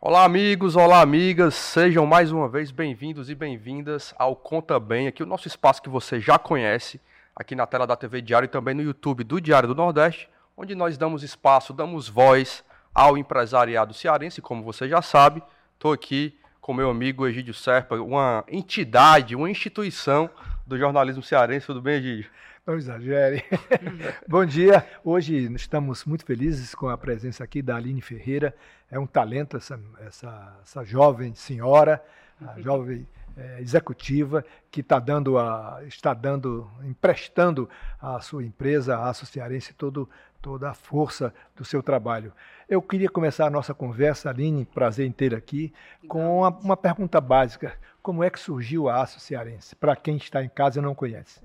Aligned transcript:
Olá, 0.00 0.24
amigos, 0.24 0.74
olá, 0.74 1.00
amigas, 1.00 1.54
sejam 1.54 2.04
mais 2.04 2.32
uma 2.32 2.48
vez 2.48 2.72
bem-vindos 2.72 3.30
e 3.30 3.34
bem-vindas 3.36 4.12
ao 4.18 4.34
Conta 4.34 4.80
Bem, 4.80 5.06
aqui 5.06 5.22
o 5.22 5.26
nosso 5.26 5.46
espaço 5.46 5.80
que 5.80 5.88
você 5.88 6.18
já 6.18 6.36
conhece, 6.36 7.00
aqui 7.34 7.54
na 7.54 7.64
tela 7.64 7.86
da 7.86 7.94
TV 7.94 8.20
Diário 8.20 8.46
e 8.46 8.48
também 8.48 8.74
no 8.74 8.82
YouTube 8.82 9.22
do 9.22 9.40
Diário 9.40 9.68
do 9.68 9.74
Nordeste, 9.74 10.28
onde 10.56 10.74
nós 10.74 10.98
damos 10.98 11.22
espaço, 11.22 11.72
damos 11.72 12.08
voz 12.08 12.64
ao 12.92 13.16
empresariado 13.16 13.94
cearense, 13.94 14.42
como 14.42 14.64
você 14.64 14.88
já 14.88 15.00
sabe. 15.00 15.44
Estou 15.74 15.92
aqui 15.92 16.36
com 16.60 16.74
meu 16.74 16.90
amigo 16.90 17.24
Egídio 17.24 17.54
Serpa, 17.54 17.94
uma 17.94 18.42
entidade, 18.48 19.36
uma 19.36 19.48
instituição 19.48 20.28
do 20.66 20.76
jornalismo 20.76 21.22
cearense. 21.22 21.66
Tudo 21.66 21.80
bem, 21.80 21.98
Egídio? 21.98 22.30
Não 22.66 22.74
exagere. 22.74 23.44
Bom 24.26 24.44
dia. 24.44 24.84
Hoje 25.04 25.36
estamos 25.54 26.04
muito 26.04 26.24
felizes 26.24 26.74
com 26.74 26.88
a 26.88 26.98
presença 26.98 27.44
aqui 27.44 27.62
da 27.62 27.76
Aline 27.76 28.02
Ferreira. 28.02 28.52
É 28.90 28.98
um 28.98 29.06
talento 29.06 29.56
essa, 29.56 29.78
essa, 30.04 30.58
essa 30.60 30.84
jovem 30.84 31.32
senhora, 31.32 32.02
a 32.44 32.58
jovem 32.60 33.06
é, 33.36 33.60
executiva 33.60 34.44
que 34.68 34.80
está 34.80 34.98
dando, 34.98 35.38
a, 35.38 35.80
está 35.86 36.12
dando, 36.12 36.68
emprestando 36.82 37.70
à 38.02 38.18
sua 38.18 38.42
empresa, 38.42 38.98
à 38.98 39.14
Cearense, 39.14 39.72
todo, 39.72 40.10
toda 40.42 40.68
a 40.68 40.74
força 40.74 41.32
do 41.54 41.64
seu 41.64 41.84
trabalho. 41.84 42.32
Eu 42.68 42.82
queria 42.82 43.08
começar 43.08 43.46
a 43.46 43.50
nossa 43.50 43.74
conversa, 43.74 44.28
Aline, 44.28 44.64
prazer 44.64 45.06
em 45.06 45.12
ter 45.12 45.36
aqui, 45.36 45.72
com 46.08 46.40
uma, 46.40 46.48
uma 46.48 46.76
pergunta 46.76 47.20
básica. 47.20 47.78
Como 48.02 48.24
é 48.24 48.30
que 48.30 48.40
surgiu 48.40 48.88
a 48.88 49.02
Aço 49.02 49.20
Cearense? 49.20 49.76
Para 49.76 49.94
quem 49.94 50.16
está 50.16 50.42
em 50.42 50.48
casa 50.48 50.80
e 50.80 50.82
não 50.82 50.96
conhece. 50.96 51.40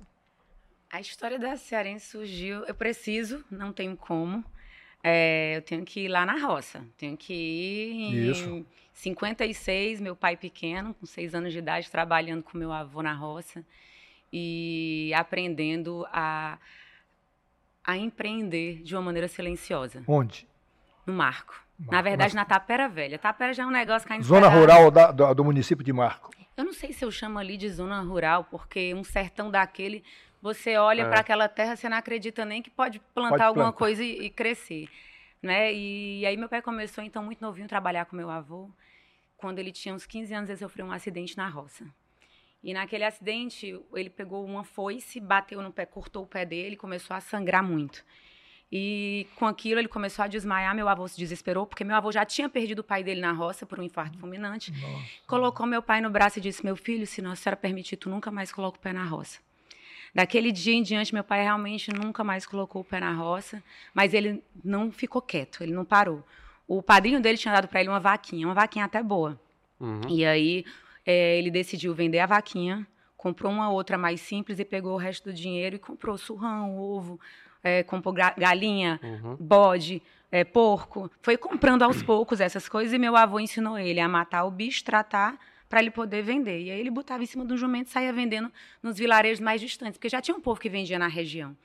A 0.91 0.99
história 0.99 1.39
da 1.39 1.55
Cearense 1.55 2.07
surgiu, 2.07 2.65
eu 2.65 2.75
preciso, 2.75 3.45
não 3.49 3.71
tenho 3.71 3.95
como. 3.95 4.43
É, 5.01 5.55
eu 5.55 5.61
tenho 5.61 5.85
que 5.85 6.01
ir 6.01 6.07
lá 6.09 6.25
na 6.25 6.37
roça. 6.37 6.85
Tenho 6.97 7.15
que 7.15 7.33
ir 7.33 7.91
em 7.93 8.31
Isso. 8.31 8.65
56, 8.93 10.01
meu 10.01 10.15
pai 10.15 10.35
pequeno, 10.35 10.93
com 10.93 11.05
seis 11.05 11.33
anos 11.33 11.53
de 11.53 11.59
idade, 11.59 11.89
trabalhando 11.89 12.43
com 12.43 12.57
meu 12.57 12.73
avô 12.73 13.01
na 13.01 13.13
roça 13.13 13.65
e 14.33 15.11
aprendendo 15.15 16.05
a, 16.11 16.57
a 17.83 17.97
empreender 17.97 18.83
de 18.83 18.93
uma 18.93 19.01
maneira 19.01 19.29
silenciosa. 19.29 20.03
Onde? 20.05 20.45
No 21.05 21.13
Marco. 21.13 21.55
Na 21.89 22.01
verdade, 22.01 22.35
na 22.35 22.45
Tapera 22.45 22.87
Velha. 22.87 23.17
Tapera 23.17 23.53
já 23.53 23.63
é 23.63 23.65
um 23.65 23.71
negócio 23.71 24.05
que 24.05 24.13
a 24.13 24.17
gente 24.17 24.25
Zona 24.25 24.47
rural 24.47 24.91
da, 24.91 25.11
do, 25.11 25.33
do 25.33 25.43
município 25.43 25.83
de 25.83 25.91
Marco. 25.91 26.31
Eu 26.55 26.65
não 26.65 26.73
sei 26.73 26.93
se 26.93 27.03
eu 27.03 27.09
chamo 27.09 27.39
ali 27.39 27.57
de 27.57 27.69
zona 27.69 28.01
rural, 28.01 28.43
porque 28.43 28.93
um 28.93 29.03
sertão 29.03 29.49
daquele, 29.49 30.03
você 30.41 30.77
olha 30.77 31.03
É. 31.03 31.09
para 31.09 31.19
aquela 31.19 31.47
terra, 31.47 31.75
você 31.75 31.87
não 31.87 31.97
acredita 31.97 32.43
nem 32.45 32.61
que 32.61 32.69
pode 32.69 32.99
plantar 33.13 33.29
Pode 33.31 33.43
alguma 33.43 33.65
plantar. 33.65 33.77
coisa 33.77 34.03
e, 34.03 34.25
e 34.25 34.29
crescer, 34.29 34.89
né? 35.41 35.73
E, 35.73 36.25
aí 36.25 36.35
meu 36.37 36.49
pai 36.49 36.61
começou 36.61 37.03
então 37.03 37.23
muito 37.23 37.41
novinho 37.41 37.65
a 37.65 37.69
trabalhar 37.69 38.05
com 38.05 38.15
meu 38.15 38.29
avô. 38.29 38.69
Quando 39.37 39.59
ele 39.59 39.71
tinha 39.71 39.93
uns 39.93 40.05
15 40.05 40.33
anos, 40.33 40.49
ele 40.49 40.59
sofreu 40.59 40.85
um 40.85 40.91
acidente 40.91 41.35
na 41.37 41.47
roça. 41.47 41.85
E 42.63 42.73
naquele 42.75 43.03
acidente, 43.03 43.79
ele 43.95 44.09
pegou 44.09 44.45
uma 44.45 44.63
foice, 44.63 45.19
bateu 45.19 45.61
no 45.63 45.71
pé, 45.71 45.83
cortou 45.85 46.23
o 46.23 46.27
pé 46.27 46.45
dele, 46.45 46.75
começou 46.75 47.15
a 47.15 47.19
sangrar 47.19 47.63
muito. 47.63 48.03
E 48.71 49.27
com 49.35 49.45
aquilo 49.47 49.79
ele 49.81 49.87
começou 49.87 50.23
a 50.23 50.27
desmaiar, 50.27 50.73
meu 50.75 50.87
avô 50.87 51.07
se 51.07 51.17
desesperou, 51.17 51.65
porque 51.65 51.83
meu 51.83 51.95
avô 51.95 52.11
já 52.11 52.23
tinha 52.23 52.47
perdido 52.47 52.79
o 52.79 52.83
pai 52.83 53.03
dele 53.03 53.19
na 53.19 53.31
roça 53.33 53.65
por 53.65 53.79
um 53.79 53.83
infarto 53.83 54.17
fulminante. 54.19 54.71
Colocou 55.27 55.65
meu 55.65 55.81
pai 55.81 55.99
no 56.01 56.09
braço 56.09 56.37
e 56.39 56.41
disse: 56.41 56.63
Meu 56.63 56.75
filho, 56.75 57.05
se 57.05 57.21
não 57.21 57.31
a 57.31 57.35
senhora 57.35 57.57
permitir, 57.57 57.97
tu 57.97 58.09
nunca 58.09 58.31
mais 58.31 58.51
coloca 58.51 58.77
o 58.77 58.81
pé 58.81 58.93
na 58.93 59.03
roça. 59.03 59.39
Daquele 60.13 60.51
dia 60.51 60.73
em 60.73 60.83
diante, 60.83 61.13
meu 61.13 61.23
pai 61.23 61.41
realmente 61.43 61.91
nunca 61.93 62.23
mais 62.23 62.45
colocou 62.45 62.81
o 62.81 62.85
pé 62.85 62.99
na 62.99 63.13
roça, 63.13 63.63
mas 63.93 64.13
ele 64.13 64.43
não 64.63 64.91
ficou 64.91 65.21
quieto, 65.21 65.63
ele 65.63 65.71
não 65.71 65.85
parou. 65.85 66.23
O 66.67 66.81
padrinho 66.81 67.21
dele 67.21 67.37
tinha 67.37 67.53
dado 67.53 67.67
para 67.67 67.79
ele 67.79 67.89
uma 67.89 67.99
vaquinha, 67.99 68.45
uma 68.47 68.53
vaquinha 68.53 68.85
até 68.85 69.01
boa. 69.01 69.39
Uhum. 69.79 70.01
E 70.09 70.25
aí 70.25 70.65
eh, 71.05 71.37
ele 71.37 71.49
decidiu 71.49 71.93
vender 71.93 72.19
a 72.19 72.25
vaquinha, 72.25 72.85
comprou 73.15 73.51
uma 73.51 73.69
outra 73.69 73.97
mais 73.97 74.19
simples 74.21 74.59
e 74.59 74.65
pegou 74.65 74.93
o 74.93 74.97
resto 74.97 75.29
do 75.29 75.33
dinheiro 75.33 75.75
e 75.75 75.79
comprou 75.79 76.17
surrão, 76.17 76.77
ovo, 76.77 77.19
eh, 77.63 77.83
comprou 77.83 78.13
ga- 78.13 78.35
galinha, 78.37 78.99
Uhum. 79.01 79.37
bode, 79.39 80.01
é, 80.31 80.43
porco. 80.43 81.09
Foi 81.21 81.37
comprando 81.37 81.83
aos 81.83 82.01
poucos 82.03 82.39
essas 82.41 82.67
coisas 82.67 82.93
e 82.93 82.97
meu 82.97 83.15
avô 83.15 83.39
ensinou 83.39 83.77
ele 83.77 83.99
a 83.99 84.07
matar 84.09 84.43
o 84.45 84.51
bicho, 84.51 84.83
tratar, 84.83 85.37
para 85.71 85.79
ele 85.79 85.89
poder 85.89 86.21
vender. 86.21 86.59
E 86.63 86.69
aí 86.69 86.77
ele 86.79 86.91
botava 86.91 87.23
em 87.23 87.25
cima 87.25 87.45
do 87.45 87.55
jumento 87.57 87.87
e 87.87 87.91
saía 87.91 88.11
vendendo 88.11 88.51
nos 88.83 88.97
vilarejos 88.97 89.39
mais 89.39 89.61
distantes, 89.61 89.97
porque 89.97 90.09
já 90.09 90.21
tinha 90.21 90.35
um 90.35 90.41
povo 90.41 90.59
que 90.59 90.67
vendia 90.69 90.99
na 90.99 91.07
região. 91.07 91.55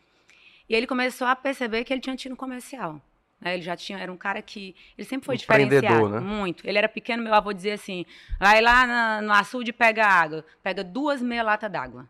E 0.68 0.74
ele 0.76 0.86
começou 0.86 1.26
a 1.26 1.34
perceber 1.34 1.82
que 1.84 1.92
ele 1.92 2.00
tinha 2.00 2.14
tino 2.14 2.36
comercial. 2.36 3.00
né? 3.40 3.54
Ele 3.54 3.62
já 3.64 3.76
tinha, 3.76 3.98
era 3.98 4.10
um 4.12 4.16
cara 4.16 4.40
que. 4.40 4.74
Ele 4.96 5.06
sempre 5.06 5.26
foi 5.26 5.34
diferenciado. 5.36 6.08
né? 6.08 6.20
Muito. 6.20 6.66
Ele 6.66 6.78
era 6.78 6.88
pequeno, 6.88 7.22
meu 7.22 7.34
avô 7.34 7.52
dizia 7.52 7.74
assim: 7.74 8.06
vai 8.38 8.60
lá 8.62 8.86
na- 8.86 9.20
no 9.22 9.32
açude 9.32 9.70
e 9.70 9.72
pega 9.72 10.06
água. 10.06 10.44
Pega 10.62 10.82
duas 10.84 11.20
meia 11.20 11.42
lata 11.42 11.68
d'água. 11.68 12.08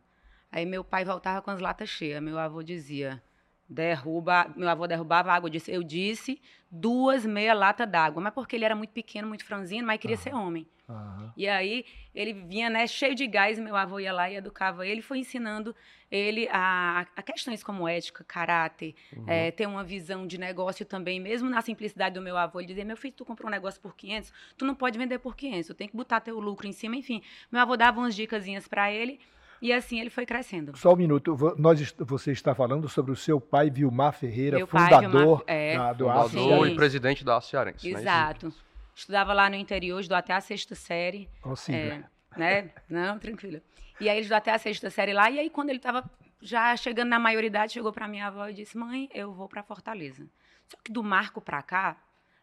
Aí 0.53 0.65
meu 0.67 0.85
pai 0.85 1.05
voltava 1.05 1.41
com 1.43 1.51
as 1.51 1.61
latas 1.61 1.89
cheias. 1.89 2.23
Meu 2.23 2.39
avô 2.39 2.63
dizia: 2.63 3.21
derruba. 3.69 4.53
Meu 4.57 4.69
avô 4.69 4.87
derrubava 4.87 5.31
a 5.33 5.35
água. 5.35 5.49
Eu 5.49 5.53
disse, 5.53 5.71
eu 5.73 5.83
disse 5.83 6.41
duas 6.71 7.25
meia 7.25 7.55
lata 7.55 7.87
d'água. 7.87 8.23
Mas 8.23 8.35
porque 8.35 8.57
ele 8.57 8.65
era 8.65 8.75
muito 8.75 8.91
pequeno, 8.91 9.29
muito 9.29 9.45
franzino, 9.45 9.87
mas 9.87 9.99
queria 10.01 10.17
ser 10.17 10.35
homem. 10.35 10.67
Aham. 10.89 11.33
E 11.37 11.49
aí 11.49 11.85
ele 12.15 12.33
vinha, 12.33 12.71
né, 12.71 12.87
cheio 12.87 13.15
de 13.15 13.27
gás, 13.27 13.59
meu 13.59 13.75
avô 13.75 13.99
ia 13.99 14.13
lá 14.13 14.31
e 14.31 14.37
educava 14.37 14.87
ele, 14.87 15.03
foi 15.03 15.19
ensinando 15.19 15.75
ele 16.09 16.49
a, 16.51 17.05
a 17.17 17.23
questões 17.23 17.63
como 17.65 17.89
ética, 17.89 18.23
caráter, 18.23 18.95
Uhum. 19.15 19.25
eh, 19.27 19.51
ter 19.51 19.67
uma 19.67 19.83
visão 19.83 20.27
de 20.29 20.39
negócio 20.39 20.87
também, 20.87 21.19
mesmo 21.19 21.51
na 21.51 21.61
simplicidade 21.61 22.15
do 22.15 22.23
meu 22.23 22.37
avô, 22.37 22.61
ele 22.61 22.69
dizia, 22.69 22.85
meu 22.85 22.97
filho, 22.97 23.13
tu 23.15 23.25
comprou 23.25 23.49
um 23.49 23.51
negócio 23.51 23.81
por 23.81 23.97
500, 23.97 24.33
tu 24.57 24.65
não 24.65 24.77
pode 24.77 24.97
vender 24.97 25.19
por 25.19 25.35
500, 25.37 25.67
tu 25.67 25.75
tem 25.75 25.89
que 25.89 25.97
botar 25.97 26.21
teu 26.21 26.39
lucro 26.39 26.69
em 26.69 26.73
cima, 26.73 26.95
enfim. 26.95 27.21
Meu 27.51 27.61
avô 27.61 27.77
dava 27.77 27.99
umas 27.99 28.15
dicasinhas 28.15 28.69
para 28.69 28.93
ele 28.93 29.19
e 29.61 29.73
assim 29.73 30.01
ele 30.01 30.11
foi 30.11 30.25
crescendo. 30.27 30.77
Só 30.77 30.93
um 30.93 30.97
minuto. 30.97 31.37
Nós, 31.59 31.95
você 31.99 32.33
está 32.33 32.55
falando 32.55 32.89
sobre 32.89 33.13
o 33.13 33.17
seu 33.17 33.41
pai, 33.41 33.71
Vilmar 33.71 34.13
Ferreira, 34.13 34.57
Meu 34.59 34.67
pai, 34.67 34.85
fundador 34.85 35.11
Vilmar- 35.39 35.43
é, 35.47 35.77
da, 35.77 35.93
do 35.93 36.05
Fundador 36.05 36.25
Aço 36.25 36.39
Sim. 36.39 36.73
e 36.73 36.75
presidente 36.75 37.25
da 37.25 37.41
Cearense. 37.41 37.91
né? 37.93 38.01
Exato. 38.01 38.53
Estudava 38.95 39.33
lá 39.33 39.49
no 39.51 39.57
interior, 39.57 40.01
estudou 40.01 40.17
até 40.19 40.33
a 40.33 40.41
sexta 40.41 40.75
série. 40.75 41.29
Consiga. 41.43 41.77
É, 41.79 42.05
né? 42.39 42.71
Não, 42.89 43.19
tranquila. 43.19 43.61
E 44.01 44.09
aí 44.09 44.17
ele 44.17 44.21
estudou 44.23 44.39
até 44.39 44.53
a 44.53 44.59
sexta 44.59 44.91
série 44.91 45.13
lá, 45.13 45.31
e 45.31 45.39
aí 45.39 45.51
quando 45.51 45.69
ele 45.71 45.79
estava 45.79 46.05
já 46.41 46.77
chegando 46.77 47.09
na 47.09 47.19
maioridade, 47.19 47.73
chegou 47.73 47.93
para 47.93 48.07
minha 48.09 48.27
avó 48.27 48.47
e 48.49 48.55
disse: 48.55 48.77
"Mãe, 48.77 49.09
eu 49.15 49.33
vou 49.33 49.49
para 49.49 49.63
Fortaleza". 49.63 50.27
Só 50.69 50.77
que 50.85 50.93
do 50.93 51.03
Marco 51.03 51.41
para 51.41 51.63
cá 51.63 51.97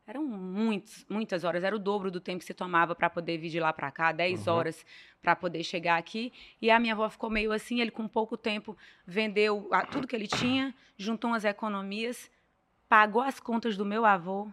eram 0.05 0.23
muitos, 0.25 1.05
muitas 1.09 1.43
horas, 1.43 1.63
era 1.63 1.75
o 1.75 1.79
dobro 1.79 2.11
do 2.11 2.19
tempo 2.19 2.39
que 2.39 2.45
se 2.45 2.53
tomava 2.53 2.93
para 2.93 3.09
poder 3.09 3.37
vir 3.37 3.49
de 3.49 3.59
lá 3.59 3.71
para 3.71 3.89
cá, 3.91 4.11
10 4.11 4.47
Uhum. 4.47 4.53
horas 4.53 4.85
para 5.21 5.35
poder 5.35 5.63
chegar 5.63 5.97
aqui. 5.97 6.31
E 6.61 6.69
a 6.69 6.79
minha 6.79 6.93
avó 6.93 7.09
ficou 7.09 7.29
meio 7.29 7.51
assim, 7.51 7.79
ele 7.79 7.91
com 7.91 8.07
pouco 8.07 8.35
tempo 8.35 8.75
vendeu 9.07 9.69
a- 9.71 9.85
tudo 9.85 10.05
que 10.07 10.15
ele 10.15 10.27
tinha, 10.27 10.73
juntou 10.97 11.29
umas 11.31 11.45
economias, 11.45 12.29
pagou 12.89 13.21
as 13.21 13.39
contas 13.39 13.77
do 13.77 13.85
meu 13.85 14.05
avô, 14.05 14.49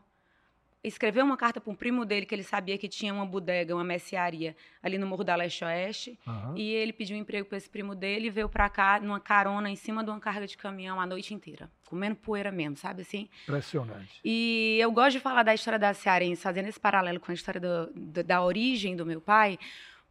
escreveu 0.83 1.25
uma 1.25 1.37
carta 1.37 1.61
para 1.61 1.71
um 1.71 1.75
primo 1.75 2.05
dele 2.07 2.25
que 2.25 2.35
ele 2.35 2.43
sabia 2.45 2.79
que 2.79 2.89
tinha 2.89 3.13
uma 3.13 3.27
bodega, 3.27 3.75
uma 3.75 3.85
mercearia 3.85 4.57
ali 4.83 4.97
no 4.99 5.07
Morro 5.07 5.25
da 5.25 5.35
Leste 5.37 5.65
Oeste. 5.65 6.19
Aham. 6.27 6.55
E 6.57 6.73
ele 6.73 6.93
pediu 6.93 7.17
um 7.17 7.21
emprego 7.21 7.47
para 7.49 7.59
esse 7.59 7.69
primo 7.69 7.95
dele 7.95 8.29
e 8.29 8.31
veio 8.31 8.49
para 8.49 8.69
cá 8.71 8.99
numa 9.01 9.21
carona 9.21 9.69
em 9.69 9.77
cima 9.77 10.03
de 10.03 10.11
uma 10.11 10.21
carga 10.21 10.47
de 10.47 10.57
caminhão 10.57 10.99
a 11.01 11.05
noite 11.07 11.35
inteira, 11.35 11.71
comendo 11.91 12.15
poeira 12.17 12.51
mesmo, 12.53 12.77
sabe 12.77 13.03
assim? 13.03 13.29
Impressionante. 13.43 14.21
E 14.25 14.79
eu 14.81 14.91
gosto 14.93 15.13
de 15.17 15.21
falar 15.21 15.43
da 15.43 15.53
história 15.53 15.79
da 15.79 15.93
Cearense, 15.93 16.41
fazendo 16.41 16.69
esse 16.69 16.79
paralelo 16.79 17.19
com 17.19 17.31
a 17.33 17.35
história 17.35 17.61
do- 17.61 17.93
do- 17.95 18.23
da 18.25 18.41
origem 18.43 18.95
do 18.97 19.05
meu 19.05 19.21
pai, 19.21 19.59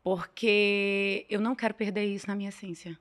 porque 0.03 1.25
eu 1.29 1.40
não 1.40 1.56
quero 1.56 1.73
perder 1.73 2.06
isso 2.06 2.28
na 2.28 2.35
minha 2.35 2.50
essência. 2.50 2.97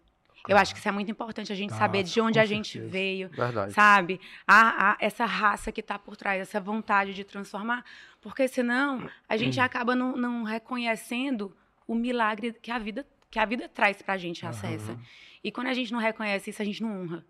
Eu 0.48 0.56
acho 0.56 0.72
que 0.72 0.78
isso 0.78 0.88
é 0.88 0.92
muito 0.92 1.10
importante, 1.10 1.52
a 1.52 1.56
gente 1.56 1.70
Tá, 1.70 1.76
saber 1.76 2.04
de 2.04 2.20
onde 2.20 2.38
a 2.38 2.44
gente 2.46 2.72
certeza. 2.72 2.90
veio, 2.92 3.28
Verdade. 3.28 3.72
sabe? 3.72 4.20
A, 4.46 4.92
a- 4.92 4.96
essa 5.00 5.26
raça 5.26 5.70
que 5.72 5.81
está 5.81 5.98
por 5.98 6.16
trás, 6.16 6.40
essa 6.40 6.60
vontade 6.60 7.12
de 7.12 7.24
transformar, 7.24 7.84
porque 8.22 8.46
senão 8.48 9.10
a 9.28 9.36
gente 9.36 9.60
acaba 9.60 9.94
não, 9.94 10.16
não 10.16 10.44
reconhecendo 10.44 11.54
o 11.86 11.94
milagre 11.94 12.52
que 12.62 12.70
a 12.70 12.78
vida 12.78 13.06
que 13.31 13.38
a 13.38 13.44
vida 13.44 13.69
traz 13.69 14.00
para 14.00 14.14
a 14.14 14.16
gente 14.16 14.46
acessa. 14.46 14.98
E 15.44 15.52
quando 15.52 15.66
a 15.66 15.74
gente 15.74 15.92
não 15.92 15.98
reconhece 15.98 16.48
isso, 16.48 16.62
a 16.62 16.64
gente 16.64 16.81
não 16.82 17.02
honra, 17.02 17.26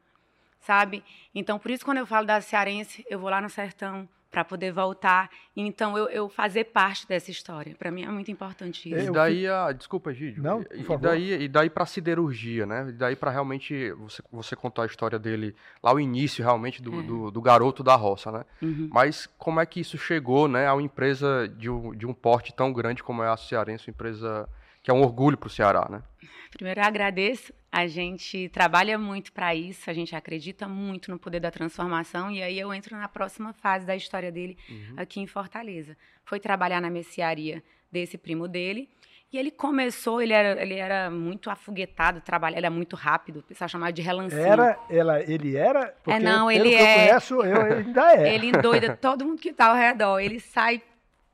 sabe? 0.61 1.03
Então, 1.35 1.59
por 1.59 1.71
isso, 1.71 1.85
quando 1.85 1.99
eu 1.99 2.07
falo 2.07 2.27
da 2.27 2.41
cearense, 2.41 3.05
eu 3.09 3.19
vou 3.19 3.31
lá 3.31 3.41
no 3.41 3.49
sertão 3.51 4.09
para 4.31 4.45
poder 4.45 4.71
voltar. 4.71 5.31
Então, 5.57 5.97
eu, 5.97 6.07
eu 6.11 6.29
fazer 6.29 6.65
parte 6.65 7.09
dessa 7.09 7.31
história. 7.31 7.75
Para 7.79 7.91
mim 7.91 8.03
é 8.05 8.09
muito 8.11 8.31
importante 8.31 8.91
isso. 8.93 9.09
E 9.09 9.11
daí 9.11 9.47
a. 9.49 9.73
Desculpa, 9.73 10.13
Gídio. 10.13 10.43
Não, 10.43 10.61
E- 10.61 10.65
por 10.67 10.77
e, 10.77 10.83
favor. 10.85 10.99
daí, 11.01 11.43
e 11.45 11.49
daí 11.49 11.71
pra 11.71 11.87
siderurgia, 11.87 12.67
né? 12.67 12.87
E 12.91 12.93
daí 12.93 13.17
pra 13.17 13.31
realmente. 13.31 13.91
Você, 13.93 14.23
você 14.31 14.55
contou 14.55 14.83
a 14.83 14.87
história 14.87 15.19
dele 15.19 15.57
lá, 15.83 15.95
o 15.95 15.99
início 15.99 16.45
realmente 16.45 16.83
do, 16.83 17.01
É. 17.01 17.03
do, 17.05 17.31
do 17.31 17.41
garoto 17.41 17.83
da 17.83 17.95
roça, 17.97 18.31
né? 18.31 18.45
Uhum. 18.61 18.91
Mas 18.93 19.27
como 19.39 19.61
é 19.61 19.67
que 19.67 19.81
isso 19.81 19.97
chegou, 19.97 20.47
né, 20.47 20.67
a 20.67 20.75
uma 20.75 20.83
empresa 20.83 21.49
de 21.49 21.71
um, 21.71 21.95
de 21.95 22.07
um 22.07 22.13
porte 22.13 22.53
tão 22.55 22.71
grande 22.71 23.03
como 23.03 23.23
é 23.23 23.29
a 23.29 23.37
Cearense, 23.37 23.89
uma 23.89 23.93
empresa 23.95 24.47
que 24.89 24.91
é 24.91 24.95
um 24.95 25.03
orgulho 25.03 25.37
para 25.37 25.49
o 25.49 25.51
Ceará, 25.51 25.87
né? 25.91 26.03
Primeiro, 26.51 26.81
eu 26.81 26.85
agradeço. 26.87 27.53
A 27.71 27.87
gente 27.87 28.49
trabalha 28.49 28.99
muito 28.99 29.31
para 29.35 29.55
isso, 29.55 29.91
a 29.91 29.93
gente 29.93 30.17
acredita 30.17 30.67
muito 30.67 31.11
no 31.11 31.19
poder 31.19 31.41
da 31.41 31.51
transformação, 31.51 32.31
e 32.31 32.43
aí 32.43 32.59
eu 32.59 32.73
entro 32.73 32.97
na 32.97 33.07
próxima 33.07 33.53
fase 33.53 33.85
da 33.85 33.95
história 33.95 34.33
dele 34.33 34.57
uhum. 34.67 34.95
aqui 34.97 35.21
em 35.21 35.27
Fortaleza. 35.27 35.95
Foi 36.25 36.41
trabalhar 36.41 36.81
na 36.81 36.89
mercearia 36.89 37.63
desse 37.93 38.17
primo 38.17 38.49
dele, 38.49 38.89
e 39.31 39.37
ele 39.37 39.51
começou, 39.51 40.23
ele 40.23 40.33
era, 40.33 40.63
ele 40.63 40.77
era 40.77 41.11
muito 41.11 41.51
afoguetado, 41.51 42.23
trabalha, 42.23 42.57
ele 42.57 42.65
era 42.65 42.75
muito 42.75 42.97
rápido, 42.97 43.41
o 43.41 43.43
pessoal 43.43 43.69
chamava 43.69 43.93
de 43.93 44.01
relancinho. 44.01 44.41
Era, 44.41 44.79
ela, 44.89 45.21
ele 45.21 45.55
era? 45.55 45.81
É, 45.81 45.95
porque 46.03 46.11
é, 46.13 46.19
não, 46.19 46.51
ele 46.51 46.75
é. 46.75 46.81
eu 46.81 47.09
conheço, 47.11 47.35
eu 47.43 47.61
ainda 47.61 48.15
é. 48.15 48.33
Ele 48.35 48.47
endoida 48.47 48.97
todo 48.97 49.27
mundo 49.27 49.39
que 49.39 49.51
está 49.51 49.67
ao 49.67 49.77
redor. 49.77 50.19
Ele 50.19 50.41
sai 50.41 50.81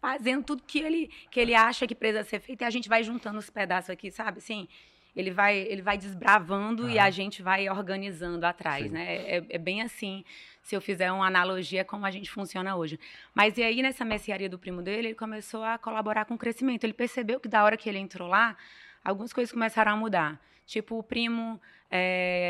fazendo 0.04 0.44
tudo 0.44 0.62
que 0.66 0.80
ele, 0.80 1.10
que 1.30 1.40
ele 1.40 1.54
acha 1.54 1.86
que 1.86 1.94
precisa 1.94 2.22
ser 2.24 2.38
feito 2.38 2.60
e 2.60 2.64
a 2.66 2.68
gente 2.68 2.90
vai 2.90 3.02
juntando 3.02 3.38
os 3.38 3.48
pedaços 3.48 3.88
aqui, 3.88 4.10
sabe? 4.10 4.36
Assim, 4.36 4.68
ele 5.16 5.30
vai, 5.30 5.56
ele 5.56 5.80
vai 5.80 5.96
desbravando 5.96 6.90
e 6.90 6.98
a 6.98 7.08
gente 7.08 7.42
vai 7.42 7.70
organizando 7.70 8.44
atrás, 8.44 8.84
Sim. 8.84 8.90
né? 8.90 9.16
É, 9.16 9.42
é, 9.48 9.56
bem 9.56 9.80
assim, 9.80 10.22
se 10.62 10.76
eu 10.76 10.80
fizer 10.82 11.10
uma 11.10 11.26
analogia 11.26 11.86
como 11.86 12.04
a 12.04 12.10
gente 12.10 12.30
funciona 12.30 12.76
hoje. 12.76 13.00
Mas 13.34 13.56
e 13.56 13.62
aí, 13.62 13.80
nessa 13.80 14.04
mercearia 14.04 14.46
do 14.46 14.58
primo 14.58 14.82
dele, 14.82 15.08
ele 15.08 15.14
começou 15.14 15.64
a 15.64 15.78
colaborar 15.78 16.26
com 16.26 16.34
o 16.34 16.38
crescimento. 16.38 16.84
Ele 16.84 16.92
percebeu 16.92 17.40
que 17.40 17.48
da 17.48 17.64
hora 17.64 17.74
que 17.74 17.88
ele 17.88 17.98
entrou 17.98 18.28
lá, 18.28 18.58
algumas 19.02 19.32
coisas 19.32 19.50
começaram 19.50 19.92
a 19.92 19.96
mudar. 19.96 20.38
Tipo, 20.66 20.98
o 20.98 21.02
primo 21.02 21.58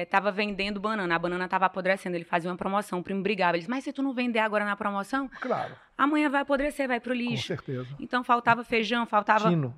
estava 0.02 0.28
é, 0.30 0.32
vendendo 0.32 0.80
banana, 0.80 1.14
a 1.14 1.18
banana 1.18 1.44
estava 1.44 1.66
apodrecendo, 1.66 2.16
ele 2.16 2.24
fazia 2.24 2.50
uma 2.50 2.56
promoção, 2.56 3.00
o 3.00 3.02
primo 3.02 3.22
brigava, 3.22 3.52
ele 3.52 3.60
disse, 3.60 3.70
mas 3.70 3.84
se 3.84 3.92
tu 3.92 4.02
não 4.02 4.12
vender 4.12 4.38
agora 4.38 4.64
na 4.64 4.76
promoção, 4.76 5.28
claro. 5.40 5.74
amanhã 5.96 6.30
vai 6.30 6.42
apodrecer, 6.42 6.88
vai 6.88 7.00
pro 7.00 7.12
lixo. 7.12 7.48
Com 7.48 7.62
certeza. 7.62 7.96
Então 7.98 8.24
faltava 8.24 8.64
feijão, 8.64 9.06
faltava... 9.06 9.48
Tino 9.48 9.74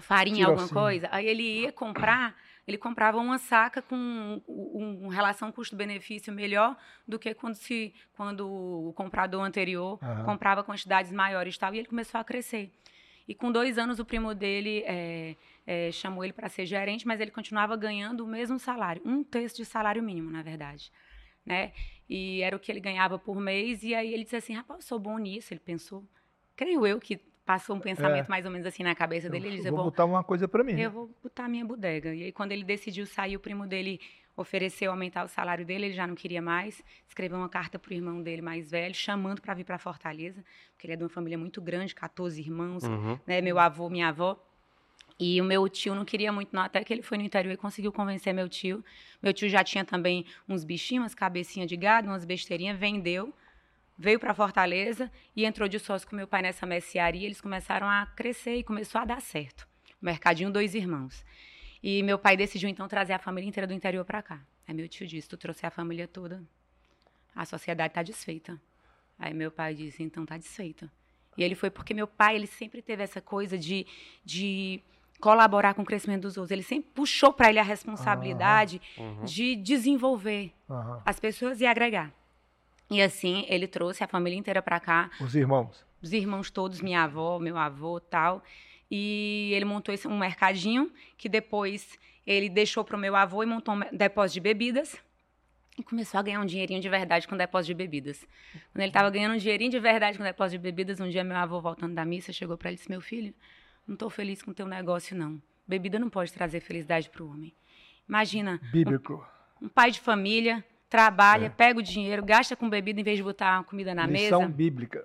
farinha, 0.00 0.36
Tiro 0.36 0.48
alguma 0.50 0.64
assim. 0.64 0.74
coisa. 0.74 1.08
Aí 1.10 1.26
ele 1.26 1.60
ia 1.60 1.72
comprar, 1.72 2.34
ele 2.66 2.78
comprava 2.78 3.18
uma 3.18 3.38
saca 3.38 3.82
com 3.82 3.96
um, 3.96 5.04
um 5.04 5.08
relação 5.08 5.50
custo-benefício 5.50 6.32
melhor 6.32 6.76
do 7.06 7.18
que 7.18 7.34
quando, 7.34 7.54
se, 7.54 7.94
quando 8.16 8.48
o 8.48 8.92
comprador 8.94 9.42
anterior 9.42 9.98
uhum. 10.02 10.24
comprava 10.24 10.62
quantidades 10.62 11.12
maiores 11.12 11.54
e 11.54 11.58
tal. 11.58 11.74
E 11.74 11.78
ele 11.78 11.88
começou 11.88 12.20
a 12.20 12.24
crescer. 12.24 12.70
E 13.28 13.34
com 13.34 13.50
dois 13.50 13.76
anos, 13.76 13.98
o 13.98 14.04
primo 14.04 14.34
dele 14.34 14.82
é, 14.86 15.36
é, 15.66 15.90
chamou 15.90 16.22
ele 16.22 16.32
para 16.32 16.48
ser 16.48 16.64
gerente, 16.64 17.06
mas 17.06 17.20
ele 17.20 17.30
continuava 17.30 17.76
ganhando 17.76 18.24
o 18.24 18.26
mesmo 18.26 18.58
salário, 18.58 19.02
um 19.04 19.24
terço 19.24 19.56
de 19.56 19.64
salário 19.64 20.02
mínimo, 20.02 20.30
na 20.30 20.42
verdade. 20.42 20.92
Né? 21.44 21.72
E 22.08 22.40
era 22.42 22.56
o 22.56 22.60
que 22.60 22.70
ele 22.70 22.80
ganhava 22.80 23.18
por 23.18 23.40
mês. 23.40 23.82
E 23.82 23.94
aí 23.94 24.12
ele 24.12 24.24
disse 24.24 24.36
assim: 24.36 24.54
rapaz, 24.54 24.80
eu 24.80 24.86
sou 24.86 24.98
bom 24.98 25.18
nisso. 25.18 25.52
Ele 25.52 25.60
pensou, 25.60 26.04
creio 26.54 26.86
eu 26.86 27.00
que 27.00 27.20
passou 27.44 27.76
um 27.76 27.80
pensamento 27.80 28.26
é. 28.26 28.28
mais 28.28 28.44
ou 28.44 28.50
menos 28.50 28.66
assim 28.66 28.82
na 28.82 28.94
cabeça 28.94 29.30
dele. 29.30 29.46
Ele 29.46 29.56
disse, 29.56 29.70
vou 29.70 29.84
botar 29.84 30.04
uma 30.04 30.24
coisa 30.24 30.48
para 30.48 30.64
mim. 30.64 30.80
Eu 30.80 30.90
vou 30.90 31.10
botar 31.22 31.48
minha 31.48 31.64
bodega. 31.64 32.12
E 32.14 32.24
aí, 32.24 32.32
quando 32.32 32.50
ele 32.52 32.64
decidiu 32.64 33.06
sair, 33.06 33.36
o 33.36 33.40
primo 33.40 33.66
dele 33.66 34.00
ofereceu 34.36 34.90
aumentar 34.90 35.24
o 35.24 35.28
salário 35.28 35.64
dele, 35.64 35.86
ele 35.86 35.94
já 35.94 36.06
não 36.06 36.14
queria 36.14 36.42
mais. 36.42 36.82
Escreveu 37.08 37.38
uma 37.38 37.48
carta 37.48 37.78
para 37.78 37.90
o 37.90 37.94
irmão 37.94 38.22
dele 38.22 38.42
mais 38.42 38.70
velho, 38.70 38.94
chamando 38.94 39.40
para 39.40 39.54
vir 39.54 39.64
para 39.64 39.78
Fortaleza, 39.78 40.44
porque 40.72 40.86
ele 40.86 40.92
é 40.92 40.96
de 40.96 41.02
uma 41.02 41.08
família 41.08 41.38
muito 41.38 41.60
grande, 41.60 41.94
14 41.94 42.40
irmãos, 42.40 42.84
uhum. 42.84 43.18
né, 43.26 43.40
meu 43.40 43.58
avô, 43.58 43.88
minha 43.88 44.08
avó. 44.08 44.42
E 45.18 45.40
o 45.40 45.44
meu 45.44 45.66
tio 45.66 45.94
não 45.94 46.04
queria 46.04 46.30
muito, 46.30 46.54
não, 46.54 46.60
até 46.60 46.84
que 46.84 46.92
ele 46.92 47.00
foi 47.00 47.16
no 47.16 47.24
interior 47.24 47.50
e 47.50 47.56
conseguiu 47.56 47.90
convencer 47.90 48.34
meu 48.34 48.48
tio. 48.50 48.84
Meu 49.22 49.32
tio 49.32 49.48
já 49.48 49.64
tinha 49.64 49.82
também 49.82 50.26
uns 50.46 50.62
bichinhos, 50.62 51.04
umas 51.04 51.14
cabecinhas 51.14 51.68
de 51.68 51.76
gado, 51.76 52.08
umas 52.08 52.24
besteirinhas, 52.26 52.78
vendeu 52.78 53.32
veio 53.98 54.20
para 54.20 54.34
Fortaleza 54.34 55.10
e 55.34 55.44
entrou 55.44 55.68
de 55.68 55.78
sócio 55.78 56.08
com 56.08 56.14
meu 56.14 56.26
pai 56.26 56.42
nessa 56.42 56.66
mercearia. 56.66 57.26
Eles 57.26 57.40
começaram 57.40 57.88
a 57.88 58.06
crescer 58.06 58.56
e 58.56 58.62
começou 58.62 59.00
a 59.00 59.04
dar 59.04 59.20
certo. 59.20 59.66
Mercadinho 60.00 60.50
Dois 60.50 60.74
Irmãos. 60.74 61.24
E 61.88 62.02
meu 62.02 62.18
pai 62.18 62.36
decidiu 62.36 62.68
então 62.68 62.88
trazer 62.88 63.12
a 63.12 63.18
família 63.20 63.46
inteira 63.46 63.64
do 63.64 63.72
interior 63.72 64.04
para 64.04 64.20
cá. 64.20 64.40
Aí 64.66 64.74
meu 64.74 64.88
tio 64.88 65.06
disse: 65.06 65.28
Tu 65.28 65.36
trouxe 65.36 65.64
a 65.64 65.70
família 65.70 66.08
toda, 66.08 66.42
a 67.32 67.44
sociedade 67.44 67.92
está 67.92 68.02
desfeita. 68.02 68.60
Aí 69.16 69.32
meu 69.32 69.52
pai 69.52 69.72
disse: 69.72 70.02
Então 70.02 70.24
está 70.24 70.36
desfeita. 70.36 70.90
E 71.38 71.44
ele 71.44 71.54
foi 71.54 71.70
porque 71.70 71.94
meu 71.94 72.08
pai 72.08 72.34
ele 72.34 72.48
sempre 72.48 72.82
teve 72.82 73.04
essa 73.04 73.20
coisa 73.20 73.56
de, 73.56 73.86
de 74.24 74.82
colaborar 75.20 75.74
com 75.74 75.82
o 75.82 75.84
crescimento 75.84 76.22
dos 76.22 76.36
outros. 76.36 76.50
Ele 76.50 76.64
sempre 76.64 76.90
puxou 76.92 77.32
para 77.32 77.50
ele 77.50 77.60
a 77.60 77.62
responsabilidade 77.62 78.82
uhum. 78.98 79.22
de 79.22 79.54
desenvolver 79.54 80.52
uhum. 80.68 81.00
as 81.04 81.20
pessoas 81.20 81.60
e 81.60 81.66
agregar. 81.66 82.12
E 82.90 83.00
assim, 83.00 83.46
ele 83.48 83.68
trouxe 83.68 84.02
a 84.02 84.08
família 84.08 84.36
inteira 84.36 84.60
para 84.60 84.80
cá. 84.80 85.08
Os 85.20 85.36
irmãos? 85.36 85.86
Os 86.02 86.12
irmãos 86.12 86.50
todos, 86.50 86.80
minha 86.80 87.04
avó, 87.04 87.38
meu 87.38 87.56
avô, 87.56 88.00
tal. 88.00 88.42
E 88.90 89.50
ele 89.54 89.64
montou 89.64 89.94
esse, 89.94 90.06
um 90.06 90.18
mercadinho 90.18 90.90
que 91.16 91.28
depois 91.28 91.98
ele 92.26 92.48
deixou 92.48 92.84
para 92.84 92.96
o 92.96 92.98
meu 92.98 93.14
avô 93.14 93.42
e 93.42 93.46
montou 93.46 93.74
um 93.74 93.80
depósito 93.92 94.34
de 94.34 94.40
bebidas. 94.40 94.96
E 95.78 95.82
começou 95.82 96.18
a 96.18 96.22
ganhar 96.22 96.40
um 96.40 96.46
dinheirinho 96.46 96.80
de 96.80 96.88
verdade 96.88 97.28
com 97.28 97.36
depósito 97.36 97.68
de 97.68 97.74
bebidas. 97.74 98.26
Quando 98.72 98.80
ele 98.80 98.86
estava 98.88 99.10
ganhando 99.10 99.34
um 99.34 99.38
dinheirinho 99.38 99.70
de 99.70 99.78
verdade 99.78 100.16
com 100.16 100.24
depósito 100.24 100.58
de 100.58 100.62
bebidas, 100.62 101.00
um 101.00 101.08
dia 101.08 101.22
meu 101.22 101.36
avô, 101.36 101.60
voltando 101.60 101.94
da 101.94 102.04
missa, 102.04 102.32
chegou 102.32 102.56
para 102.56 102.70
ele 102.70 102.76
e 102.76 102.78
disse: 102.78 102.90
Meu 102.90 103.00
filho, 103.00 103.34
não 103.86 103.94
estou 103.94 104.08
feliz 104.08 104.40
com 104.40 104.52
o 104.52 104.54
teu 104.54 104.66
negócio, 104.66 105.16
não. 105.16 105.40
Bebida 105.68 105.98
não 105.98 106.08
pode 106.08 106.32
trazer 106.32 106.60
felicidade 106.60 107.10
para 107.10 107.22
o 107.22 107.30
homem. 107.30 107.52
Imagina. 108.08 108.58
Bíblico. 108.72 109.26
Um, 109.60 109.66
um 109.66 109.68
pai 109.68 109.90
de 109.90 110.00
família 110.00 110.64
trabalha, 110.88 111.46
é. 111.46 111.50
pega 111.50 111.78
o 111.78 111.82
dinheiro, 111.82 112.24
gasta 112.24 112.56
com 112.56 112.70
bebida 112.70 113.00
em 113.00 113.04
vez 113.04 113.18
de 113.18 113.22
botar 113.22 113.62
comida 113.64 113.94
na 113.94 114.06
Lição 114.06 114.40
mesa. 114.40 114.52
bíblica. 114.52 115.04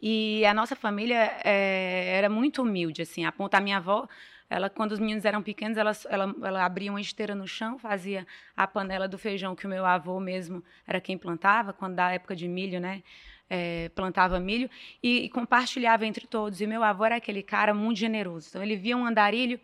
E 0.00 0.44
a 0.46 0.54
nossa 0.54 0.76
família 0.76 1.40
é, 1.44 2.14
era 2.16 2.28
muito 2.28 2.62
humilde, 2.62 3.02
assim. 3.02 3.24
A 3.24 3.32
ponta, 3.32 3.58
a 3.58 3.60
minha 3.60 3.78
avó, 3.78 4.08
ela, 4.48 4.70
quando 4.70 4.92
os 4.92 4.98
meninos 4.98 5.24
eram 5.24 5.42
pequenos, 5.42 5.76
ela, 5.76 5.92
ela, 6.08 6.34
ela 6.42 6.64
abria 6.64 6.90
uma 6.90 7.00
esteira 7.00 7.34
no 7.34 7.46
chão, 7.46 7.78
fazia 7.78 8.26
a 8.56 8.66
panela 8.66 9.08
do 9.08 9.18
feijão 9.18 9.54
que 9.54 9.66
o 9.66 9.68
meu 9.68 9.84
avô 9.84 10.18
mesmo 10.20 10.62
era 10.86 11.00
quem 11.00 11.18
plantava, 11.18 11.72
quando 11.72 11.96
da 11.96 12.12
época 12.12 12.34
de 12.34 12.48
milho, 12.48 12.80
né? 12.80 13.02
É, 13.50 13.88
plantava 13.94 14.38
milho 14.38 14.68
e, 15.02 15.24
e, 15.24 15.28
compartilhava 15.30 16.04
entre 16.06 16.26
todos. 16.26 16.60
E 16.60 16.66
meu 16.66 16.82
avô 16.82 17.04
era 17.04 17.16
aquele 17.16 17.42
cara 17.42 17.72
muito 17.72 17.98
generoso. 17.98 18.48
Então 18.50 18.62
ele 18.62 18.76
via 18.76 18.96
um 18.96 19.06
andarilho, 19.06 19.58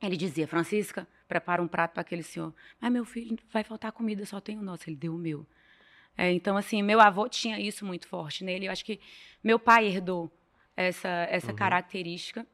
ele 0.00 0.16
dizia: 0.16 0.46
Francisca, 0.46 1.06
prepara 1.26 1.60
um 1.60 1.68
prato 1.68 1.92
para 1.92 2.00
aquele 2.00 2.22
senhor. 2.22 2.54
Mas 2.80 2.92
meu 2.92 3.04
filho, 3.04 3.36
vai 3.52 3.64
faltar 3.64 3.92
comida, 3.92 4.24
só 4.24 4.40
tem 4.40 4.56
o 4.56 4.62
nosso. 4.62 4.88
Ele 4.88 4.96
deu 4.96 5.14
o 5.14 5.18
meu. 5.18 5.44
É, 6.18 6.32
então, 6.32 6.56
assim, 6.56 6.82
meu 6.82 7.00
avô 7.00 7.28
tinha 7.28 7.60
isso 7.60 7.86
muito 7.86 8.08
forte 8.08 8.42
nele. 8.42 8.66
Eu 8.66 8.72
acho 8.72 8.84
que 8.84 8.98
meu 9.42 9.56
pai 9.56 9.86
herdou 9.86 10.28
essa, 10.76 11.08
essa 11.30 11.52
uhum. 11.52 11.56
característica. 11.56 12.44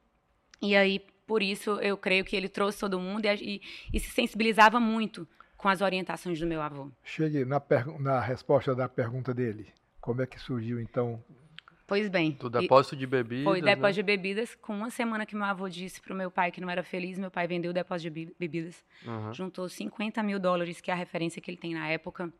E 0.60 0.76
aí, 0.76 1.00
por 1.26 1.42
isso, 1.42 1.80
eu 1.80 1.96
creio 1.96 2.26
que 2.26 2.36
ele 2.36 2.48
trouxe 2.48 2.80
todo 2.80 3.00
mundo 3.00 3.24
e, 3.24 3.28
e, 3.34 3.62
e 3.94 3.98
se 3.98 4.10
sensibilizava 4.10 4.78
muito 4.78 5.26
com 5.56 5.66
as 5.70 5.80
orientações 5.80 6.38
do 6.38 6.46
meu 6.46 6.60
avô. 6.60 6.90
Chegue 7.02 7.46
na, 7.46 7.62
na 7.98 8.20
resposta 8.20 8.74
da 8.74 8.86
pergunta 8.86 9.32
dele. 9.32 9.72
Como 9.98 10.20
é 10.20 10.26
que 10.26 10.38
surgiu, 10.38 10.78
então, 10.78 11.24
Pois 11.86 12.08
bem. 12.08 12.32
Do 12.32 12.48
depósito 12.48 12.96
de 12.96 13.06
bebidas. 13.06 13.44
Foi 13.44 13.60
depósito 13.60 13.86
né? 13.86 13.92
de 13.92 14.02
bebidas. 14.02 14.54
Com 14.54 14.74
uma 14.74 14.90
semana 14.90 15.26
que 15.26 15.34
meu 15.34 15.44
avô 15.44 15.68
disse 15.68 16.00
para 16.00 16.14
o 16.14 16.16
meu 16.16 16.30
pai 16.30 16.50
que 16.50 16.60
não 16.60 16.70
era 16.70 16.82
feliz, 16.82 17.18
meu 17.18 17.30
pai 17.30 17.46
vendeu 17.46 17.70
o 17.70 17.74
depósito 17.74 18.10
de 18.12 18.34
bebidas. 18.38 18.82
Uhum. 19.06 19.32
Juntou 19.34 19.68
50 19.68 20.22
mil 20.22 20.38
dólares, 20.38 20.80
que 20.80 20.90
é 20.90 20.94
a 20.94 20.96
referência 20.96 21.42
que 21.42 21.50
ele 21.50 21.58
tem 21.58 21.74
na 21.74 21.86
época. 21.88 22.32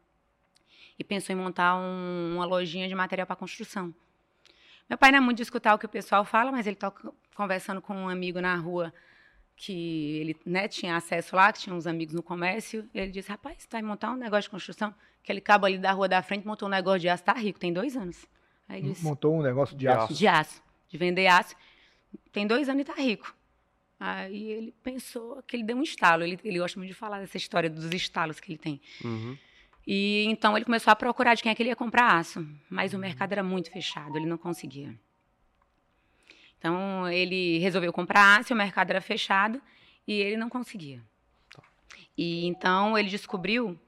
E 0.99 1.05
pensou 1.05 1.35
em 1.35 1.39
montar 1.39 1.77
um, 1.77 2.35
uma 2.37 2.45
lojinha 2.45 2.89
de 2.89 2.95
material 2.95 3.27
para 3.27 3.37
construção. 3.37 3.95
Meu 4.89 4.99
pai 4.99 5.11
não 5.11 5.19
é 5.19 5.21
muito 5.21 5.39
de 5.39 5.43
escutar 5.43 5.75
o 5.75 5.79
que 5.79 5.87
o 5.87 5.89
pessoal 5.89 6.25
fala, 6.25 6.53
mas 6.53 6.67
ele 6.67 6.75
está 6.75 6.93
conversando 7.35 7.81
com 7.81 7.95
um 7.95 8.09
amigo 8.09 8.41
na 8.41 8.55
rua 8.55 8.93
que 9.57 10.19
ele 10.19 10.37
né, 10.45 10.69
tinha 10.69 10.97
acesso 10.97 11.37
lá, 11.37 11.53
que 11.53 11.61
tinha 11.61 11.75
uns 11.75 11.87
amigos 11.87 12.15
no 12.15 12.23
comércio. 12.23 12.89
E 12.93 12.99
ele 12.99 13.11
disse: 13.11 13.31
Rapaz, 13.31 13.57
você 13.59 13.69
vai 13.71 13.83
montar 13.83 14.11
um 14.11 14.17
negócio 14.17 14.45
de 14.45 14.51
construção? 14.51 14.95
Aquele 15.23 15.41
cabo 15.41 15.67
ali 15.67 15.79
da 15.79 15.93
rua 15.93 16.09
da 16.09 16.23
frente 16.23 16.47
montou 16.47 16.69
um 16.69 16.71
negócio 16.71 17.01
de 17.01 17.09
aço, 17.09 17.23
está 17.23 17.33
rico, 17.33 17.59
tem 17.59 17.73
dois 17.73 17.97
anos. 17.97 18.27
Aí 18.69 18.81
ele 18.81 18.95
Montou 19.01 19.39
um 19.39 19.43
negócio 19.43 19.77
de 19.77 19.89
aço. 19.89 20.13
De 20.13 20.27
aço, 20.27 20.63
de 20.89 20.99
vender 20.99 21.27
aço. 21.27 21.55
Tem 22.31 22.47
dois 22.47 22.69
anos 22.69 22.83
e 22.83 22.85
tá 22.85 22.95
rico. 22.95 23.35
Aí 23.99 24.51
ele 24.53 24.75
pensou 24.83 25.43
que 25.47 25.57
ele 25.57 25.63
deu 25.63 25.77
um 25.77 25.83
estalo. 25.83 26.25
Ele, 26.25 26.39
ele 26.45 26.59
gosta 26.59 26.79
muito 26.79 26.91
de 26.91 26.95
falar 26.95 27.21
dessa 27.21 27.37
história 27.37 27.71
dos 27.71 27.85
estalos 27.93 28.41
que 28.41 28.53
ele 28.53 28.59
tem. 28.59 28.81
Uhum. 29.03 29.39
E 29.87 30.25
então 30.27 30.57
ele 30.57 30.65
começou 30.65 30.91
a 30.91 30.97
procurar 30.97 31.35
de 31.35 31.43
quem 31.43 31.53
é 31.53 31.55
que 31.55 31.63
ele 31.63 31.71
ia 31.71 31.77
comprar 31.77 32.17
aço. 32.17 32.47
Mas 32.71 32.95
o 32.95 32.99
mercado 32.99 33.33
era 33.33 33.43
muito 33.43 33.71
fechado, 33.71 34.17
ele 34.17 34.27
não 34.27 34.39
conseguia. 34.39 34.95
Então 36.59 37.09
ele 37.09 37.59
resolveu 37.59 37.93
comprar 37.93 38.39
aço, 38.39 38.55
o 38.55 38.57
mercado 38.57 38.91
era 38.91 39.01
fechado 39.01 39.61
e 40.07 40.15
ele 40.15 40.37
não 40.37 40.49
conseguia. 40.49 41.03
Tá. 41.55 41.63
E 42.17 42.47
então 42.47 42.97
ele 42.97 43.09
descobriu 43.09 43.79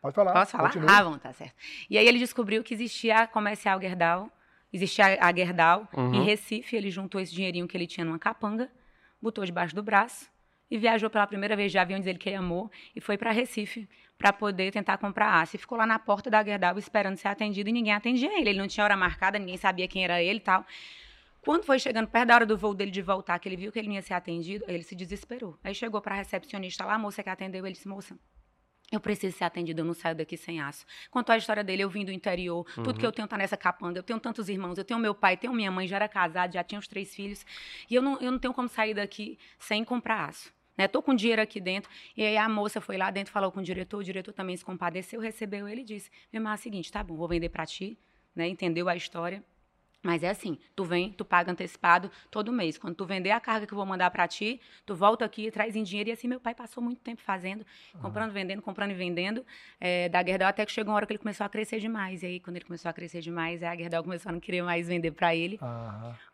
Pode 0.00 0.14
falar. 0.14 0.32
Posso 0.34 0.52
falar? 0.52 0.64
Continue. 0.64 0.90
Ah, 0.90 1.02
bom, 1.02 1.16
tá 1.16 1.32
certo. 1.32 1.54
E 1.88 1.96
aí 1.96 2.06
ele 2.06 2.18
descobriu 2.18 2.62
que 2.62 2.74
existia 2.74 3.20
a 3.20 3.26
comercial 3.26 3.80
Gerdau, 3.80 4.30
existia 4.70 5.18
a 5.18 5.34
Gerdau 5.34 5.88
uhum. 5.96 6.14
em 6.14 6.24
Recife. 6.24 6.76
Ele 6.76 6.90
juntou 6.90 7.20
esse 7.20 7.34
dinheirinho 7.34 7.66
que 7.66 7.74
ele 7.74 7.86
tinha 7.86 8.04
numa 8.04 8.18
capanga, 8.18 8.70
botou 9.20 9.46
debaixo 9.46 9.74
do 9.74 9.82
braço 9.82 10.28
e 10.70 10.78
viajou 10.78 11.10
pela 11.10 11.26
primeira 11.26 11.54
vez 11.54 11.70
de 11.70 11.78
avião, 11.78 11.98
diz 11.98 12.06
ele 12.06 12.18
que 12.18 12.28
ele 12.28 12.36
amou, 12.36 12.70
e 12.94 13.00
foi 13.00 13.16
para 13.16 13.30
Recife 13.30 13.88
para 14.16 14.32
poder 14.32 14.72
tentar 14.72 14.96
comprar 14.98 15.40
aço. 15.40 15.56
E 15.56 15.58
ficou 15.58 15.76
lá 15.76 15.86
na 15.86 15.98
porta 15.98 16.30
da 16.30 16.42
Gerdau 16.42 16.78
esperando 16.78 17.16
ser 17.16 17.28
atendido 17.28 17.68
e 17.68 17.72
ninguém 17.72 17.92
atendia 17.92 18.32
ele. 18.38 18.50
Ele 18.50 18.58
não 18.58 18.68
tinha 18.68 18.84
hora 18.84 18.96
marcada, 18.96 19.38
ninguém 19.38 19.56
sabia 19.56 19.86
quem 19.88 20.04
era 20.04 20.22
ele 20.22 20.38
e 20.38 20.42
tal. 20.42 20.64
Quando 21.42 21.64
foi 21.64 21.78
chegando 21.78 22.08
perto 22.08 22.28
da 22.28 22.34
hora 22.36 22.46
do 22.46 22.56
voo 22.56 22.72
dele 22.72 22.90
de 22.90 23.02
voltar, 23.02 23.38
que 23.38 23.46
ele 23.48 23.56
viu 23.56 23.70
que 23.70 23.78
ele 23.78 23.92
ia 23.92 24.00
ser 24.00 24.14
atendido, 24.14 24.64
ele 24.66 24.82
se 24.82 24.94
desesperou. 24.94 25.58
Aí 25.62 25.74
chegou 25.74 26.00
para 26.00 26.14
a 26.14 26.18
recepcionista 26.18 26.86
lá, 26.86 26.94
a 26.94 26.98
moça 26.98 27.22
que 27.22 27.28
atendeu, 27.28 27.66
ele 27.66 27.74
disse, 27.74 27.86
moça, 27.86 28.16
eu 28.92 29.00
preciso 29.00 29.36
ser 29.36 29.44
atendido, 29.44 29.80
eu 29.80 29.84
não 29.84 29.94
saio 29.94 30.14
daqui 30.14 30.36
sem 30.36 30.60
aço. 30.60 30.84
Contou 31.10 31.32
a 31.32 31.36
história 31.36 31.64
dele, 31.64 31.82
eu 31.82 31.90
vim 31.90 32.04
do 32.04 32.12
interior, 32.12 32.66
uhum. 32.76 32.82
tudo 32.84 32.98
que 32.98 33.06
eu 33.06 33.12
tenho 33.12 33.26
tá 33.26 33.36
nessa 33.36 33.56
capanga, 33.56 33.98
eu 33.98 34.02
tenho 34.02 34.20
tantos 34.20 34.48
irmãos, 34.48 34.78
eu 34.78 34.84
tenho 34.84 35.00
meu 35.00 35.14
pai, 35.14 35.36
tenho 35.36 35.52
minha 35.52 35.70
mãe, 35.70 35.86
já 35.86 35.96
era 35.96 36.08
casado, 36.08 36.52
já 36.52 36.62
tinha 36.62 36.78
os 36.78 36.86
três 36.86 37.14
filhos, 37.14 37.44
e 37.90 37.94
eu 37.94 38.02
não, 38.02 38.20
eu 38.20 38.30
não 38.30 38.38
tenho 38.38 38.54
como 38.54 38.68
sair 38.68 38.94
daqui 38.94 39.38
sem 39.58 39.84
comprar 39.84 40.28
aço. 40.28 40.52
Né, 40.76 40.88
tô 40.88 41.00
com 41.00 41.14
dinheiro 41.14 41.40
aqui 41.40 41.60
dentro. 41.60 41.88
E 42.16 42.24
aí 42.24 42.36
a 42.36 42.48
moça 42.48 42.80
foi 42.80 42.96
lá 42.96 43.08
dentro, 43.08 43.32
falou 43.32 43.52
com 43.52 43.60
o 43.60 43.62
diretor, 43.62 43.98
o 43.98 44.02
diretor 44.02 44.32
também 44.32 44.56
se 44.56 44.64
compadeceu, 44.64 45.20
recebeu 45.20 45.68
ele 45.68 45.82
e 45.82 45.84
disse: 45.84 46.10
Meu 46.32 46.40
irmão, 46.40 46.50
é 46.50 46.56
o 46.56 46.58
seguinte, 46.58 46.90
tá 46.90 47.00
bom, 47.00 47.14
vou 47.14 47.28
vender 47.28 47.48
para 47.48 47.64
ti, 47.64 47.96
né? 48.34 48.48
Entendeu 48.48 48.88
a 48.88 48.96
história. 48.96 49.40
Mas 50.04 50.22
é 50.22 50.28
assim, 50.28 50.58
tu 50.76 50.84
vem, 50.84 51.10
tu 51.10 51.24
paga 51.24 51.50
antecipado 51.50 52.10
todo 52.30 52.52
mês. 52.52 52.76
Quando 52.76 52.94
tu 52.94 53.06
vender 53.06 53.30
a 53.30 53.40
carga 53.40 53.66
que 53.66 53.72
eu 53.72 53.76
vou 53.76 53.86
mandar 53.86 54.10
para 54.10 54.28
ti, 54.28 54.60
tu 54.84 54.94
volta 54.94 55.24
aqui 55.24 55.46
e 55.46 55.50
traz 55.50 55.74
em 55.74 55.82
dinheiro. 55.82 56.10
E 56.10 56.12
assim 56.12 56.28
meu 56.28 56.38
pai 56.38 56.54
passou 56.54 56.82
muito 56.82 57.00
tempo 57.00 57.22
fazendo, 57.22 57.64
comprando, 58.02 58.30
vendendo, 58.30 58.60
comprando 58.60 58.90
e 58.90 58.94
vendendo. 58.94 59.42
É, 59.80 60.10
da 60.10 60.22
Gerdau 60.22 60.46
até 60.46 60.66
que 60.66 60.72
chegou 60.72 60.92
uma 60.92 60.96
hora 60.96 61.06
que 61.06 61.12
ele 61.12 61.18
começou 61.18 61.46
a 61.46 61.48
crescer 61.48 61.80
demais. 61.80 62.22
E 62.22 62.26
aí, 62.26 62.38
quando 62.38 62.56
ele 62.56 62.66
começou 62.66 62.90
a 62.90 62.92
crescer 62.92 63.22
demais, 63.22 63.62
a 63.62 63.74
Gerdau 63.74 64.04
começou 64.04 64.28
a 64.28 64.32
não 64.34 64.40
querer 64.40 64.60
mais 64.60 64.88
vender 64.88 65.12
para 65.12 65.34
ele. 65.34 65.58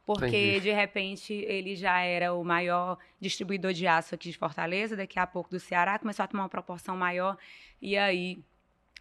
Porque, 0.04 0.26
Entendi. 0.26 0.60
de 0.62 0.72
repente, 0.72 1.32
ele 1.32 1.76
já 1.76 2.00
era 2.00 2.34
o 2.34 2.42
maior 2.42 2.98
distribuidor 3.20 3.72
de 3.72 3.86
aço 3.86 4.16
aqui 4.16 4.32
de 4.32 4.36
Fortaleza. 4.36 4.96
Daqui 4.96 5.20
a 5.20 5.28
pouco 5.28 5.48
do 5.48 5.60
Ceará, 5.60 5.96
começou 5.96 6.24
a 6.24 6.26
tomar 6.26 6.42
uma 6.42 6.48
proporção 6.48 6.96
maior. 6.96 7.38
E 7.80 7.96
aí, 7.96 8.42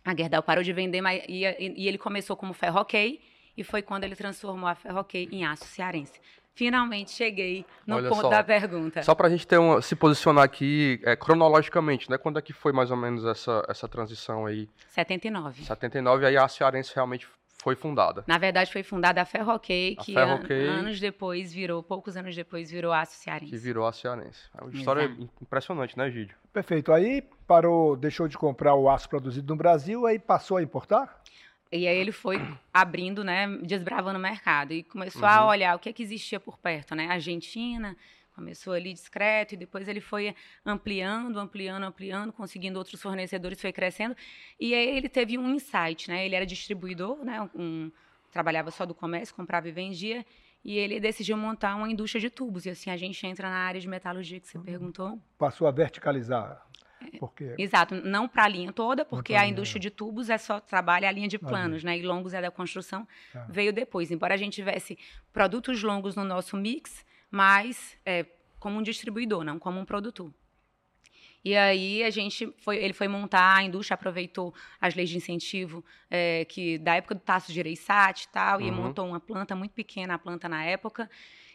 a 0.06 0.16
Gerdau 0.16 0.44
parou 0.44 0.64
de 0.64 0.72
vender, 0.72 1.02
mas, 1.02 1.24
e, 1.28 1.42
e 1.76 1.88
ele 1.88 1.98
começou 1.98 2.38
como 2.38 2.54
ferro 2.54 2.80
ok 2.82 3.20
e 3.60 3.64
foi 3.64 3.82
quando 3.82 4.06
ele 4.06 4.16
transformou 4.16 4.70
a 4.70 4.74
Ferroquei 4.74 5.28
em 5.32 5.46
aço 5.46 5.66
cearense. 5.66 6.20
Finalmente 6.56 7.12
cheguei 7.12 7.66
no 7.86 7.98
Olha 7.98 8.10
ponto 8.10 8.22
só, 8.22 8.30
da 8.30 8.44
pergunta. 8.44 9.04
Só 9.04 9.14
para 9.14 9.28
a 9.28 9.30
gente 9.30 9.46
ter 9.46 9.58
uma, 9.58 9.82
se 9.82 9.96
posicionar 9.96 10.44
aqui 10.44 11.00
é, 11.04 11.16
cronologicamente, 11.16 12.10
né? 12.10 12.18
Quando 12.18 12.40
é 12.40 12.42
que 12.42 12.54
foi 12.54 12.72
mais 12.72 12.90
ou 12.90 12.98
menos 12.98 13.26
essa, 13.26 13.64
essa 13.68 13.88
transição 13.88 14.46
aí? 14.46 14.70
79. 14.88 15.64
79, 15.64 16.26
aí 16.26 16.38
a 16.38 16.48
Cearense 16.48 16.94
realmente 16.96 17.28
foi 17.62 17.76
fundada. 17.76 18.24
Na 18.26 18.38
verdade, 18.38 18.72
foi 18.72 18.84
fundada 18.84 19.22
a 19.22 19.26
Ferroquei, 19.26 19.96
que 19.98 20.14
Ferro 20.14 20.40
an 20.50 20.80
anos 20.80 21.00
depois 21.00 21.54
virou, 21.54 21.84
poucos 21.84 22.16
anos 22.16 22.36
depois, 22.36 22.72
virou 22.72 22.94
Aço 22.94 23.18
Cearense. 23.18 23.52
Que 23.52 23.58
virou 23.58 23.86
a 23.86 23.92
Cearense. 23.92 24.50
É 24.58 24.64
uma 24.64 24.72
história 24.72 25.04
Exato. 25.04 25.30
impressionante, 25.42 25.98
né, 25.98 26.10
Gídio? 26.10 26.36
Perfeito. 26.54 26.92
Aí 26.92 27.22
parou, 27.46 27.96
deixou 27.96 28.28
de 28.28 28.38
comprar 28.38 28.76
o 28.76 28.90
aço 28.90 29.10
produzido 29.10 29.54
no 29.54 29.58
Brasil, 29.58 30.06
aí 30.06 30.20
passou 30.20 30.58
a 30.58 30.64
importar? 30.64 31.19
E 31.72 31.88
aí 31.88 31.98
ele 31.98 32.12
foi 32.12 32.38
abrindo, 32.74 33.24
né, 33.24 33.48
desbravando 33.62 34.18
o 34.18 34.22
mercado 34.22 34.74
e 34.74 34.82
começou 34.84 35.22
uhum. 35.22 35.28
a 35.28 35.48
olhar 35.48 35.76
o 35.76 35.80
que, 35.80 35.90
é 35.90 35.94
que 35.94 36.02
existia 36.02 36.40
por 36.40 36.58
perto, 36.58 36.96
né? 36.96 37.08
Argentina, 37.08 37.96
começou 38.40 38.74
ali 38.74 38.94
discreto 38.94 39.54
e 39.54 39.58
depois 39.58 39.88
ele 39.88 40.00
foi 40.00 40.34
ampliando, 40.66 41.38
ampliando, 41.38 41.84
ampliando, 41.84 42.34
conseguindo 42.34 42.80
outros 42.80 43.02
fornecedores, 43.02 43.60
foi 43.62 43.72
crescendo. 43.72 44.16
E 44.60 44.74
aí 44.74 44.98
ele 44.98 45.10
teve 45.10 45.38
um 45.38 45.54
insight, 45.54 46.10
né? 46.10 46.26
Ele 46.26 46.36
era 46.36 46.46
distribuidor, 46.46 47.24
né? 47.24 47.48
Um, 47.54 47.92
trabalhava 48.32 48.72
só 48.72 48.86
do 48.86 48.96
comércio, 48.96 49.36
comprava 49.36 49.68
e 49.68 49.72
vendia. 49.72 50.26
E 50.64 50.78
ele 50.78 51.00
decidiu 51.00 51.38
montar 51.38 51.76
uma 51.76 51.90
indústria 51.90 52.20
de 52.20 52.30
tubos. 52.30 52.66
E 52.66 52.70
assim 52.70 52.90
a 52.90 52.98
gente 52.98 53.26
entra 53.28 53.50
na 53.50 53.58
área 53.58 53.80
de 53.80 53.88
metalurgia 53.88 54.40
que 54.40 54.48
você 54.48 54.58
uhum. 54.58 54.64
perguntou. 54.64 55.20
Passou 55.38 55.68
a 55.68 55.72
verticalizar. 55.72 56.66
Porque... 57.20 57.56
Exato, 57.58 57.96
não 57.96 58.28
para 58.28 58.44
a 58.44 58.48
linha 58.48 58.72
toda, 58.72 59.06
porque 59.06 59.34
a 59.36 59.48
indústria 59.48 59.80
de 59.80 59.90
tubos 59.90 60.30
é 60.30 60.38
só 60.38 60.60
trabalha 60.60 61.08
a 61.08 61.12
linha 61.12 61.28
de 61.28 61.38
planos, 61.38 61.84
né? 61.84 61.98
E 61.98 62.02
longos 62.02 62.34
é 62.34 62.42
da 62.42 62.52
construção, 62.52 63.08
é. 63.34 63.46
veio 63.50 63.74
depois. 63.74 64.12
Embora 64.12 64.34
a 64.34 64.38
gente 64.38 64.54
tivesse 64.54 64.98
produtos 65.32 65.82
longos 65.82 66.16
no 66.16 66.24
nosso 66.24 66.58
mix, 66.58 67.06
mas 67.32 67.98
é, 68.06 68.26
como 68.60 68.78
um 68.78 68.82
distribuidor, 68.82 69.44
não 69.44 69.60
como 69.60 69.80
um 69.80 69.86
produtor. 69.86 70.34
E 71.44 71.56
aí 71.56 72.04
a 72.04 72.10
gente 72.10 72.54
foi, 72.58 72.78
ele 72.78 72.94
foi 72.94 73.08
montar, 73.08 73.58
a 73.58 73.64
indústria 73.64 73.96
aproveitou 73.96 74.54
as 74.80 74.94
leis 74.94 75.10
de 75.10 75.18
incentivo 75.18 75.84
é, 76.10 76.44
que 76.46 76.78
da 76.78 76.96
época 76.96 77.16
do 77.16 77.22
Tasso 77.22 77.54
de 77.54 77.60
Ereissat 77.60 78.26
e 78.26 78.28
tal, 78.28 78.60
uhum. 78.60 78.68
e 78.68 78.72
montou 78.72 79.08
uma 79.08 79.20
planta 79.20 79.56
muito 79.56 79.72
pequena, 79.72 80.16
a 80.16 80.20
planta 80.20 80.50
na 80.50 80.64
época, 80.64 81.10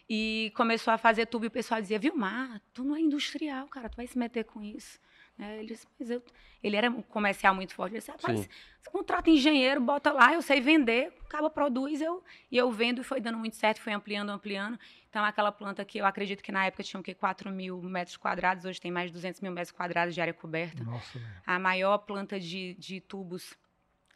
e 0.09 0.51
começou 0.55 0.91
a 0.91 0.97
fazer 0.97 1.27
tubo 1.27 1.45
e 1.45 1.47
o 1.47 1.51
pessoal 1.51 1.79
dizia, 1.81 1.99
Vilmar, 1.99 2.61
tu 2.73 2.83
não 2.83 2.95
é 2.95 2.99
industrial, 2.99 3.67
cara, 3.67 3.89
tu 3.89 3.95
vai 3.95 4.07
se 4.07 4.17
meter 4.17 4.45
com 4.45 4.63
isso. 4.63 4.99
É, 5.37 5.57
ele 5.57 5.67
disse, 5.67 5.85
mas 5.99 6.09
eu, 6.09 6.23
ele 6.63 6.75
era 6.75 6.89
um 6.89 7.01
comercial 7.01 7.53
muito 7.53 7.73
forte. 7.73 7.93
Ele 7.93 7.99
disse, 7.99 8.11
rapaz, 8.11 8.47
você 8.81 8.89
contrata 8.89 9.29
engenheiro, 9.29 9.81
bota 9.81 10.11
lá, 10.11 10.33
eu 10.33 10.41
sei 10.41 10.61
vender, 10.61 11.11
acaba 11.25 11.49
produz, 11.49 12.01
eu, 12.01 12.23
e 12.49 12.57
eu 12.57 12.71
vendo, 12.71 13.01
e 13.01 13.03
foi 13.03 13.19
dando 13.19 13.37
muito 13.37 13.55
certo, 13.55 13.81
foi 13.81 13.93
ampliando, 13.93 14.29
ampliando. 14.29 14.79
Então, 15.09 15.23
aquela 15.23 15.51
planta 15.51 15.83
que 15.83 15.97
eu 15.97 16.05
acredito 16.05 16.41
que 16.41 16.51
na 16.51 16.65
época 16.65 16.83
tinha 16.83 16.99
o 16.99 17.03
quê? 17.03 17.13
4 17.13 17.51
mil 17.51 17.81
metros 17.81 18.15
quadrados, 18.17 18.65
hoje 18.65 18.79
tem 18.79 18.91
mais 18.91 19.07
de 19.07 19.13
200 19.13 19.41
mil 19.41 19.51
metros 19.51 19.71
quadrados 19.71 20.15
de 20.15 20.21
área 20.21 20.33
coberta. 20.33 20.83
Nossa, 20.83 21.21
a 21.45 21.59
maior 21.59 21.97
planta 21.99 22.39
de, 22.39 22.73
de 22.75 23.01
tubos 23.01 23.53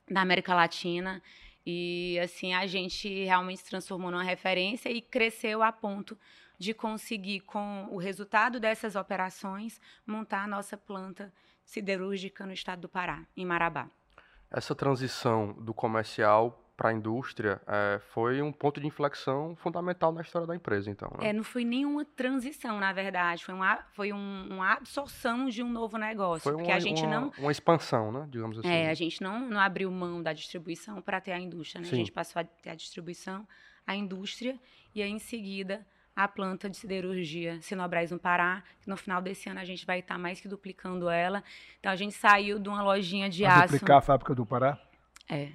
da 0.10 0.22
América 0.22 0.54
Latina. 0.54 1.22
E, 1.66 2.18
assim, 2.20 2.54
a 2.54 2.66
gente 2.66 3.26
realmente 3.26 3.60
se 3.60 3.66
transformou 3.66 4.10
numa 4.10 4.24
referência 4.24 4.90
e 4.90 5.02
cresceu 5.02 5.62
a 5.62 5.72
ponto 5.72 6.18
de 6.60 6.74
conseguir, 6.74 7.40
com 7.40 7.88
o 7.90 7.98
resultado 7.98 8.60
dessas 8.60 8.96
operações, 8.96 9.80
montar 10.06 10.44
a 10.44 10.48
nossa 10.48 10.76
planta 10.76 11.34
siderúrgica 11.64 12.46
no 12.46 12.52
estado 12.52 12.82
do 12.82 12.90
Pará, 12.90 13.26
em 13.36 13.46
Marabá. 13.46 13.90
Essa 14.52 14.76
transição 14.76 15.54
do 15.54 15.74
comercial 15.74 16.66
para 16.76 16.90
a 16.90 16.94
indústria 16.94 17.62
é, 17.68 18.00
foi 18.00 18.42
um 18.42 18.52
ponto 18.52 18.80
de 18.80 18.88
inflexão 18.88 19.56
fundamental 19.58 20.12
na 20.12 20.22
história 20.22 20.48
da 20.48 20.56
empresa, 20.56 20.90
então. 20.90 21.10
Né? 21.20 21.30
É, 21.30 21.34
não 21.34 21.44
foi 21.44 21.64
nenhuma 21.64 22.04
transição, 22.04 22.80
na 22.80 22.92
verdade, 22.94 23.44
foi 23.44 23.54
uma, 23.54 23.84
foi 23.92 24.14
um, 24.14 24.48
uma 24.50 24.74
absorção 24.74 25.50
de 25.50 25.62
um 25.62 25.70
novo 25.70 25.98
negócio, 25.98 26.42
foi 26.42 26.56
uma, 26.56 26.74
a 26.74 26.80
gente 26.80 27.04
uma, 27.04 27.20
não 27.20 27.32
uma 27.38 27.52
expansão, 27.52 28.12
né, 28.12 28.28
digamos 28.30 28.60
assim. 28.60 28.68
É, 28.68 28.90
a 28.90 28.94
gente 28.94 29.22
não, 29.22 29.42
não 29.42 29.60
abriu 29.60 29.92
mão 29.92 30.24
da 30.24 30.34
distribuição 30.34 31.02
para 31.02 31.20
ter 31.20 31.34
a 31.34 31.40
indústria, 31.40 31.82
né? 31.82 31.88
A 31.88 31.96
gente 31.96 32.12
passou 32.12 32.40
a 32.40 32.46
ter 32.46 32.70
a 32.70 32.76
distribuição, 32.76 33.46
a 33.86 33.94
indústria 33.94 34.58
e 34.96 35.02
aí 35.02 35.12
em 35.12 35.20
seguida 35.20 35.86
a 36.24 36.28
planta 36.28 36.70
de 36.70 36.76
siderurgia 36.76 37.62
Sinobras 37.62 38.12
no 38.12 38.20
Pará, 38.20 38.62
que 38.82 38.90
no 38.90 38.98
final 38.98 39.22
desse 39.22 39.50
ano 39.50 39.62
a 39.62 39.64
gente 39.64 39.86
vai 39.86 40.00
estar 40.00 40.18
mais 40.18 40.42
que 40.42 40.50
duplicando 40.50 41.10
ela. 41.10 41.42
Então 41.80 41.90
a 41.90 41.96
gente 41.96 42.14
saiu 42.14 42.60
de 42.60 42.68
uma 42.68 42.84
lojinha 42.84 43.30
de 43.30 43.44
vai 43.44 43.52
aço. 43.54 43.74
duplicar 43.74 43.98
a 44.00 44.02
fábrica 44.02 44.36
do 44.36 44.46
Pará? 44.46 44.78
É. 45.30 45.52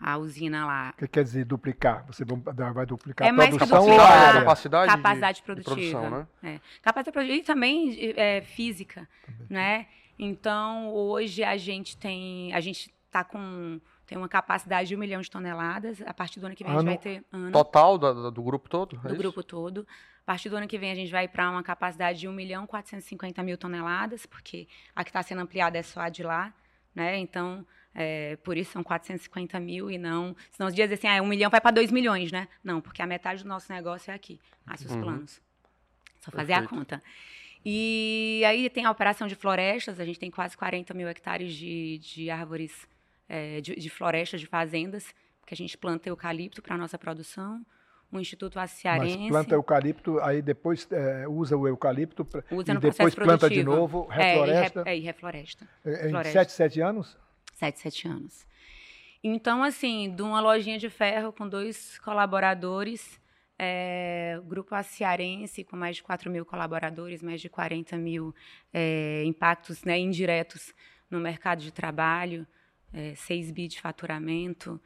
A 0.00 0.16
usina 0.16 0.64
lá. 0.64 0.94
O 0.94 0.98
que 0.98 1.08
quer 1.08 1.24
dizer 1.24 1.44
duplicar? 1.44 2.06
Você 2.06 2.24
vai 2.24 2.86
duplicar 2.86 3.26
é 3.26 3.30
a 3.30 3.34
produção 3.34 3.88
ou 3.88 4.00
a 4.00 4.32
capacidade, 4.34 4.92
capacidade 4.92 5.38
de, 5.38 5.42
produtiva. 5.42 5.74
De 5.74 5.90
produção, 5.90 6.10
né? 6.10 6.26
É. 6.44 6.60
Capacidade 6.80 7.12
produtiva 7.12 7.38
e 7.38 7.42
também 7.42 8.14
é, 8.16 8.40
física, 8.42 9.08
também. 9.26 9.46
né? 9.50 9.86
Então, 10.16 10.92
hoje 10.94 11.42
a 11.42 11.56
gente 11.56 11.96
tem, 11.96 12.54
a 12.54 12.60
gente 12.60 12.94
está 13.06 13.24
com 13.24 13.80
tem 14.08 14.16
uma 14.16 14.28
capacidade 14.28 14.88
de 14.88 14.96
um 14.96 14.98
milhão 14.98 15.20
de 15.20 15.30
toneladas. 15.30 16.00
A 16.06 16.14
partir 16.14 16.40
do 16.40 16.46
ano 16.46 16.56
que 16.56 16.64
vem 16.64 16.72
ano, 16.72 16.88
a 16.88 16.92
gente 16.92 17.04
vai 17.04 17.14
ter. 17.14 17.24
Ano, 17.30 17.52
total 17.52 17.98
do, 17.98 18.30
do 18.30 18.42
grupo 18.42 18.66
todo? 18.66 18.98
É 19.04 19.08
do 19.08 19.16
grupo 19.16 19.42
todo. 19.42 19.86
A 20.22 20.24
partir 20.24 20.48
do 20.48 20.56
ano 20.56 20.66
que 20.66 20.78
vem 20.78 20.90
a 20.90 20.94
gente 20.94 21.12
vai 21.12 21.28
para 21.28 21.50
uma 21.50 21.62
capacidade 21.62 22.18
de 22.18 22.26
1 22.26 22.32
milhão 22.32 22.66
450 22.66 23.42
mil 23.42 23.58
toneladas, 23.58 24.24
porque 24.24 24.66
a 24.96 25.04
que 25.04 25.10
está 25.10 25.22
sendo 25.22 25.42
ampliada 25.42 25.76
é 25.76 25.82
só 25.82 26.00
a 26.00 26.08
de 26.08 26.22
lá. 26.22 26.54
Né? 26.94 27.18
Então, 27.18 27.66
é, 27.94 28.36
por 28.36 28.56
isso 28.56 28.72
são 28.72 28.82
450 28.82 29.60
mil 29.60 29.90
e 29.90 29.98
não. 29.98 30.34
Senão 30.52 30.68
os 30.68 30.74
dias 30.74 30.90
assim, 30.90 31.06
ah, 31.06 31.22
1 31.22 31.26
milhão 31.26 31.50
vai 31.50 31.60
para 31.60 31.70
2 31.70 31.92
milhões, 31.92 32.32
né? 32.32 32.48
Não, 32.64 32.80
porque 32.80 33.02
a 33.02 33.06
metade 33.06 33.42
do 33.42 33.48
nosso 33.48 33.70
negócio 33.70 34.10
é 34.10 34.14
aqui. 34.14 34.40
Aços 34.66 34.90
uhum. 34.90 35.02
planos. 35.02 35.40
Só 36.20 36.30
fazer 36.30 36.54
Perfeito. 36.54 36.74
a 36.74 36.78
conta. 36.78 37.02
E 37.62 38.42
aí 38.46 38.70
tem 38.70 38.86
a 38.86 38.90
operação 38.90 39.28
de 39.28 39.34
florestas, 39.34 40.00
a 40.00 40.04
gente 40.04 40.18
tem 40.18 40.30
quase 40.30 40.56
40 40.56 40.94
mil 40.94 41.08
hectares 41.08 41.52
de, 41.52 41.98
de 41.98 42.30
árvores 42.30 42.88
é, 43.28 43.60
de, 43.60 43.74
de, 43.76 43.90
florestas, 43.90 44.40
de 44.40 44.46
fazendas, 44.46 45.14
que 45.46 45.54
a 45.54 45.56
gente 45.56 45.76
planta 45.76 46.08
eucalipto 46.08 46.62
para 46.62 46.74
a 46.74 46.78
nossa 46.78 46.98
produção. 46.98 47.64
O 48.10 48.18
Instituto 48.18 48.58
Aciarense. 48.58 49.18
Mas 49.18 49.28
planta 49.28 49.54
eucalipto, 49.54 50.18
aí 50.20 50.40
depois 50.40 50.88
é, 50.90 51.28
usa 51.28 51.54
o 51.58 51.68
eucalipto 51.68 52.24
pra, 52.24 52.42
usa 52.50 52.72
e 52.72 52.78
depois 52.78 53.14
planta 53.14 53.50
de 53.50 53.62
novo, 53.62 54.06
refloresta. 54.06 54.80
É, 54.80 54.82
e, 54.82 54.84
re, 54.84 54.90
é, 54.90 54.96
e 54.96 55.00
refloresta. 55.00 55.68
É, 55.84 56.08
em 56.08 56.24
7, 56.24 56.52
7 56.52 56.80
anos? 56.80 57.18
7, 57.52 57.80
7 57.80 58.08
anos. 58.08 58.46
Então, 59.22 59.62
assim, 59.62 60.14
de 60.14 60.22
uma 60.22 60.40
lojinha 60.40 60.78
de 60.78 60.88
ferro 60.88 61.32
com 61.32 61.46
dois 61.46 61.98
colaboradores, 61.98 63.20
é, 63.58 64.40
grupo 64.44 64.74
Aciarense, 64.74 65.64
com 65.64 65.76
mais 65.76 65.96
de 65.96 66.02
4 66.02 66.30
mil 66.30 66.46
colaboradores, 66.46 67.22
mais 67.22 67.40
de 67.40 67.48
40 67.48 67.96
mil 67.96 68.34
é, 68.72 69.24
impactos 69.26 69.82
né, 69.82 69.98
indiretos 69.98 70.72
no 71.10 71.18
mercado 71.18 71.60
de 71.60 71.72
trabalho, 71.72 72.46
é, 72.92 73.14
6 73.14 73.50
bi 73.50 73.68
de 73.68 73.80
faturamento. 73.80 74.80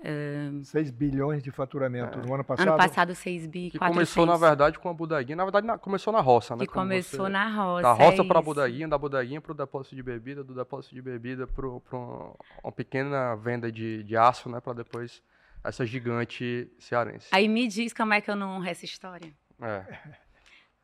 É, 0.00 0.50
6 0.62 0.92
bilhões 0.92 1.42
de 1.42 1.50
faturamento 1.50 2.20
é. 2.20 2.22
no 2.22 2.32
ano 2.32 2.44
passado? 2.44 2.68
Ano 2.68 2.76
passado, 2.76 3.14
6 3.14 3.46
bi, 3.46 3.70
Que 3.70 3.78
começou, 3.78 4.24
na 4.24 4.36
verdade, 4.36 4.78
com 4.78 4.88
a 4.88 4.94
Budaguinha. 4.94 5.34
Na 5.34 5.44
verdade, 5.44 5.66
na, 5.66 5.76
começou 5.76 6.12
na 6.12 6.20
roça, 6.20 6.54
né? 6.54 6.64
Que 6.64 6.72
começou 6.72 7.26
você, 7.26 7.32
na 7.32 7.48
roça. 7.48 7.82
Da 7.82 7.92
roça 7.92 8.22
é 8.22 8.24
para 8.24 8.38
a 8.38 8.42
Budaguinha, 8.42 8.86
da 8.86 8.96
Budaguinha 8.96 9.40
para 9.40 9.52
o 9.52 9.54
depósito 9.54 9.96
de 9.96 10.02
bebida, 10.02 10.44
do 10.44 10.54
depósito 10.54 10.94
de 10.94 11.02
bebida 11.02 11.48
para 11.48 11.66
uma 11.66 12.72
pequena 12.74 13.34
venda 13.34 13.72
de, 13.72 14.04
de 14.04 14.16
aço, 14.16 14.48
né? 14.48 14.60
Para 14.60 14.74
depois 14.74 15.20
essa 15.64 15.84
gigante 15.84 16.70
cearense. 16.78 17.28
Aí 17.32 17.48
me 17.48 17.66
diz 17.66 17.92
como 17.92 18.14
é 18.14 18.20
que 18.20 18.30
eu 18.30 18.36
não 18.36 18.56
honro 18.56 18.68
essa 18.68 18.84
história. 18.84 19.32
É. 19.60 20.18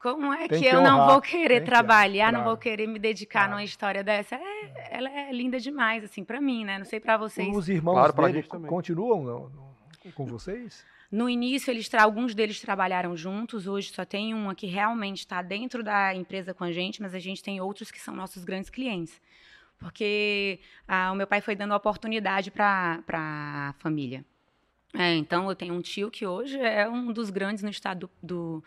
Como 0.05 0.33
é 0.35 0.47
que, 0.49 0.59
que 0.59 0.67
eu 0.67 0.83
não 0.83 0.97
honrar, 0.97 1.09
vou 1.13 1.21
querer 1.23 1.49
tem 1.55 1.61
que- 1.61 1.71
trabalhar, 1.71 2.31
não 2.31 2.45
vou 2.45 2.57
querer 2.59 2.87
me 2.87 2.99
dedicar 2.99 3.41
Claro. 3.41 3.53
numa 3.53 3.65
história 3.65 4.05
dessa? 4.05 4.37
É, 4.37 4.89
ela 4.99 5.09
é 5.11 5.33
linda 5.33 5.59
demais, 5.59 6.05
assim, 6.05 6.23
pra 6.23 6.41
mim, 6.43 6.63
né? 6.65 6.77
Não 6.79 6.85
sei 6.85 7.01
pra 7.01 7.17
vocês. 7.17 7.49
Os 7.57 7.69
irmãos 7.71 7.95
Claro, 7.95 8.13
dele 8.13 8.33
gente 8.35 8.49
também. 8.51 8.69
continuam 8.69 9.23
no- 9.23 9.49
no- 9.49 10.13
com 10.13 10.27
vocês? 10.27 10.85
No 11.11 11.29
início, 11.31 11.71
eles 11.71 11.89
tra- 11.89 12.03
alguns 12.03 12.35
deles 12.35 12.61
trabalharam 12.61 13.17
juntos. 13.17 13.67
Hoje 13.67 13.91
só 13.93 14.05
tem 14.05 14.35
uma 14.35 14.55
que 14.55 14.67
realmente 14.67 15.21
está 15.21 15.41
dentro 15.41 15.83
da 15.83 16.15
empresa 16.15 16.53
com 16.53 16.65
a 16.65 16.73
gente, 16.73 17.01
mas 17.01 17.15
a 17.15 17.19
gente 17.19 17.43
tem 17.43 17.61
outros 17.61 17.91
que 17.91 18.01
são 18.01 18.15
nossos 18.15 18.45
grandes 18.45 18.69
clientes. 18.69 19.21
Porque 19.79 20.61
ah, 20.87 21.11
o 21.13 21.15
meu 21.15 21.27
pai 21.27 21.41
foi 21.41 21.55
dando 21.57 21.75
oportunidade 21.75 22.51
para 22.51 23.03
a 23.09 23.75
família. 23.79 24.25
É, 24.97 25.15
então, 25.15 25.49
eu 25.49 25.57
tenho 25.57 25.75
um 25.75 25.81
tio 25.81 26.11
que 26.11 26.27
hoje 26.27 26.59
é 26.59 26.89
um 26.89 27.13
dos 27.13 27.31
grandes 27.31 27.63
no 27.63 27.71
estado 27.71 28.01
do, 28.23 28.27
do- 28.61 28.65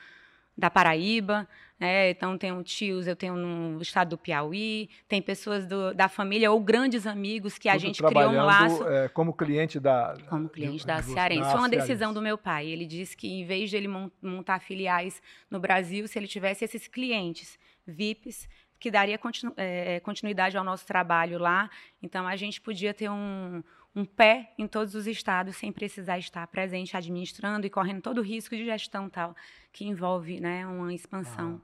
da 0.58 0.70
Paraíba. 0.70 1.48
né? 1.80 2.10
então, 2.10 2.36
tenho 2.38 2.64
tios, 2.64 3.06
eu 3.06 3.16
tenho 3.16 3.36
no 3.36 3.80
estado 3.82 4.10
do 4.10 4.18
Piauí. 4.18 4.90
Tem 5.08 5.22
pessoas 5.22 5.68
do- 5.68 5.94
da 5.94 6.10
família 6.10 6.52
ou 6.52 6.60
grandes 6.60 7.06
amigos 7.06 7.60
que 7.60 7.70
a 7.70 7.74
Tudo 7.74 7.82
gente 7.82 8.02
criou 8.02 8.32
um 8.32 8.44
laço 8.44 8.88
é, 8.88 9.08
como 9.10 9.32
cliente 9.32 9.80
da. 9.80 10.16
como 10.28 10.50
cliente 10.50 10.80
de- 10.80 10.88
da 10.88 11.04
Cearense. 11.04 11.42
Foi 11.44 11.52
uma 11.60 11.70
Cearense. 11.70 11.88
decisão 11.88 12.12
do 12.14 12.22
meu 12.22 12.36
pai. 12.38 12.66
Ele 12.68 12.86
disse 12.88 13.16
que, 13.16 13.28
em 13.28 13.46
vez 13.46 13.70
de 13.70 13.78
ele 13.78 13.88
mon- 13.88 14.10
montar 14.22 14.60
filiais 14.60 15.22
no 15.52 15.60
Brasil, 15.60 16.08
se 16.08 16.18
ele 16.18 16.28
tivesse 16.28 16.66
esses 16.66 16.88
clientes 16.88 17.60
VIPs, 17.86 18.50
que 18.80 18.90
daria 18.92 19.18
continu- 19.18 19.54
eh, 19.58 20.00
continuidade 20.02 20.58
ao 20.58 20.64
nosso 20.64 20.86
trabalho 20.86 21.38
lá. 21.40 21.70
Então, 22.02 22.28
a 22.28 22.36
gente 22.36 22.60
podia 22.62 22.94
ter 22.94 23.10
um, 23.10 23.64
um 23.98 24.06
pé 24.06 24.52
em 24.60 24.68
todos 24.68 24.94
os 24.94 25.08
estados, 25.08 25.56
sem 25.56 25.72
precisar 25.72 26.20
estar 26.20 26.46
presente, 26.46 26.96
administrando 26.96 27.66
e 27.66 27.70
correndo 27.70 28.00
todo 28.00 28.20
o 28.20 28.22
risco 28.22 28.56
de 28.56 28.64
gestão 28.64 29.10
tal, 29.10 29.36
que 29.74 29.88
envolve 29.88 30.40
né, 30.40 30.68
uma 30.68 30.94
expansão. 30.94 31.60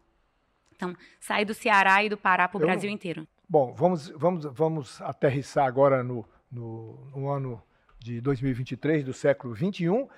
Então, 0.75 0.97
sair 1.19 1.45
do 1.45 1.53
Ceará 1.53 2.03
e 2.03 2.09
do 2.09 2.17
Pará 2.17 2.47
para 2.47 2.57
o 2.57 2.59
Brasil 2.59 2.89
inteiro. 2.89 3.27
Bom, 3.47 3.71
vamos, 3.75 4.09
vamos, 4.09 4.45
vamos 4.45 4.99
aterrissar 5.03 5.67
agora 5.67 6.01
no, 6.01 6.27
no, 6.51 6.95
no 7.15 7.29
ano 7.29 7.61
de 7.99 8.19
2023, 8.19 9.05
do 9.05 9.13
século 9.13 9.53
21. 9.53 10.09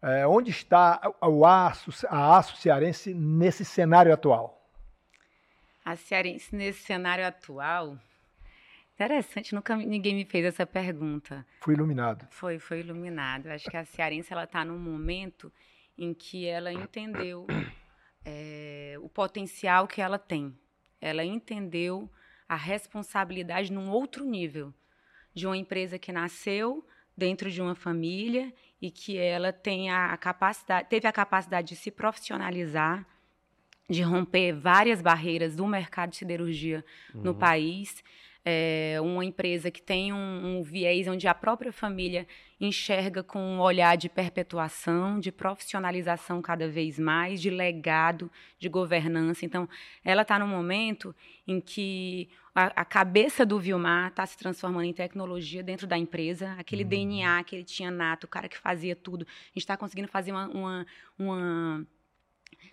É, 0.00 0.26
onde 0.26 0.50
está 0.50 1.12
o 1.20 1.44
aço, 1.44 1.90
a 2.08 2.38
aço 2.38 2.56
cearense 2.56 3.12
nesse 3.12 3.66
cenário 3.66 4.14
atual? 4.14 4.66
A 5.84 5.94
Cearense, 5.94 6.56
nesse 6.56 6.82
cenário 6.84 7.26
atual, 7.26 7.98
interessante, 9.04 9.54
nunca 9.54 9.74
ninguém 9.76 10.14
me 10.14 10.24
fez 10.26 10.44
essa 10.44 10.66
pergunta. 10.66 11.46
Fui 11.62 11.74
iluminado. 11.74 12.26
Foi, 12.30 12.58
foi 12.58 12.80
iluminado. 12.80 13.46
Eu 13.46 13.52
Acho 13.52 13.70
que 13.70 13.76
a 13.76 13.84
Cearense 13.84 14.32
ela 14.32 14.44
está 14.44 14.62
num 14.64 14.78
momento 14.78 15.50
em 15.96 16.12
que 16.12 16.46
ela 16.46 16.70
entendeu 16.70 17.46
eh, 18.24 18.96
o 19.00 19.08
potencial 19.08 19.88
que 19.88 20.02
ela 20.02 20.18
tem. 20.18 20.54
Ela 21.00 21.24
entendeu 21.24 22.10
a 22.46 22.56
responsabilidade 22.56 23.72
num 23.72 23.90
outro 23.90 24.24
nível 24.24 24.74
de 25.32 25.46
uma 25.46 25.56
empresa 25.56 25.98
que 25.98 26.12
nasceu 26.12 26.86
dentro 27.16 27.50
de 27.50 27.62
uma 27.62 27.74
família 27.74 28.52
e 28.82 28.90
que 28.90 29.16
ela 29.16 29.52
tem 29.52 29.90
a 29.90 30.16
capacidade, 30.16 30.88
teve 30.88 31.06
a 31.06 31.12
capacidade 31.12 31.68
de 31.68 31.76
se 31.76 31.90
profissionalizar, 31.90 33.06
de 33.88 34.02
romper 34.02 34.52
várias 34.52 35.00
barreiras 35.00 35.56
do 35.56 35.66
mercado 35.66 36.10
de 36.10 36.16
siderurgia 36.16 36.84
no 37.14 37.34
país. 37.34 38.02
É 38.42 38.98
uma 39.02 39.24
empresa 39.24 39.70
que 39.70 39.82
tem 39.82 40.12
um, 40.12 40.58
um 40.58 40.62
viés 40.62 41.06
onde 41.06 41.28
a 41.28 41.34
própria 41.34 41.70
família 41.72 42.26
enxerga 42.58 43.22
com 43.22 43.38
um 43.38 43.60
olhar 43.60 43.96
de 43.96 44.08
perpetuação, 44.08 45.20
de 45.20 45.30
profissionalização 45.30 46.40
cada 46.40 46.68
vez 46.68 46.98
mais, 46.98 47.40
de 47.40 47.50
legado, 47.50 48.30
de 48.58 48.68
governança. 48.68 49.44
Então, 49.44 49.68
ela 50.04 50.22
está 50.22 50.38
num 50.38 50.46
momento 50.48 51.14
em 51.46 51.60
que 51.60 52.30
a, 52.54 52.80
a 52.80 52.84
cabeça 52.84 53.44
do 53.44 53.58
Vilmar 53.60 54.08
está 54.08 54.24
se 54.26 54.36
transformando 54.36 54.84
em 54.84 54.92
tecnologia 54.92 55.62
dentro 55.62 55.86
da 55.86 55.96
empresa, 55.98 56.54
aquele 56.58 56.82
DNA 56.84 57.44
que 57.44 57.56
ele 57.56 57.64
tinha 57.64 57.90
nato, 57.90 58.24
o 58.24 58.28
cara 58.28 58.48
que 58.48 58.56
fazia 58.58 58.96
tudo. 58.96 59.26
A 59.26 59.46
gente 59.48 59.58
está 59.58 59.76
conseguindo 59.76 60.08
fazer 60.08 60.32
uma, 60.32 60.48
uma, 60.48 60.86
uma- 61.18 61.86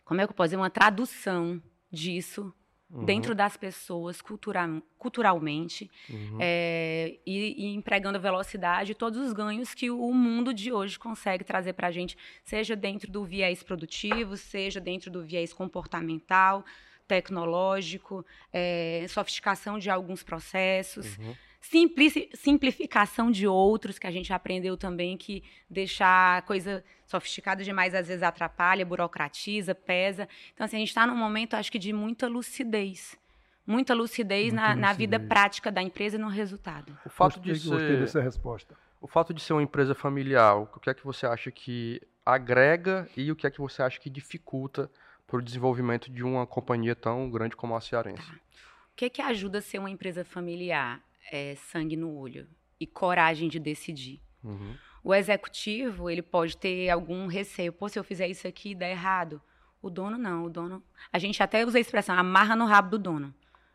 como 0.03 0.21
é 0.21 0.25
que 0.25 0.31
eu 0.31 0.35
posso 0.35 0.47
dizer, 0.47 0.57
uma 0.57 0.69
tradução 0.69 1.61
disso 1.91 2.53
Uhum. 2.89 3.03
dentro 3.03 3.35
das 3.35 3.57
pessoas 3.57 4.21
cultura, 4.21 4.81
culturalmente 4.97 5.91
Uhum. 6.09 6.37
é, 6.39 7.17
e, 7.25 7.65
e 7.65 7.75
empregando 7.75 8.15
a 8.17 8.21
velocidade 8.21 8.95
todos 8.95 9.19
os 9.19 9.33
ganhos 9.33 9.73
que 9.73 9.91
o 9.91 10.13
mundo 10.13 10.53
de 10.53 10.71
hoje 10.71 10.97
consegue 10.97 11.43
trazer 11.43 11.73
para 11.73 11.87
a 11.87 11.91
gente, 11.91 12.17
seja 12.45 12.77
dentro 12.77 13.11
do 13.11 13.25
viés 13.25 13.61
produtivo, 13.61 14.37
seja 14.37 14.79
dentro 14.79 15.11
do 15.11 15.21
viés 15.21 15.51
comportamental, 15.51 16.63
tecnológico, 17.07 18.25
é, 18.51 19.05
sofisticação 19.09 19.79
de 19.79 19.89
alguns 19.89 20.23
processos, 20.23 21.17
Uhum. 21.17 21.35
simplici- 21.61 22.29
simplificação 22.33 23.31
de 23.31 23.47
outros, 23.47 23.97
que 23.97 24.07
a 24.07 24.11
gente 24.11 24.31
aprendeu 24.33 24.77
também 24.77 25.17
que 25.17 25.43
deixar 25.69 26.41
coisa 26.43 26.83
sofisticada 27.05 27.63
demais 27.63 27.95
às 27.95 28.07
vezes 28.07 28.23
atrapalha, 28.23 28.85
burocratiza, 28.85 29.73
pesa. 29.73 30.27
Então, 30.53 30.65
assim, 30.65 30.75
a 30.75 30.79
gente 30.79 30.89
está 30.89 31.07
num 31.07 31.15
momento, 31.15 31.55
acho 31.55 31.71
que, 31.71 31.79
de 31.79 31.93
muita 31.93 32.27
lucidez. 32.27 33.17
Muita 33.65 33.93
lucidez, 33.93 34.53
Muita 34.53 34.67
na, 34.69 34.75
na 34.75 34.93
vida 34.93 35.19
prática 35.19 35.69
da 35.71 35.81
empresa 35.81 36.15
e 36.15 36.19
no 36.19 36.29
resultado. 36.29 36.97
O 37.05 37.09
fato 37.09 37.39
gostei, 37.39 37.53
de 37.53 37.69
gostei 37.69 37.87
ser, 37.95 37.99
dessa 37.99 38.21
resposta. 38.21 38.75
o 39.01 39.07
fato 39.07 39.33
de 39.33 39.41
ser 39.41 39.53
uma 39.53 39.61
empresa 39.63 39.93
familiar, 39.93 40.55
o 40.55 40.67
que 40.79 40.89
é 40.89 40.93
que 40.93 41.03
você 41.03 41.25
acha 41.25 41.51
que 41.51 42.01
agrega 42.25 43.09
e 43.15 43.29
o 43.31 43.35
que 43.35 43.45
é 43.47 43.51
que 43.51 43.59
você 43.59 43.81
acha 43.81 43.99
que 43.99 44.09
dificulta 44.09 44.89
para 45.27 45.37
o 45.37 45.41
desenvolvimento 45.41 46.09
de 46.09 46.23
uma 46.23 46.47
companhia 46.47 46.95
tão 46.95 47.29
grande 47.29 47.55
como 47.55 47.75
a 47.75 47.81
Cearense? 47.81 48.31
O 48.31 48.95
que, 48.95 49.09
que 49.09 49.21
ajuda 49.21 49.59
a 49.59 49.61
ser 49.61 49.77
uma 49.77 49.89
empresa 49.89 50.23
familiar? 50.23 51.01
É 51.29 51.55
sangue 51.55 51.97
no 51.97 52.15
olho 52.15 52.47
e 52.79 52.87
coragem 52.87 53.49
de 53.49 53.59
decidir. 53.59 54.21
Uhum. 54.41 54.73
O 55.03 55.13
executivo, 55.13 56.09
ele 56.09 56.21
pode 56.21 56.57
ter 56.57 56.89
algum 56.89 57.27
receio. 57.27 57.73
Pô, 57.73 57.89
se 57.89 57.99
eu 57.99 58.03
fizer 58.03 58.27
isso 58.27 58.47
aqui, 58.47 58.73
dá 58.73 58.87
errado. 58.89 59.41
O 59.81 59.89
dono 59.89 60.17
não, 60.17 60.45
o 60.45 60.49
dono... 60.49 60.81
A 61.11 61.19
gente 61.19 61.43
até 61.43 61.65
usa 61.65 61.77
a 61.77 61.81
expressão, 61.81 62.17
amarra 62.17 62.55
no 62.55 62.65
rabo 62.65 62.91
do 62.91 62.99
dono. 62.99 63.33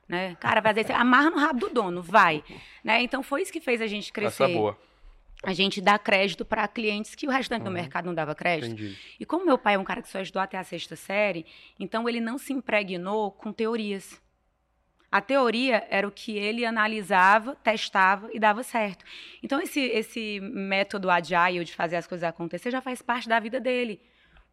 Né? 0.09 0.35
Cara, 0.37 0.61
vai 0.61 0.75
dizer, 0.75 0.93
amarra 0.93 1.31
no 1.31 1.39
rabo 1.39 1.61
do 1.61 1.71
dono, 1.71 2.03
vai. 2.03 2.43
Né? 2.83 3.03
Então, 3.03 3.23
foi 3.23 3.43
isso 3.43 3.53
que 3.53 3.61
fez 3.61 3.81
a 3.81 3.87
gente 3.87 4.13
crescer. 4.13 4.45
Essa 4.45 4.53
é 4.53 4.55
boa, 4.55 4.79
A 5.43 5.53
gente 5.53 5.81
dá 5.81 5.99
crédito 5.99 6.45
para 6.45 6.69
clientes 6.69 7.15
que 7.17 7.27
o 7.27 7.31
restante 7.31 7.63
do 7.63 7.67
Uhum. 7.67 7.73
mercado 7.73 8.07
não 8.07 8.15
dava 8.15 8.35
crédito. 8.35 8.73
entendi. 8.73 8.97
E 9.19 9.27
como 9.27 9.45
meu 9.45 9.59
pai 9.59 9.75
é 9.75 9.79
um 9.79 9.83
cara 9.85 10.01
que 10.01 10.09
só 10.09 10.21
estudou 10.21 10.41
até 10.43 10.57
a 10.57 10.63
sexta 10.65 10.95
série, 10.95 11.45
então 11.81 12.09
ele 12.09 12.21
não 12.21 12.39
se 12.39 12.53
impregnou 12.53 13.33
com 13.33 13.53
teorias. 13.53 14.21
A 15.11 15.21
teoria 15.21 15.87
era 15.91 16.07
o 16.09 16.11
que 16.13 16.39
ele 16.39 16.65
analisava, 16.65 17.55
testava 17.57 18.31
e 18.33 18.39
dava 18.39 18.63
certo. 18.63 19.05
Então 19.43 19.61
esse, 19.61 19.81
esse 19.81 20.41
método 20.41 21.11
agile 21.11 21.65
de 21.65 21.75
fazer 21.75 21.97
as 21.97 22.07
coisas 22.07 22.27
acontecer 22.27 22.71
já 22.71 22.81
faz 22.81 23.03
parte 23.03 23.29
da 23.29 23.39
vida 23.39 23.61
dele. 23.61 24.01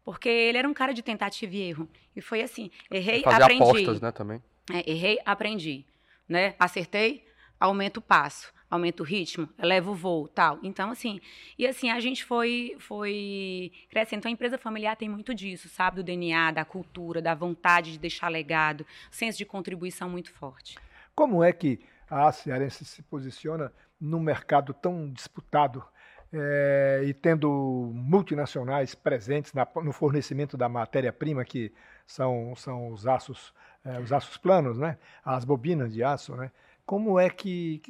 Porque 0.04 0.28
ele 0.28 0.58
era 0.58 0.68
um 0.68 0.74
cara 0.74 0.92
de 0.92 1.02
tentativa 1.02 1.54
e 1.54 1.62
erro. 1.62 1.88
E 2.16 2.20
foi 2.20 2.42
assim, 2.42 2.70
errei, 2.90 3.22
Fazer 3.22 3.42
aprendi. 3.42 3.62
apostas, 3.62 4.00
né, 4.00 4.10
também. 4.12 4.42
É, 4.72 4.90
errei, 4.90 5.18
aprendi. 5.24 5.86
Né? 6.28 6.54
Acertei, 6.58 7.24
aumento 7.58 7.98
o 7.98 8.02
passo, 8.02 8.52
aumento 8.70 9.00
o 9.00 9.04
ritmo, 9.04 9.48
elevo 9.58 9.90
o 9.90 9.94
voo, 9.94 10.28
tal. 10.28 10.58
Então, 10.62 10.90
assim, 10.90 11.20
e 11.58 11.66
assim, 11.66 11.90
a 11.90 11.98
gente 11.98 12.24
foi, 12.24 12.76
foi 12.78 13.72
crescendo. 13.90 14.20
Então, 14.20 14.30
a 14.30 14.32
empresa 14.32 14.56
familiar 14.56 14.96
tem 14.96 15.08
muito 15.08 15.34
disso, 15.34 15.68
sabe? 15.68 15.96
Do 15.96 16.04
DNA, 16.04 16.52
da 16.52 16.64
cultura, 16.64 17.20
da 17.20 17.34
vontade 17.34 17.92
de 17.92 17.98
deixar 17.98 18.28
legado, 18.28 18.86
senso 19.10 19.36
de 19.36 19.44
contribuição 19.44 20.08
muito 20.08 20.30
forte. 20.32 20.78
Como 21.14 21.42
é 21.42 21.52
que 21.52 21.80
a 22.08 22.30
Cearense 22.30 22.84
se 22.84 23.02
posiciona 23.02 23.72
num 24.00 24.20
mercado 24.20 24.72
tão 24.72 25.10
disputado 25.10 25.84
eh, 26.32 27.02
e 27.06 27.12
tendo 27.12 27.90
multinacionais 27.92 28.94
presentes 28.94 29.52
na- 29.52 29.66
no 29.82 29.92
fornecimento 29.92 30.56
da 30.56 30.68
matéria-prima, 30.68 31.44
que 31.44 31.72
são, 32.06 32.54
são 32.54 32.92
os 32.92 33.04
aços, 33.04 33.52
eh, 33.84 33.98
os 33.98 34.12
aços 34.12 34.36
planos, 34.36 34.78
né? 34.78 34.96
as 35.24 35.44
bobinas 35.44 35.92
de 35.92 36.04
aço, 36.04 36.36
né? 36.36 36.52
Como 36.86 37.18
é 37.18 37.28
que- 37.28 37.80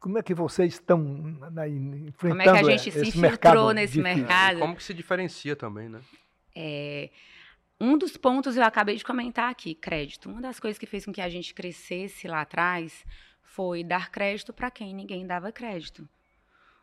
como 0.00 0.18
é 0.18 0.22
que 0.22 0.34
vocês 0.34 0.74
estão 0.74 0.98
na- 1.52 1.68
enfrentando 1.68 2.28
Como 2.28 2.42
é 2.42 2.44
que 2.44 2.50
a 2.50 2.62
gente 2.76 2.90
se 2.92 2.98
infiltrou 3.00 3.20
mercado 3.22 3.72
nesse 3.74 3.94
difícil? 3.94 4.02
mercado? 4.18 4.56
E 4.56 4.60
como 4.60 4.76
que 4.76 4.82
se 4.82 4.94
diferencia 4.94 5.56
também, 5.56 5.88
né? 5.88 6.00
É, 6.54 7.10
um 7.80 7.96
dos 7.96 8.16
pontos 8.16 8.56
eu 8.56 8.64
acabei 8.64 8.96
de 8.96 9.04
comentar 9.04 9.50
aqui, 9.50 9.74
crédito. 9.74 10.28
Uma 10.28 10.40
das 10.40 10.58
coisas 10.58 10.78
que 10.78 10.86
fez 10.86 11.04
com 11.04 11.12
que 11.12 11.20
a 11.20 11.28
gente 11.28 11.54
crescesse 11.54 12.26
lá 12.26 12.40
atrás 12.40 13.04
foi 13.42 13.82
dar 13.84 14.10
crédito 14.10 14.52
para 14.52 14.70
quem 14.70 14.94
ninguém 14.94 15.26
dava 15.26 15.50
crédito. 15.52 16.08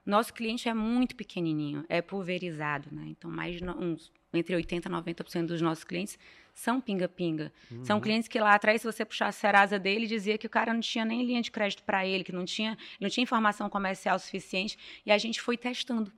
Nosso 0.06 0.34
cliente 0.34 0.69
é 0.69 0.73
muito 0.73 1.15
pequenininho, 1.15 1.84
é 1.89 2.01
pulverizado, 2.01 2.89
né? 2.91 3.06
Então, 3.08 3.30
mais 3.32 3.56
de 3.58 3.63
uns, 3.67 4.12
entre 4.38 4.56
80% 4.56 4.86
e 4.86 4.89
90% 4.89 5.45
dos 5.48 5.62
nossos 5.62 5.84
clientes 5.84 6.17
são 6.54 6.80
pinga-pinga. 6.80 7.52
São 7.84 8.00
clientes 8.00 8.28
que 8.28 8.39
lá 8.39 8.56
atrás, 8.56 8.82
se 8.82 8.88
você 8.88 9.04
puxar 9.04 9.28
a 9.28 9.32
Serasa 9.32 9.78
dele, 9.78 10.08
dizia 10.08 10.38
que 10.38 10.48
o 10.48 10.50
cara 10.50 10.74
não 10.74 10.80
tinha 10.80 11.04
nem 11.04 11.24
linha 11.26 11.41
de 11.41 11.52
crédito 11.52 11.84
para 11.84 12.06
ele, 12.06 12.24
que 12.24 12.32
não 12.32 12.45
tinha, 12.45 12.78
não 13.00 13.10
tinha 13.10 13.24
informação 13.24 13.69
comercial 13.69 14.17
suficiente, 14.17 14.78
e 15.06 15.12
a 15.12 15.17
gente 15.17 15.41
foi 15.41 15.58
testando. 15.58 16.12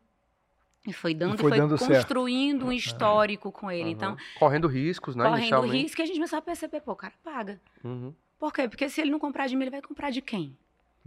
E 0.86 0.94
foi 0.94 1.14
dando, 1.14 1.36
E 1.36 1.38
foi 1.40 1.50
foi, 1.50 1.58
dando 1.58 1.78
certo. 1.78 1.92
construindo 1.94 2.68
um 2.68 2.72
histórico 2.72 3.52
com 3.52 3.70
ele. 3.70 3.84
Aham. 3.84 3.92
Então, 3.92 4.18
Correndo 4.40 4.68
riscos, 4.68 5.16
né? 5.16 5.28
correndo 5.28 5.62
risco, 5.62 6.00
e 6.00 6.04
a 6.04 6.06
gente 6.06 6.16
começou 6.16 6.40
a 6.40 6.42
perceber, 6.42 6.80
pô, 6.82 6.94
o 6.94 6.96
cara 6.96 7.14
paga. 7.24 7.60
Uhum. 7.84 8.14
Por 8.40 8.54
quê? 8.54 8.70
Porque 8.70 8.88
se 8.88 9.02
ele 9.02 9.12
não 9.12 9.20
comprar 9.20 9.48
de 9.48 9.56
mim, 9.56 9.64
ele 9.64 9.72
vai 9.72 9.82
comprar 9.82 10.12
de 10.12 10.22
quem? 10.22 10.56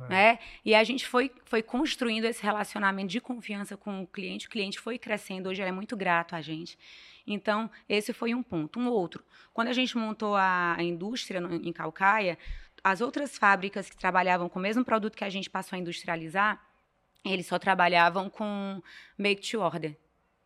É. 0.06 0.08
Né? 0.08 0.38
E 0.64 0.74
a 0.74 0.84
gente 0.84 1.06
foi, 1.06 1.30
foi 1.44 1.62
construindo 1.62 2.24
esse 2.24 2.42
relacionamento 2.42 3.08
de 3.08 3.20
confiança 3.20 3.76
com 3.76 4.02
o 4.02 4.06
cliente. 4.06 4.46
O 4.46 4.50
cliente 4.50 4.78
foi 4.78 4.98
crescendo, 4.98 5.48
hoje 5.48 5.60
ele 5.62 5.68
é 5.70 5.72
muito 5.72 5.96
grato 5.96 6.34
a 6.34 6.40
gente. 6.40 6.78
Então, 7.26 7.70
esse 7.88 8.12
foi 8.12 8.34
um 8.34 8.42
ponto. 8.42 8.78
Um 8.80 8.88
outro, 8.88 9.24
quando 9.52 9.68
a 9.68 9.72
gente 9.72 9.96
montou 9.96 10.34
a, 10.36 10.74
a 10.76 10.82
indústria 10.82 11.40
no- 11.40 11.54
em 11.54 11.72
Calcaia, 11.72 12.38
as 12.82 13.00
outras 13.00 13.36
fábricas 13.36 13.90
que 13.90 13.96
trabalhavam 13.96 14.48
com 14.48 14.58
o 14.58 14.62
mesmo 14.62 14.84
produto 14.84 15.16
que 15.16 15.24
a 15.24 15.28
gente 15.28 15.50
passou 15.50 15.76
a 15.76 15.80
industrializar, 15.80 16.60
eles 17.24 17.46
só 17.46 17.58
trabalhavam 17.58 18.30
com 18.30 18.82
make 19.18 19.48
to 19.50 19.60
order. 19.60 19.96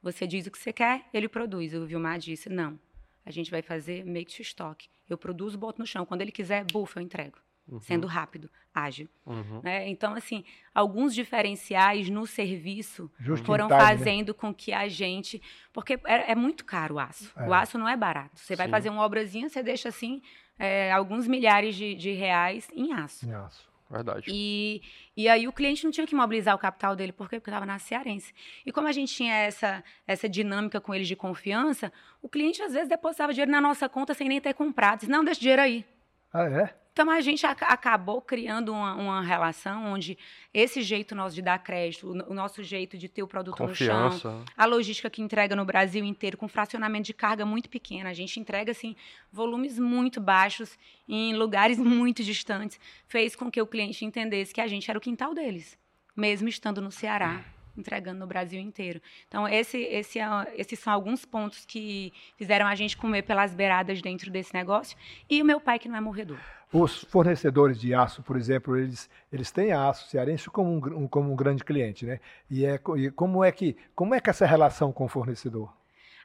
Você 0.02 0.26
diz 0.26 0.46
o 0.46 0.50
que 0.50 0.58
você 0.58 0.72
quer, 0.72 1.06
ele 1.14 1.28
produz. 1.28 1.72
O 1.72 1.86
Vilmar 1.86 2.18
disse, 2.18 2.48
não, 2.48 2.78
a 3.24 3.30
gente 3.30 3.50
vai 3.50 3.62
fazer 3.62 4.04
make 4.04 4.34
to 4.34 4.42
stock. 4.42 4.86
Eu 5.08 5.16
produzo, 5.16 5.56
boto 5.56 5.78
no 5.80 5.86
chão. 5.86 6.04
Quando 6.04 6.22
ele 6.22 6.32
quiser, 6.32 6.64
bufa, 6.64 6.98
eu 6.98 7.04
entrego. 7.04 7.38
Uhum. 7.66 7.80
Sendo 7.80 8.06
rápido, 8.06 8.50
ágil. 8.74 9.08
Uhum. 9.24 9.60
né? 9.62 9.88
Então, 9.88 10.12
assim, 10.14 10.44
alguns 10.74 11.14
diferenciais 11.14 12.10
no 12.10 12.26
serviço 12.26 13.10
Just 13.18 13.44
foram 13.44 13.68
time, 13.68 13.80
né? 13.80 13.86
fazendo 13.86 14.34
com 14.34 14.52
que 14.52 14.72
a 14.72 14.86
gente. 14.86 15.40
Porque 15.72 15.94
é, 16.04 16.32
é 16.32 16.34
muito 16.34 16.64
caro 16.64 16.96
o 16.96 16.98
aço. 16.98 17.32
É. 17.36 17.48
O 17.48 17.54
aço 17.54 17.78
não 17.78 17.88
é 17.88 17.96
barato. 17.96 18.38
Você 18.38 18.54
vai 18.54 18.66
Sim. 18.66 18.70
fazer 18.70 18.90
uma 18.90 19.04
obrazinha, 19.04 19.48
você 19.48 19.62
deixa 19.62 19.88
assim 19.88 20.20
é, 20.58 20.92
alguns 20.92 21.26
milhares 21.26 21.74
de, 21.74 21.94
de 21.94 22.12
reais 22.12 22.68
em 22.74 22.92
aço. 22.92 23.26
Em 23.26 23.32
aço. 23.32 23.72
Verdade. 23.90 24.26
E, 24.28 24.82
e 25.16 25.28
aí 25.28 25.46
o 25.46 25.52
cliente 25.52 25.84
não 25.84 25.90
tinha 25.90 26.06
que 26.06 26.14
mobilizar 26.14 26.54
o 26.54 26.58
capital 26.58 26.96
dele, 26.96 27.12
por 27.12 27.28
quê? 27.28 27.38
Porque 27.38 27.50
estava 27.50 27.66
na 27.66 27.78
Cearense. 27.78 28.34
E 28.64 28.72
como 28.72 28.88
a 28.88 28.92
gente 28.92 29.14
tinha 29.14 29.34
essa, 29.34 29.84
essa 30.06 30.28
dinâmica 30.28 30.80
com 30.80 30.94
eles 30.94 31.06
de 31.06 31.14
confiança, 31.14 31.92
o 32.20 32.28
cliente 32.28 32.62
às 32.62 32.72
vezes 32.72 32.88
depositava 32.88 33.32
dinheiro 33.32 33.52
na 33.52 33.60
nossa 33.60 33.88
conta 33.88 34.12
sem 34.12 34.28
nem 34.28 34.40
ter 34.40 34.54
comprado. 34.54 35.00
Disse, 35.00 35.10
não, 35.10 35.24
deixa 35.24 35.38
o 35.38 35.42
dinheiro 35.42 35.62
aí. 35.62 35.84
Ah, 36.32 36.44
é? 36.44 36.74
Então 36.94 37.10
a 37.10 37.20
gente 37.20 37.44
aca- 37.44 37.66
acabou 37.66 38.22
criando 38.22 38.72
uma, 38.72 38.94
uma 38.94 39.20
relação 39.20 39.92
onde 39.92 40.16
esse 40.52 40.80
jeito 40.80 41.12
nosso 41.12 41.34
de 41.34 41.42
dar 41.42 41.58
crédito, 41.58 42.06
o, 42.06 42.30
o 42.30 42.34
nosso 42.34 42.62
jeito 42.62 42.96
de 42.96 43.08
ter 43.08 43.20
o 43.24 43.26
produto 43.26 43.60
no 43.66 43.74
chão, 43.74 44.10
Confiança. 44.12 44.44
a 44.56 44.64
logística 44.64 45.10
que 45.10 45.20
entrega 45.20 45.56
no 45.56 45.64
Brasil 45.64 46.04
inteiro 46.04 46.36
com 46.36 46.46
fracionamento 46.46 47.06
de 47.06 47.12
carga 47.12 47.44
muito 47.44 47.68
pequeno, 47.68 48.08
a 48.08 48.12
gente 48.12 48.38
entrega 48.38 48.70
assim 48.70 48.94
volumes 49.32 49.76
muito 49.76 50.20
baixos 50.20 50.78
em 51.08 51.34
lugares 51.34 51.78
muito 51.82 52.22
distantes, 52.22 52.78
fez 53.08 53.34
com 53.34 53.50
que 53.50 53.60
o 53.60 53.66
cliente 53.66 54.04
entendesse 54.04 54.54
que 54.54 54.60
a 54.60 54.68
gente 54.68 54.88
era 54.88 54.96
o 54.96 55.02
quintal 55.02 55.34
deles, 55.34 55.76
mesmo 56.16 56.48
estando 56.48 56.80
no 56.80 56.92
Ceará. 56.92 57.44
Entregando 57.76 58.20
no 58.20 58.26
Brasil 58.26 58.60
inteiro. 58.60 59.00
Então, 59.26 59.48
esse, 59.48 59.78
esse 59.78 60.18
é- 60.18 60.54
esses 60.56 60.78
são 60.78 60.92
alguns 60.92 61.24
pontos 61.24 61.64
que 61.66 62.12
fizeram 62.36 62.66
a 62.66 62.74
gente 62.74 62.96
comer 62.96 63.22
pelas 63.22 63.54
beiradas 63.54 64.00
dentro 64.00 64.30
desse 64.30 64.54
negócio. 64.54 64.96
E 65.28 65.42
o 65.42 65.44
meu 65.44 65.60
pai, 65.60 65.78
que 65.78 65.88
não 65.88 65.96
é 65.96 66.00
morredor. 66.00 66.38
Os 66.72 67.02
fornecedores 67.04 67.78
de 67.80 67.94
aço, 67.94 68.22
por 68.22 68.36
exemplo, 68.36 68.76
eles, 68.76 69.08
eles 69.32 69.50
têm 69.52 69.72
a 69.72 69.88
aço 69.88 70.08
cearense 70.08 70.50
como 70.50 70.72
um, 70.74 71.06
como 71.08 71.32
um 71.32 71.36
grande 71.36 71.62
cliente, 71.64 72.04
né? 72.06 72.20
E, 72.50 72.64
é, 72.66 72.80
e 72.96 73.10
como, 73.10 73.44
é 73.44 73.50
que, 73.52 73.76
como 73.94 74.14
é 74.14 74.20
que 74.20 74.30
essa 74.30 74.46
relação 74.46 74.92
com 74.92 75.04
o 75.04 75.08
fornecedor? 75.08 75.72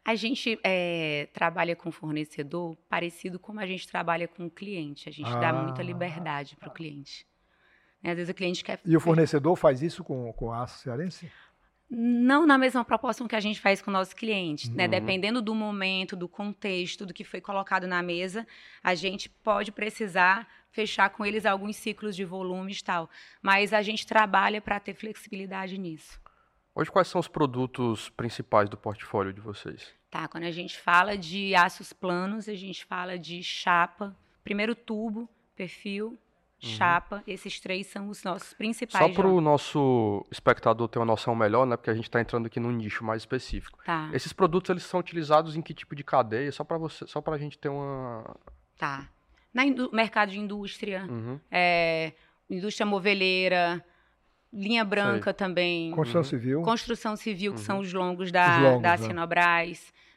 A 0.04 0.16
gente 0.16 0.58
eh, 0.64 1.28
trabalha 1.34 1.76
com 1.76 1.92
fornecedor 1.92 2.76
parecido 2.90 3.38
como 3.38 3.60
a 3.60 3.66
gente 3.66 3.88
trabalha 3.88 4.28
com 4.28 4.46
o 4.46 4.50
cliente. 4.50 5.10
A 5.10 5.12
gente 5.12 5.30
dá 5.40 5.52
muita 5.54 5.82
Ah. 5.82 5.86
liberdade 5.86 6.56
para 6.56 6.70
o 6.70 6.72
cliente. 6.72 7.28
Né, 8.02 8.12
Às 8.12 8.18
vezes 8.18 8.32
o 8.32 8.34
cliente 8.34 8.64
quer. 8.64 8.80
E 8.86 8.96
o 8.96 9.00
fornecedor 9.00 9.56
faz 9.56 9.82
isso 9.82 10.04
com, 10.04 10.32
com 10.34 10.52
a 10.52 10.64
aço 10.64 10.80
cearense? 10.80 11.32
Não 11.90 12.46
na 12.46 12.58
mesma 12.58 12.86
proporção 12.86 13.28
que 13.28 13.36
a 13.36 13.40
gente 13.40 13.60
faz 13.60 13.82
com 13.82 13.90
o 13.90 13.94
nosso 13.94 14.16
cliente. 14.16 14.70
Né? 14.72 14.86
Uhum. 14.86 14.92
Dependendo 14.92 15.42
do 15.42 15.56
momento, 15.56 16.16
do 16.16 16.28
contexto, 16.30 17.06
do 17.06 17.14
que 17.14 17.24
foi 17.24 17.42
colocado 17.42 17.88
na 17.88 18.04
mesa, 18.04 18.46
a 18.84 18.94
gente 18.94 19.28
pode 19.28 19.72
precisar 19.72 20.48
fechar 20.72 21.10
com 21.10 21.26
eles 21.26 21.48
alguns 21.48 21.76
ciclos 21.76 22.16
de 22.16 22.24
volumes 22.24 22.80
e 22.80 22.84
tal. 22.84 23.10
Mas 23.42 23.74
a 23.74 23.82
gente 23.82 24.06
trabalha 24.06 24.62
para 24.62 24.80
ter 24.80 24.94
flexibilidade 24.94 25.78
nisso. 25.78 26.20
Hoje, 26.76 26.92
quais 26.92 27.08
são 27.08 27.20
os 27.20 27.28
produtos 27.28 28.10
principais 28.10 28.70
do 28.70 28.78
portfólio 28.78 29.34
de 29.34 29.42
vocês? 29.42 29.94
Tá, 30.10 30.28
quando 30.28 30.44
a 30.44 30.52
gente 30.52 30.78
fala 30.80 31.18
de 31.18 31.54
aços 31.56 31.92
planos, 31.92 32.48
a 32.48 32.56
gente 32.56 32.86
fala 32.86 33.18
de 33.18 33.44
chapa, 33.44 34.16
primeiro 34.44 34.76
tubo, 34.76 35.28
perfil, 35.56 36.18
chapa. 36.60 37.24
Esses 37.26 37.60
três 37.60 37.88
são 37.88 38.10
os 38.10 38.24
nossos 38.24 38.54
principais. 38.54 39.02
Uhum. 39.04 39.14
Só 39.14 39.22
para 39.22 39.28
o 39.30 39.40
nosso 39.42 40.26
espectador 40.32 40.88
ter 40.88 41.00
uma 41.00 41.06
noção 41.06 41.34
melhor, 41.36 41.66
né? 41.66 41.76
Porque 41.78 41.90
a 41.90 41.94
gente 41.94 42.06
está 42.06 42.20
entrando 42.22 42.46
aqui 42.48 42.60
num 42.60 42.72
nicho 42.72 43.04
mais 43.04 43.22
específico. 43.22 43.80
Tá, 43.86 44.10
Esses 44.14 44.34
produtos 44.34 44.70
eles 44.70 44.84
são 44.84 45.00
utilizados 45.00 45.56
em 45.56 45.62
que 45.62 45.74
tipo 45.74 45.96
de 45.96 46.04
cadeia? 46.04 46.52
Só 46.52 46.64
para 46.64 46.78
você, 46.78 47.08
só 47.08 47.22
para 47.22 47.36
a 47.36 47.38
gente 47.38 47.58
ter 47.58 47.70
uma. 47.70 48.24
tá. 48.78 49.08
Na 49.54 49.66
indú- 49.66 49.90
mercado 49.92 50.30
de 50.30 50.40
indústria, 50.40 51.08
Uhum. 51.10 51.40
é, 51.50 52.14
indústria 52.48 52.86
moveleira, 52.86 53.84
linha 54.54 54.86
branca 54.86 55.34
também, 55.34 55.90
Construção 55.92 56.22
Uhum. 56.22 56.24
civil? 56.26 56.62
construção 56.62 57.16
civil, 57.16 57.54
que 57.54 57.60
Uhum. 57.60 57.66
são 57.66 57.80
os 57.80 57.92
longos 57.92 58.32
da, 58.32 58.58
Os 58.58 58.64
longos, 58.64 58.82
da 58.84 58.92
né? 58.92 58.98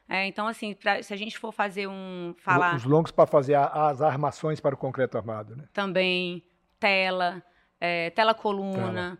É, 0.09 0.27
então, 0.27 0.47
assim, 0.47 0.75
pra- 0.75 1.03
se 1.03 1.13
a 1.15 1.17
gente 1.17 1.39
for 1.39 1.53
fazer 1.53 1.87
um. 1.87 2.35
falar 2.39 2.75
Os 2.77 2.85
longos 2.85 3.11
para 3.11 3.27
fazer 3.27 3.55
a- 3.55 3.89
as 3.89 4.03
armações 4.03 4.61
para 4.61 4.75
o 4.75 4.79
concreto 4.79 5.17
armado, 5.17 5.57
né? 5.57 5.65
também 5.73 6.43
tela, 6.79 7.43
é, 7.81 8.11
tela 8.11 8.35
coluna, 8.35 9.19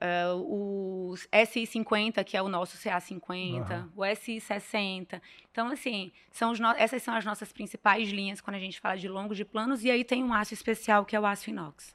é, 0.00 0.26
o 0.32 1.14
SI50, 1.30 2.24
que 2.24 2.36
é 2.36 2.42
o 2.42 2.48
nosso 2.48 2.76
CA50, 2.78 3.74
Aham. 3.74 3.92
o 3.96 4.02
SI60. 4.04 5.20
Então, 5.50 5.68
assim, 5.68 6.10
são 6.30 6.52
os 6.52 6.60
no- 6.60 6.70
essas 6.78 7.02
são 7.02 7.14
as 7.14 7.24
nossas 7.24 7.52
principais 7.52 8.08
linhas 8.08 8.40
quando 8.40 8.56
a 8.56 8.60
gente 8.60 8.80
fala 8.80 8.96
de 8.96 9.08
longos 9.08 9.36
de 9.36 9.44
planos, 9.44 9.84
e 9.84 9.90
aí 9.90 10.04
tem 10.04 10.24
um 10.24 10.32
aço 10.32 10.54
especial, 10.54 11.04
que 11.04 11.14
é 11.14 11.20
o 11.20 11.26
aço 11.26 11.50
inox. 11.50 11.94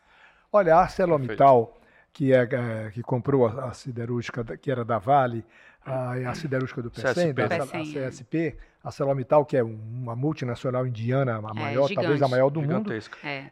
Olha, 0.52 0.76
a 0.76 0.82
ArcelorMittal, 0.82 1.78
que, 2.16 2.32
é, 2.34 2.48
é, 2.50 2.92
que 2.92 3.04
comprou 3.04 3.46
a, 3.46 3.66
a 3.66 3.74
siderúrgica, 3.74 4.42
que 4.56 4.72
era 4.72 4.86
da 4.86 4.98
Vale, 4.98 5.44
a, 5.86 6.14
a 6.30 6.34
siderúrgica 6.34 6.82
do 6.82 6.90
CSP. 6.90 7.34
da, 7.34 7.44
PECEM, 7.66 7.82
a 8.06 8.10
CSP, 8.10 8.58
a 8.82 8.88
ArcelorMittal, 8.88 9.46
que 9.46 9.58
é 9.58 9.64
um- 9.64 9.78
uma 10.02 10.16
multinacional 10.16 10.88
indiana, 10.88 11.36
a 11.36 11.54
maior, 11.54 11.88
talvez 11.96 12.22
a 12.22 12.28
maior 12.30 12.50
do 12.50 12.62
mundo. 12.78 12.90
É, 13.22 13.52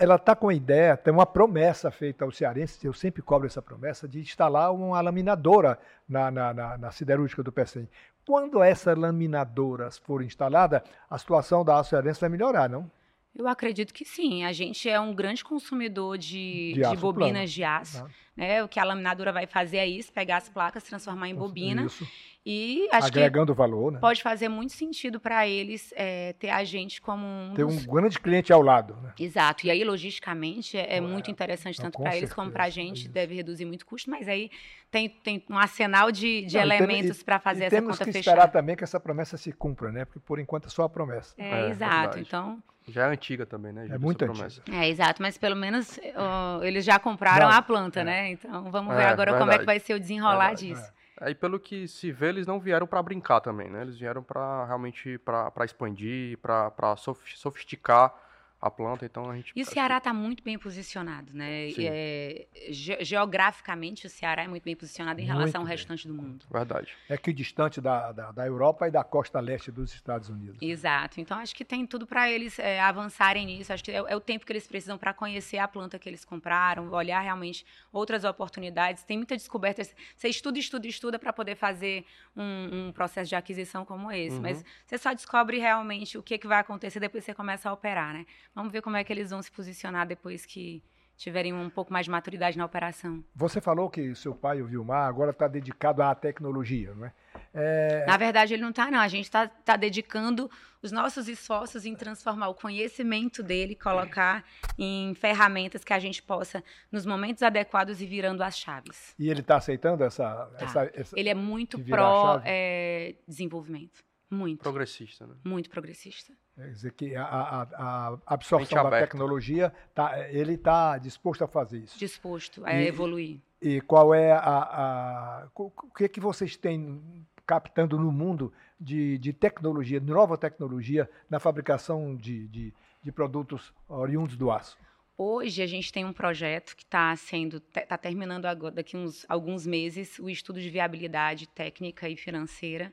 ela 0.00 0.16
está 0.16 0.34
com 0.34 0.48
a 0.48 0.54
ideia, 0.54 0.96
tem 0.96 1.14
uma 1.14 1.24
promessa 1.24 1.88
feita 1.92 2.24
aos 2.24 2.36
cearenses, 2.36 2.82
eu 2.82 2.92
sempre 2.92 3.22
cobro 3.22 3.46
essa 3.46 3.62
promessa, 3.62 4.08
de 4.08 4.18
instalar 4.18 4.74
uma 4.74 5.00
laminadora 5.00 5.78
na, 6.08 6.32
na, 6.32 6.52
na, 6.52 6.78
na 6.78 6.90
siderúrgica 6.90 7.44
do 7.44 7.52
PECEM. 7.52 7.88
Quando 8.26 8.60
essas 8.60 8.98
laminadoras 8.98 9.98
forem 9.98 10.26
instaladas, 10.26 10.82
a 11.08 11.16
situação 11.16 11.64
da 11.64 11.78
aço 11.78 11.90
cearense 11.90 12.20
vai 12.20 12.28
melhorar, 12.28 12.68
não? 12.68 12.90
Eu 13.36 13.46
acredito 13.48 13.92
que 13.94 14.04
sim. 14.04 14.44
A 14.44 14.52
gente 14.52 14.88
é 14.88 14.98
um 15.00 15.14
grande 15.14 15.44
consumidor 15.44 16.18
de, 16.18 16.72
De 16.74 16.80
de 16.90 16.96
bobinas 16.96 17.32
plano. 17.32 17.46
de 17.46 17.64
aço. 17.64 18.06
Né? 18.36 18.62
O 18.62 18.68
que 18.68 18.80
a 18.80 18.84
laminadora 18.84 19.32
vai 19.32 19.46
fazer 19.46 19.78
é 19.78 19.86
isso, 19.86 20.12
pegar 20.12 20.38
as 20.38 20.48
placas, 20.48 20.82
transformar 20.84 21.28
em 21.28 21.34
bobina. 21.34 21.84
Isso, 21.84 22.06
E 22.46 22.88
acho 22.90 23.12
que 23.12 23.18
agregando 23.18 23.52
valor, 23.52 23.92
né? 23.92 23.98
pode 23.98 24.22
fazer 24.22 24.48
muito 24.48 24.72
sentido 24.72 25.20
para 25.20 25.46
eles 25.46 25.92
é, 25.94 26.32
ter 26.38 26.48
a 26.48 26.64
gente 26.64 27.02
como 27.02 27.26
um 27.26 27.52
Ter 27.54 27.66
dos 27.66 27.86
um 27.86 27.92
grande 27.92 28.18
cliente 28.18 28.50
ao 28.50 28.62
lado, 28.62 28.96
né? 29.02 29.12
Exato. 29.18 29.66
E 29.66 29.70
aí, 29.70 29.84
logisticamente, 29.84 30.78
é, 30.78 30.94
é 30.94 30.96
É. 30.96 31.00
muito 31.02 31.30
interessante, 31.30 31.78
tanto 31.78 31.98
para 31.98 32.16
eles 32.16 32.32
como 32.32 32.50
para 32.50 32.64
a 32.64 32.68
é 32.68 32.70
gente. 32.70 33.02
isso. 33.02 33.08
Deve 33.10 33.34
reduzir 33.34 33.66
muito 33.66 33.84
custo, 33.84 34.08
mas 34.10 34.26
aí 34.26 34.50
tem, 34.90 35.08
tem 35.10 35.44
um 35.50 35.58
arsenal 35.58 36.10
de, 36.10 36.46
de 36.46 36.54
Não, 36.54 36.62
elementos 36.62 37.22
para 37.22 37.38
fazer 37.38 37.64
e 37.64 37.66
essa 37.66 37.76
temos 37.76 37.92
conta 37.98 38.04
que 38.06 38.12
fechar. 38.12 38.30
esperar 38.30 38.48
também 38.48 38.74
que 38.74 38.84
essa 38.84 38.98
promessa 38.98 39.36
se 39.36 39.52
cumpra, 39.52 39.92
né? 39.92 40.06
Porque 40.06 40.20
por 40.20 40.38
enquanto 40.40 40.66
é 40.66 40.70
só 40.70 40.84
a 40.84 40.88
promessa. 40.88 41.34
É, 41.36 41.66
É, 41.66 41.68
exato. 41.70 41.94
verdade. 42.16 42.20
Então, 42.20 42.62
Já 42.90 43.06
é 43.06 43.10
antiga 43.10 43.46
também, 43.46 43.72
né? 43.72 43.86
É 43.90 43.98
muito 43.98 44.24
promessa. 44.24 44.62
é 44.70 44.88
exato. 44.88 45.22
Mas 45.22 45.38
pelo 45.38 45.56
menos 45.56 45.98
ó, 46.16 46.62
eles 46.62 46.84
já 46.84 46.98
compraram 46.98 47.48
Não, 47.48 47.54
a 47.56 47.62
planta, 47.62 48.00
é. 48.00 48.04
né? 48.04 48.30
Então, 48.30 48.70
vamos 48.70 48.94
ver 48.94 49.02
É, 49.02 49.06
agora 49.06 49.32
como 49.32 49.44
é 49.50 49.58
que 49.58 49.58
verdade. 49.58 49.66
vai 49.66 49.78
ser 49.80 49.94
o 49.94 50.00
desenrolar 50.00 50.48
Verdade, 50.54 50.68
disso. 50.68 50.92
Aí, 51.20 51.34
pelo 51.34 51.60
que 51.60 51.86
se 51.86 52.10
vê, 52.10 52.28
eles 52.28 52.46
não 52.46 52.58
vieram 52.58 52.86
para 52.86 53.02
brincar 53.02 53.40
também, 53.40 53.68
né? 53.70 53.82
Eles 53.82 53.98
vieram 53.98 54.22
para 54.22 54.64
realmente 54.64 55.18
para 55.18 55.64
expandir, 55.64 56.38
para 56.38 56.96
sofisticar 56.96 58.12
a 58.60 58.70
planta. 58.70 59.04
Então 59.06 59.30
a 59.30 59.36
gente. 59.36 59.52
E 59.56 59.62
o 59.62 59.64
Ceará 59.64 59.98
está 59.98 60.12
muito 60.12 60.42
bem 60.42 60.58
posicionado, 60.58 61.32
né? 61.34 61.70
É, 61.78 62.46
ge- 62.70 62.98
geograficamente, 63.04 64.06
o 64.06 64.10
Ceará 64.10 64.42
é 64.44 64.48
muito 64.48 64.64
bem 64.64 64.76
posicionado 64.76 65.20
em 65.20 65.24
Muito 65.24 65.36
relação 65.36 65.60
ao 65.62 65.66
bem. 65.66 65.76
restante 65.76 66.06
do 66.06 66.14
mundo. 66.14 66.44
que- 66.46 66.52
Verdade. 66.52 66.92
É 67.08 67.16
que 67.16 67.32
distante 67.32 67.80
da, 67.80 68.12
da, 68.12 68.32
da 68.32 68.46
Europa 68.46 68.86
e 68.86 68.90
da 68.90 69.02
costa 69.04 69.40
leste 69.40 69.70
dos 69.70 69.94
Estados 69.94 70.28
Unidos. 70.28 70.58
Exato. 70.60 71.20
Então, 71.20 71.38
acho 71.38 71.54
que 71.54 71.64
tem 71.64 71.86
tudo 71.86 72.06
para 72.06 72.30
eles 72.30 72.58
é, 72.58 72.80
avançarem 72.80 73.46
nisso. 73.46 73.72
Acho 73.72 73.82
que 73.84 73.90
é, 73.90 73.96
é 73.96 74.16
o 74.16 74.20
tempo 74.20 74.44
que 74.44 74.52
eles 74.52 74.66
precisam 74.66 74.98
para 74.98 75.14
conhecer 75.14 75.58
a 75.58 75.66
planta 75.68 75.98
que 75.98 76.08
eles 76.08 76.24
compraram, 76.24 76.90
olhar 76.92 77.20
realmente 77.20 77.64
outras 77.92 78.24
oportunidades. 78.24 79.02
Tem 79.04 79.16
muita 79.16 79.36
descoberta. 79.36 79.82
Você 80.14 80.28
estuda, 80.28 80.58
estuda, 80.58 80.86
estuda 80.86 81.18
para 81.18 81.32
poder 81.32 81.54
fazer 81.56 82.04
um, 82.36 82.88
um 82.88 82.92
processo 82.92 83.28
de 83.28 83.34
aquisição 83.36 83.84
como 83.84 84.10
esse. 84.12 84.36
Uhum. 84.36 84.42
Mas 84.42 84.64
você 84.84 84.98
só 84.98 85.12
descobre 85.12 85.58
realmente 85.58 86.18
o 86.18 86.22
que, 86.22 86.36
que 86.38 86.46
vai 86.46 86.58
acontecer 86.60 87.00
depois 87.00 87.24
que 87.24 87.30
você 87.30 87.34
começa 87.34 87.68
a 87.68 87.72
operar, 87.72 88.12
né? 88.12 88.26
Vamos 88.54 88.72
ver 88.72 88.82
como 88.82 88.96
é 88.96 89.04
que 89.04 89.12
eles 89.12 89.30
vão 89.30 89.42
se 89.42 89.50
posicionar 89.50 90.06
depois 90.06 90.44
que 90.44 90.82
tiverem 91.20 91.52
um 91.52 91.68
pouco 91.68 91.92
mais 91.92 92.06
de 92.06 92.10
maturidade 92.10 92.56
na 92.56 92.64
operação. 92.64 93.22
Você 93.34 93.60
falou 93.60 93.90
que 93.90 94.14
seu 94.14 94.34
pai, 94.34 94.62
o 94.62 94.66
Vilmar, 94.66 95.06
agora 95.06 95.32
está 95.32 95.46
dedicado 95.46 96.02
à 96.02 96.14
tecnologia, 96.14 96.94
não 96.94 97.04
é? 97.04 97.12
é... 97.52 98.06
Na 98.06 98.16
verdade, 98.16 98.54
ele 98.54 98.62
não 98.62 98.70
está, 98.70 98.90
não. 98.90 99.00
A 99.00 99.06
gente 99.06 99.26
está 99.26 99.46
tá 99.46 99.76
dedicando 99.76 100.50
os 100.82 100.90
nossos 100.90 101.28
esforços 101.28 101.84
em 101.84 101.94
transformar 101.94 102.48
o 102.48 102.54
conhecimento 102.54 103.42
dele, 103.42 103.74
colocar 103.74 104.42
em 104.78 105.14
ferramentas 105.14 105.84
que 105.84 105.92
a 105.92 105.98
gente 105.98 106.22
possa, 106.22 106.64
nos 106.90 107.04
momentos 107.04 107.42
adequados, 107.42 108.00
ir 108.00 108.06
virando 108.06 108.42
as 108.42 108.56
chaves. 108.56 109.14
E 109.18 109.28
ele 109.28 109.40
está 109.40 109.58
aceitando 109.58 110.02
essa, 110.02 110.24
tá. 110.24 110.64
essa, 110.64 110.90
essa, 110.94 111.20
Ele 111.20 111.28
é 111.28 111.34
muito 111.34 111.78
pró-desenvolvimento. 111.84 113.98
É, 113.98 114.09
muito. 114.30 114.60
Progressista, 114.60 115.26
né? 115.26 115.34
Muito 115.44 115.68
progressista. 115.68 116.32
Quer 116.54 116.70
dizer 116.70 116.92
que 116.92 117.16
a, 117.16 117.24
a, 117.24 117.62
a 117.62 118.18
absorção 118.26 118.88
da 118.88 119.00
tecnologia, 119.00 119.72
tá, 119.94 120.28
ele 120.28 120.54
está 120.54 120.98
disposto 120.98 121.42
a 121.42 121.48
fazer 121.48 121.78
isso. 121.78 121.98
Disposto 121.98 122.64
a 122.64 122.74
e, 122.74 122.86
evoluir. 122.86 123.40
E 123.60 123.80
qual 123.80 124.14
é 124.14 124.32
a, 124.32 124.38
a, 124.38 125.48
O 125.54 125.70
que, 125.70 126.04
é 126.04 126.08
que 126.08 126.20
vocês 126.20 126.56
têm 126.56 127.26
captando 127.46 127.98
no 127.98 128.12
mundo 128.12 128.52
de, 128.78 129.18
de 129.18 129.32
tecnologia, 129.32 130.00
de 130.00 130.12
nova 130.12 130.38
tecnologia 130.38 131.10
na 131.28 131.40
fabricação 131.40 132.14
de, 132.14 132.46
de, 132.48 132.74
de 133.02 133.12
produtos 133.12 133.74
oriundos 133.88 134.36
do 134.36 134.50
aço? 134.50 134.78
Hoje 135.18 135.62
a 135.62 135.66
gente 135.66 135.92
tem 135.92 136.04
um 136.04 136.12
projeto 136.12 136.74
que 136.74 136.82
está 136.82 137.14
sendo, 137.16 137.62
está 137.74 137.98
terminando 137.98 138.46
agora, 138.46 138.76
daqui 138.76 138.96
uns 138.96 139.26
alguns 139.28 139.66
meses, 139.66 140.18
o 140.18 140.30
estudo 140.30 140.60
de 140.60 140.70
viabilidade 140.70 141.46
técnica 141.48 142.08
e 142.08 142.16
financeira 142.16 142.92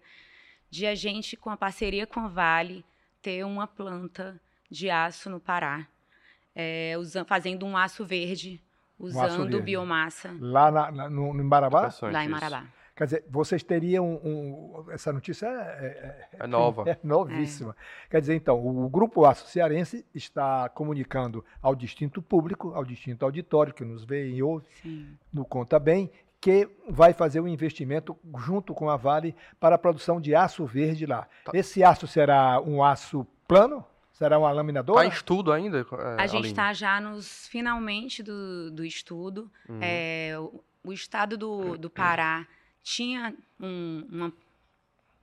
de 0.69 0.85
a 0.85 0.95
gente, 0.95 1.35
com 1.37 1.49
a 1.49 1.57
parceria 1.57 2.05
com 2.05 2.19
a 2.19 2.27
Vale, 2.27 2.85
ter 3.21 3.45
uma 3.45 3.67
planta 3.67 4.39
de 4.69 4.89
aço 4.89 5.29
no 5.29 5.39
Pará, 5.39 5.87
é, 6.55 6.95
usando, 6.97 7.25
fazendo 7.25 7.65
um 7.65 7.77
aço 7.77 8.05
verde, 8.05 8.61
usando 8.99 9.21
um 9.21 9.25
aço 9.25 9.43
verde. 9.43 9.61
biomassa. 9.61 10.35
Lá 10.39 10.71
na, 10.71 10.91
na, 10.91 11.09
no, 11.09 11.33
no 11.33 11.43
Marabá? 11.43 11.93
Lá 12.01 12.23
em 12.23 12.29
Marabá. 12.29 12.65
Quer 12.97 13.03
dizer, 13.05 13.25
vocês 13.29 13.61
teriam 13.61 14.19
um, 14.23 14.83
um, 14.85 14.91
essa 14.91 15.13
notícia 15.13 15.45
é, 15.45 15.49
é, 15.51 16.27
é, 16.33 16.43
é 16.43 16.47
nova, 16.47 16.83
é 16.89 16.97
novíssima. 17.03 17.75
É. 18.07 18.09
Quer 18.09 18.21
dizer, 18.21 18.33
então, 18.33 18.57
o 18.57 18.89
grupo 18.89 19.23
Aço 19.23 19.47
Cearense 19.47 20.03
está 20.15 20.67
comunicando 20.69 21.45
ao 21.61 21.75
distinto 21.75 22.23
público, 22.23 22.73
ao 22.73 22.83
distinto 22.83 23.23
auditório 23.23 23.71
que 23.71 23.85
nos 23.85 24.03
vê 24.03 24.27
e 24.27 24.41
ouve, 24.41 24.65
Sim. 24.81 25.15
no 25.31 25.45
Conta 25.45 25.77
Bem, 25.77 26.09
que 26.39 26.69
vai 26.87 27.13
fazer 27.13 27.39
um 27.39 27.47
investimento 27.47 28.17
junto 28.37 28.73
com 28.73 28.89
a 28.89 28.95
Vale 28.95 29.35
para 29.59 29.75
a 29.75 29.77
produção 29.77 30.21
de 30.21 30.35
aço 30.35 30.65
verde 30.65 31.05
lá. 31.05 31.27
Tá. 31.43 31.51
Esse 31.53 31.83
aço 31.83 32.07
será 32.07 32.61
um 32.61 32.83
aço 32.83 33.25
plano? 33.47 33.83
Será 34.13 34.39
uma 34.39 34.51
laminadora? 34.51 35.03
Está 35.03 35.13
em 35.13 35.15
estudo 35.15 35.51
ainda? 35.51 35.85
É, 36.17 36.21
a 36.23 36.25
gente 36.25 36.47
está 36.47 36.73
já 36.73 36.99
nos 36.99 37.47
finalmente 37.47 38.23
do, 38.23 38.71
do 38.71 38.83
estudo. 38.83 39.51
Uhum. 39.69 39.79
É, 39.79 40.35
o, 40.39 40.63
o, 40.85 40.91
estado 40.91 41.37
do, 41.37 41.77
do 41.77 41.87
Pará 41.87 42.47
tinha 42.81 43.35
um, 43.59 44.07
uma. 44.09 44.33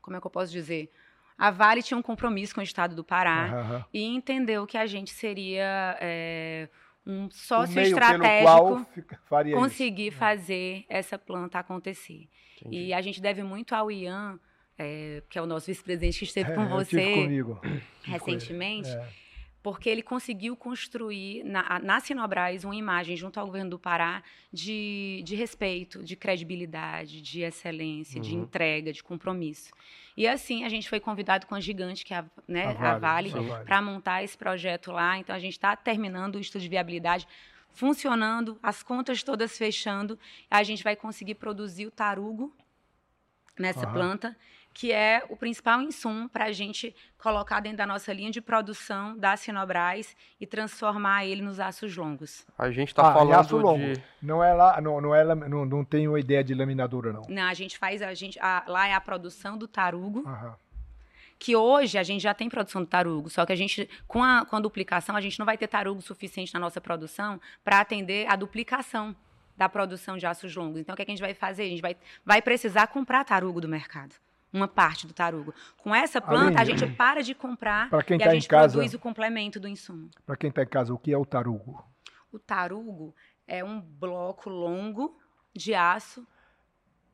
Como 0.01 0.17
é 0.17 0.21
que 0.21 0.27
eu 0.27 0.31
posso 0.31 0.53
dizer? 0.53 0.93
A 1.37 1.51
Vale 1.51 1.83
tinha 1.83 1.99
um 1.99 2.03
compromisso 2.03 2.55
com 2.55 2.61
o 2.61 2.65
estado 2.65 2.95
do 2.95 3.03
Pará 3.03 3.51
uhum. 3.53 3.85
e 3.93 4.05
entendeu 4.05 4.65
que 4.65 4.79
a 4.79 4.87
gente 4.87 5.11
seria. 5.11 5.97
É, 6.01 6.69
um 7.07 7.31
sócio 7.31 7.81
estratégico 7.81 8.87
conseguir 9.53 10.09
isso. 10.09 10.17
fazer 10.17 10.85
essa 10.89 11.19
planta 11.19 11.59
acontecer. 11.59 12.29
Entendi. 12.61 12.87
E 12.87 12.95
a 12.95 13.01
gente 13.01 13.21
deve 13.21 13.43
muito 13.43 13.75
ao 13.75 13.91
Ian, 13.91 14.39
é, 14.79 15.23
que 15.29 15.39
é 15.39 15.43
o 15.43 15.47
nosso 15.47 15.67
vice-presidente 15.67 16.19
que 16.19 16.25
esteve 16.25 16.53
é, 16.53 16.55
com 16.55 16.67
você 16.69 17.29
recentemente. 18.03 18.89
É 18.89 19.24
porque 19.65 19.89
ele 19.89 20.03
conseguiu 20.03 20.55
construir 20.55 21.43
na, 21.43 21.81
na 21.83 21.99
Sinobras 21.99 22.65
uma 22.65 22.77
imagem 22.77 23.17
junto 23.17 23.41
ao 23.41 23.47
governo 23.47 23.71
do 23.71 23.79
Pará 23.79 24.23
de, 24.53 25.23
de 25.25 25.35
respeito, 25.35 26.05
de 26.05 26.15
credibilidade, 26.15 27.23
de 27.23 27.41
excelência, 27.41 28.19
uhum. 28.19 28.23
de 28.23 28.35
entrega, 28.35 28.93
de 28.93 29.03
compromisso. 29.03 29.73
E 30.15 30.29
assim 30.29 30.65
a 30.65 30.69
gente 30.69 30.87
foi 30.87 31.01
convidado 31.01 31.47
com 31.47 31.55
a 31.55 31.61
Gigante, 31.61 32.05
que 32.05 32.13
é 32.13 32.19
a, 32.19 32.25
né, 32.47 32.77
a 32.79 32.99
Vale, 32.99 33.31
vale 33.31 33.65
para 33.65 33.81
montar 33.81 34.23
esse 34.23 34.37
projeto 34.37 34.93
lá. 34.93 35.17
Então 35.17 35.35
a 35.35 35.39
gente 35.39 35.55
está 35.55 35.75
terminando 35.75 36.35
o 36.35 36.41
estudo 36.41 36.61
de 36.61 36.69
viabilidade 36.69 37.27
funcionando, 37.73 38.59
as 38.63 38.83
contas 38.83 39.23
todas 39.23 39.57
fechando, 39.57 40.19
a 40.51 40.63
gente 40.63 40.85
vai 40.85 40.95
conseguir 40.95 41.37
produzir 41.37 41.87
o 41.87 41.91
tarugo 41.91 42.55
nessa 43.59 43.87
uhum. 43.87 43.95
planta 43.95 44.37
que 44.75 44.91
é 44.91 45.25
o 45.29 45.37
principal 45.37 45.81
insumo 45.81 46.29
para 46.29 46.47
a 46.47 46.53
gente 46.53 46.95
colocar 47.17 47.61
dentro 47.61 47.79
da 47.79 47.87
nossa 47.87 48.13
linha 48.13 48.31
de 48.33 48.41
produção 48.41 49.17
da 49.17 49.37
Sinobras 49.37 50.17
e 50.41 50.47
transformar 50.47 51.25
ele 51.25 51.41
nos 51.41 51.61
aços 51.61 51.97
longos. 51.97 52.45
A 52.59 52.71
gente 52.73 52.89
está 52.89 53.09
ah, 53.09 53.15
falando 53.15 53.35
aço 53.35 53.57
longo. 53.57 53.95
de... 53.95 54.03
Não 54.21 54.43
é 54.43 54.53
lá, 54.53 54.81
não, 54.81 55.01
não, 55.01 55.15
é, 55.15 55.25
não, 55.25 55.65
não 55.65 55.85
tem 55.85 56.09
uma 56.09 56.19
ideia 56.19 56.43
de 56.43 56.53
laminadura, 56.55 57.13
não. 57.13 57.23
Não, 57.29 57.45
a 57.45 57.55
gente 57.55 57.79
faz, 57.79 58.03
a 58.03 58.13
gente, 58.15 58.37
a, 58.41 58.65
lá 58.67 58.89
é 58.89 58.93
a 58.93 59.01
produção 59.01 59.57
do 59.57 59.69
tarugo, 59.69 60.25
que 61.39 61.55
hoje 61.55 61.97
a 61.97 62.03
gente 62.03 62.23
já 62.23 62.35
tem 62.35 62.49
produção 62.49 62.83
do 62.83 62.89
tarugo, 62.89 63.31
só 63.31 63.47
que 63.47 63.53
a 63.53 63.57
gente, 63.57 63.89
com 64.09 64.25
a, 64.25 64.45
com 64.45 64.57
a 64.57 64.61
duplicação, 64.61 65.15
a 65.15 65.21
gente 65.21 65.39
não 65.39 65.47
vai 65.47 65.57
ter 65.57 65.69
tarugo 65.69 66.03
suficiente 66.03 66.53
na 66.53 66.59
nossa 66.59 66.81
produção 66.81 67.41
para 67.63 67.79
atender 67.79 68.27
a 68.29 68.35
duplicação 68.35 69.15
da 69.57 69.69
produção 69.69 70.19
de 70.19 70.27
aços 70.27 70.57
longos. 70.57 70.81
Então, 70.81 70.95
o 70.95 70.97
que, 70.97 71.03
é 71.03 71.05
que 71.05 71.13
a 71.13 71.15
gente 71.15 71.25
vai 71.25 71.33
fazer? 71.33 71.63
A 71.63 71.69
gente 71.69 71.81
vai, 71.81 71.97
vai 72.25 72.43
precisar 72.43 72.89
comprar 72.89 73.23
tarugo 73.23 73.61
do 73.61 73.69
mercado 73.69 74.17
uma 74.55 74.69
parte 74.69 75.07
do 75.07 75.13
tarugo. 75.13 75.53
Com 75.77 75.93
essa 75.93 76.21
planta, 76.21 76.61
Aline, 76.61 76.75
a 76.75 76.79
gente 76.79 76.87
para 76.95 77.23
de 77.23 77.35
comprar 77.35 77.89
e 77.89 77.91
tá 77.91 78.31
a 78.31 78.35
gente 78.35 78.49
casa, 78.49 78.75
produz 78.75 78.95
o 78.95 78.99
complemento 78.99 79.59
do 79.59 79.67
insumo. 79.67 80.09
Para 80.25 80.37
quem 80.37 80.49
está 80.49 80.63
em 80.63 80.67
casa, 80.67 80.95
o 80.95 80.99
que 80.99 81.13
é 81.13 81.19
o 81.19 81.27
tarugo? 81.27 81.85
O 82.31 82.39
tarugo 82.39 83.15
é 83.47 83.65
um 83.65 83.81
bloco 83.81 84.49
longo 84.49 85.19
de 85.53 85.75
aço 85.75 86.27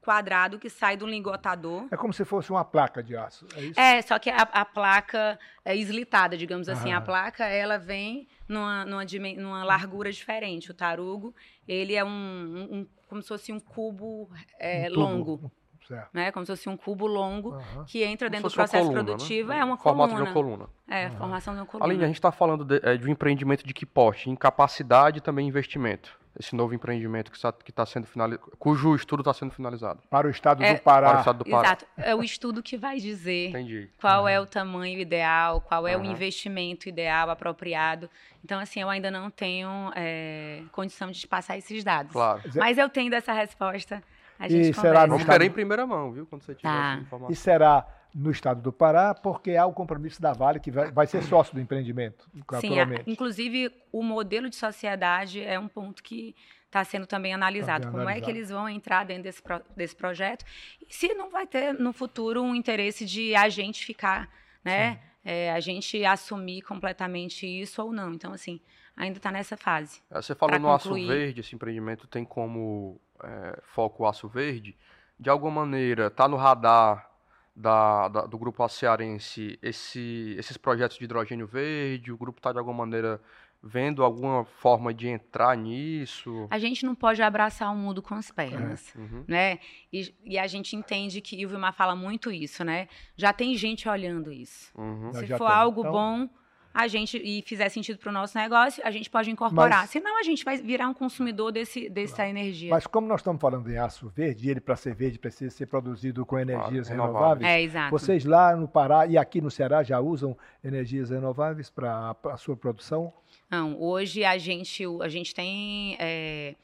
quadrado 0.03 0.59
que 0.59 0.71
sai 0.71 0.97
do 0.97 1.07
lingotador. 1.07 1.87
É 1.91 1.97
como 1.97 2.13
se 2.13 2.25
fosse 2.25 2.51
uma 2.51 2.65
placa 2.65 3.03
de 3.03 3.17
aço, 3.17 3.47
é 3.55 3.61
isso? 3.63 3.81
É, 3.81 4.03
só 4.03 4.19
que 4.19 4.31
a, 4.31 4.43
a 4.43 4.65
placa 4.65 5.39
é 5.65 5.77
eslitada, 5.77 6.37
digamos 6.37 6.69
assim. 6.69 6.93
A 6.93 7.01
placa, 7.01 7.45
ela 7.45 7.79
vem 7.79 8.27
numa, 8.49 8.85
numa, 8.85 9.05
numa, 9.37 9.65
largura 9.65 10.11
diferente. 10.11 10.71
O 10.71 10.75
tarugo, 10.75 11.35
ele 11.69 11.95
é 11.95 12.05
um, 12.05 12.09
um, 12.09 12.75
um 12.79 12.87
como 13.09 13.21
se 13.21 13.29
fosse 13.29 13.53
um 13.53 13.61
cubo 13.61 14.31
é, 14.59 14.89
um 14.91 14.95
longo. 14.95 15.53
Certo. 15.91 16.09
Né? 16.13 16.31
Como 16.31 16.47
se 16.47 16.53
fosse 16.53 16.69
um 16.69 16.77
cubo 16.77 17.05
longo 17.09 17.57
uhum. 17.57 17.85
que 17.85 18.05
entra 18.05 18.31
dentro 18.31 18.49
do 18.49 18.55
processo 18.55 18.85
coluna, 18.85 19.05
produtivo. 19.05 19.49
Né? 19.49 19.59
É 19.59 19.65
uma 19.65 19.77
Formato 19.77 20.11
coluna. 20.11 20.25
de 20.25 20.31
uma 20.31 20.33
coluna. 20.33 20.67
É, 20.87 21.09
uhum. 21.09 21.17
formação 21.17 21.55
de 21.55 21.61
uma 21.61 21.67
coluna. 21.67 21.91
Aline, 21.91 22.05
a 22.05 22.07
gente 22.07 22.17
está 22.17 22.31
falando 22.31 22.65
de, 22.65 22.81
é, 22.85 22.97
de, 22.97 23.09
um 23.09 23.11
empreendimento 23.11 23.67
de 23.67 23.75
que 23.75 23.85
porte? 23.85 24.31
Em 24.31 24.37
capacidade 24.37 25.19
e 25.19 25.21
também 25.21 25.49
investimento. 25.49 26.17
Esse 26.39 26.55
novo 26.55 26.73
empreendimento 26.73 27.29
que 27.29 27.37
está 27.37 27.53
tá 27.53 27.85
sendo 27.85 28.07
finalizado, 28.07 28.53
cujo 28.57 28.95
estudo 28.95 29.21
está 29.21 29.35
sendo 29.35 29.51
finalizado. 29.51 30.01
Para 30.09 30.29
o 30.29 30.31
estado 30.31 30.63
é, 30.63 30.75
do 30.75 30.81
Pará. 30.81 31.09
Para 31.09 31.17
o 31.17 31.19
estado 31.19 31.39
do 31.39 31.51
Pará. 31.51 31.67
Exato. 31.67 31.87
É 31.97 32.15
o 32.15 32.23
estudo 32.23 32.63
que 32.63 32.77
vai 32.77 32.99
dizer 32.99 33.49
Entendi. 33.49 33.91
qual 34.01 34.23
uhum. 34.23 34.29
é 34.29 34.41
o 34.41 34.47
tamanho 34.47 35.01
ideal, 35.01 35.61
qual 35.61 35.89
é 35.89 35.97
o 35.97 36.05
investimento 36.05 36.89
ideal, 36.89 37.31
apropriado. 37.31 38.09
Então, 38.45 38.61
assim, 38.61 38.81
eu 38.81 38.89
ainda 38.89 39.11
não 39.11 39.29
tenho 39.29 39.69
é, 39.97 40.63
condição 40.71 41.11
de 41.11 41.27
passar 41.27 41.59
esses 41.59 41.83
dados. 41.83 42.13
Claro. 42.13 42.43
Mas 42.55 42.79
eu 42.79 42.89
tenho 42.89 43.13
essa 43.13 43.33
resposta 43.33 44.01
a 44.41 44.49
gente 44.49 44.71
e 44.71 44.75
será 44.75 45.05
Vamos 45.05 45.25
querer 45.25 45.45
em 45.45 45.51
primeira 45.51 45.87
mão, 45.87 46.13
viu? 46.13 46.27
Quando 46.27 46.43
você 46.43 46.55
tiver 46.55 46.69
tá. 46.69 46.93
essa 46.93 47.03
informação. 47.03 47.31
E 47.31 47.37
será 47.37 47.87
no 48.15 48.31
estado 48.31 48.61
do 48.63 48.73
Pará, 48.73 49.15
porque 49.15 49.55
há 49.55 49.67
o 49.67 49.73
compromisso 49.73 50.21
da 50.21 50.33
Vale, 50.33 50.59
que 50.59 50.71
vai, 50.71 50.91
vai 50.91 51.07
ser 51.07 51.23
sócio 51.23 51.55
do 51.55 51.61
empreendimento, 51.61 52.29
Sim, 52.61 52.81
a, 52.81 52.87
inclusive 53.07 53.71
o 53.93 54.03
modelo 54.03 54.49
de 54.49 54.57
sociedade 54.57 55.41
é 55.41 55.59
um 55.59 55.69
ponto 55.69 56.03
que 56.03 56.35
está 56.67 56.83
sendo 56.85 57.07
também 57.07 57.35
analisado. 57.35 57.85
Tá 57.85 57.91
Como 57.91 58.03
analisado. 58.03 58.31
é 58.31 58.33
que 58.33 58.39
eles 58.39 58.51
vão 58.51 58.69
entrar 58.69 59.05
dentro 59.05 59.25
desse, 59.25 59.43
pro, 59.43 59.61
desse 59.77 59.95
projeto? 59.95 60.45
E 60.89 60.93
se 60.93 61.13
não 61.15 61.31
vai 61.31 61.47
ter 61.47 61.75
no 61.75 61.93
futuro 61.93 62.43
um 62.43 62.55
interesse 62.55 63.05
de 63.05 63.35
a 63.35 63.49
gente 63.49 63.85
ficar, 63.85 64.29
né? 64.65 65.01
É, 65.23 65.53
a 65.53 65.61
gente 65.61 66.03
assumir 66.03 66.63
completamente 66.63 67.47
isso 67.47 67.83
ou 67.83 67.93
não. 67.93 68.15
Então, 68.15 68.33
assim, 68.33 68.59
ainda 68.97 69.19
está 69.19 69.31
nessa 69.31 69.55
fase. 69.57 70.01
Você 70.11 70.35
falou 70.35 70.59
no 70.59 70.69
concluir. 70.69 71.03
Aço 71.03 71.13
Verde, 71.13 71.41
esse 71.41 71.55
empreendimento 71.55 72.07
tem 72.07 72.25
como 72.25 72.99
é, 73.25 73.59
foco 73.63 74.07
Aço 74.07 74.29
Verde, 74.29 74.77
de 75.19 75.29
alguma 75.29 75.63
maneira 75.63 76.07
está 76.07 76.27
no 76.29 76.37
radar 76.37 77.11
da, 77.55 78.09
da, 78.09 78.27
do 78.27 78.39
grupo 78.39 78.67
cearense 78.69 79.59
esse, 79.63 80.35
esses 80.39 80.57
projetos 80.57 80.99
de 80.99 81.05
hidrogênio 81.05 81.47
verde? 81.47 82.13
O 82.13 82.17
grupo 82.17 82.39
está 82.39 82.53
de 82.53 82.59
alguma 82.59 82.79
maneira 82.87 83.21
vendo 83.63 84.03
alguma 84.03 84.45
forma 84.45 84.93
de 84.93 85.09
entrar 85.09 85.57
nisso? 85.57 86.47
A 86.51 86.59
gente 86.59 86.85
não 86.85 86.95
pode 86.95 87.23
abraçar 87.23 87.73
o 87.73 87.77
mundo 87.77 88.01
com 88.01 88.15
as 88.15 88.31
pernas, 88.31 88.95
é. 88.97 88.99
uhum. 88.99 89.25
né? 89.29 89.59
E, 89.93 90.15
e, 90.25 90.39
a 90.39 90.47
gente 90.47 90.75
entende 90.75 91.21
que, 91.21 91.37
e 91.37 91.45
o 91.45 91.49
Vilmar 91.49 91.75
fala 91.75 91.95
muito 91.95 92.31
isso, 92.31 92.65
né? 92.65 92.89
Já 93.17 93.33
tem 93.33 93.55
gente 93.57 93.89
olhando 93.89 94.33
isso. 94.33 94.73
Uhum. 94.79 95.13
Se 95.13 95.27
for 95.27 95.39
tem. 95.39 95.57
algo 95.57 95.81
então... 95.81 95.93
bom, 95.93 96.29
a 96.73 96.87
gente 96.87 97.17
e 97.19 97.43
fizer 97.43 97.69
sentido 97.69 97.99
para 97.99 98.11
o 98.11 98.13
nosso 98.13 98.39
negócio, 98.39 98.81
a 98.87 98.91
gente 98.91 99.11
pode 99.11 99.31
incorporar. 99.31 99.81
Mas- 99.81 99.91
Senão 99.91 100.19
a 100.19 100.23
gente 100.23 100.45
vai 100.45 100.57
virar 100.57 100.89
um 100.89 100.95
consumidor 100.95 101.51
desse, 101.51 101.89
dessa 101.89 102.27
energia. 102.29 102.71
Mas 102.71 102.87
como 102.87 103.07
nós 103.09 103.21
estamos 103.21 103.41
falando 103.41 103.69
em 103.71 103.77
aço 103.77 104.09
verde, 104.09 104.49
ele 104.49 104.61
para 104.61 104.77
ser 104.77 104.95
verde 104.95 105.19
precisa 105.19 105.51
ser 105.51 105.67
produzido 105.67 106.25
com 106.25 106.39
energias 106.39 106.89
renováveis. 106.89 106.89
renováveis. 106.89 107.51
é, 107.51 107.63
exato. 107.63 107.91
Vocês 107.91 108.25
lá 108.25 108.55
no 108.55 108.69
Pará 108.69 109.07
e 109.07 109.19
aqui 109.19 109.41
no 109.41 109.51
Ceará 109.51 109.83
já 109.83 109.99
usam 109.99 110.37
energias 110.63 111.11
renováveis 111.11 111.69
para 111.69 112.15
a 112.27 112.37
sua 112.37 112.57
produção? 112.57 113.13
Não, 113.51 113.81
hoje 113.81 114.25
a 114.25 114.39
gente, 114.39 114.85
a 115.03 115.09
gente 115.09 115.35
tem 115.35 115.97
é, 115.99 116.55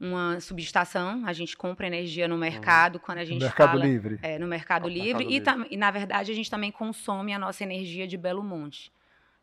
uma 0.00 0.40
subestação, 0.40 1.22
a 1.26 1.32
gente 1.32 1.56
compra 1.56 1.86
energia 1.86 2.26
no 2.26 2.36
mercado 2.36 2.98
quando 2.98 3.18
a 3.18 3.24
gente 3.24 3.38
no 3.38 3.44
Mercado 3.44 3.70
fala 3.70 3.84
Livre. 3.86 4.18
é, 4.20 4.36
no 4.36 4.48
Mercado 4.48 4.82
No 4.82 4.88
Livre 4.88 5.24
Mercado 5.24 5.30
e, 5.30 5.38
Livre. 5.38 5.68
e, 5.70 5.76
na 5.76 5.90
verdade, 5.92 6.32
a 6.32 6.34
gente 6.34 6.50
também 6.50 6.72
consome 6.72 7.32
a 7.32 7.38
nossa 7.38 7.62
energia 7.62 8.04
de 8.08 8.16
Belo 8.16 8.42
Monte. 8.42 8.90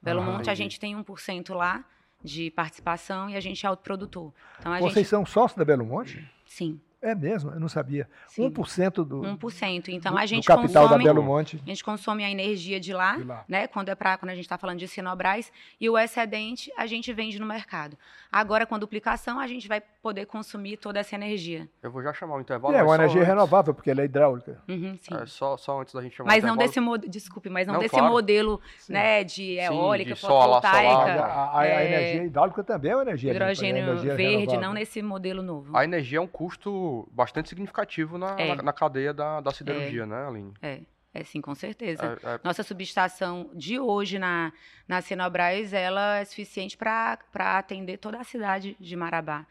Belo 0.01 0.21
Ah, 0.21 0.25
Monte, 0.25 0.49
a 0.49 0.53
entendi. 0.53 0.55
gente 0.55 0.79
tem 0.79 0.95
1% 0.95 1.53
lá 1.53 1.83
de 2.23 2.51
participação 2.51 3.29
e 3.29 3.35
a 3.35 3.39
gente 3.39 3.65
é 3.65 3.69
autoprodutor. 3.69 4.31
Então, 4.59 4.73
a 4.73 4.79
Vocês 4.79 4.93
gente... 4.93 5.07
são 5.07 5.25
sócios 5.25 5.57
da 5.57 5.65
Belo 5.65 5.85
Monte? 5.85 6.29
Sim, 6.45 6.79
É 7.01 7.15
mesmo, 7.15 7.51
eu 7.51 7.59
não 7.61 7.69
sabia. 7.69 8.09
sim, 8.27 8.49
1% 8.49 9.05
do, 9.05 9.21
1%. 9.21 9.87
Então, 9.87 10.11
do- 10.11 10.17
a 10.17 10.21
do 10.21 10.27
gente 10.27 10.45
capital 10.45 10.83
consome... 10.83 11.03
da 11.05 11.13
Belo 11.13 11.23
Monte. 11.25 11.61
A 11.63 11.69
gente 11.69 11.81
consome 11.83 12.25
a 12.25 12.29
energia 12.29 12.77
de 12.77 12.91
lá, 12.93 13.15
de 13.15 13.23
lá. 13.23 13.45
né? 13.47 13.67
Quando 13.67 13.87
é 13.87 13.95
para 13.95 14.17
quando 14.17 14.31
a 14.31 14.35
gente 14.35 14.43
está 14.43 14.57
falando 14.57 14.79
de 14.79 14.87
Sinobras, 14.87 15.49
e 15.79 15.89
o 15.89 15.97
excedente 15.97 16.69
a 16.77 16.85
gente 16.85 17.13
vende 17.13 17.39
no 17.39 17.45
mercado. 17.45 17.97
Agora, 18.31 18.65
com 18.65 18.75
a 18.75 18.77
duplicação, 18.77 19.39
a 19.39 19.47
gente 19.47 19.67
vai 19.67 19.81
poder 20.01 20.25
consumir 20.25 20.75
toda 20.77 20.99
essa 20.99 21.15
energia. 21.15 21.67
Eu 21.81 21.89
vou 21.89 22.03
já 22.03 22.13
chamar 22.13 22.35
o 22.35 22.41
intervalo. 22.41 22.75
É 22.75 22.83
uma 22.83 22.95
energia 22.95 23.21
antes- 23.21 23.27
renovável, 23.29 23.73
porque 23.73 23.89
ela 23.89 24.01
é 24.01 24.05
hidráulica. 24.05 24.61
Uhum, 24.67 24.97
sim. 25.01 25.15
É, 25.15 25.25
só, 25.25 25.55
só 25.57 25.79
antes 25.81 25.93
da 25.93 26.01
gente 26.01 26.15
chamar 26.17 26.27
mas 26.27 26.43
o 26.43 26.47
não 26.47 26.53
intervalo. 26.55 26.67
desse 26.69 26.79
modelo, 26.81 27.11
desculpe, 27.11 27.49
mas 27.49 27.65
não, 27.65 27.75
Não, 27.75 27.81
desse 27.81 27.95
claro. 27.95 28.11
modelo, 28.11 28.61
Sim. 28.77 28.93
né, 28.93 29.23
de 29.23 29.53
eólica, 29.57 30.13
de 30.13 30.19
solar, 30.19 30.61
fotovoltaica, 30.61 30.93
Mas 30.97 31.13
solar. 31.15 31.29
a, 31.29 31.33
a- 31.43 31.59
a 31.61 31.65
É, 31.65 31.87
energia 31.87 32.23
hidráulica 32.25 32.63
também 32.63 32.91
é 32.91 32.95
uma 32.95 33.01
energia 33.03 33.31
limpa, 33.31 33.45
né? 33.45 33.51
hidrogênio 33.51 33.83
Energia 33.83 34.15
verde, 34.15 34.31
renovável. 34.39 34.61
não 34.61 34.73
nesse 34.73 35.01
modelo 35.01 35.41
novo. 35.41 35.75
A 35.75 35.83
energia 35.85 36.17
é 36.17 36.21
um 36.21 36.27
custo 36.27 36.88
bastante 37.11 37.49
significativo 37.49 38.17
na, 38.17 38.39
É. 38.39 38.55
na, 38.55 38.63
na 38.63 38.73
cadeia 38.73 39.13
da, 39.13 39.41
da 39.41 39.51
siderurgia, 39.51 40.05
né, 40.05 40.27
Aline? 40.27 40.53
É, 40.61 40.81
é 41.13 41.23
sim, 41.23 41.41
com 41.41 41.55
certeza. 41.55 42.19
É, 42.23 42.35
é, 42.35 42.39
Nossa 42.43 42.63
subestação 42.63 43.49
de 43.53 43.79
hoje 43.79 44.19
na, 44.19 44.51
na 44.87 45.01
Sinobras, 45.01 45.73
ela 45.73 46.19
é 46.19 46.25
suficiente 46.25 46.77
para 46.77 47.17
atender 47.57 47.97
toda 47.97 48.19
a 48.19 48.23
cidade 48.23 48.75
de 48.79 48.95
Marabá. 48.95 49.45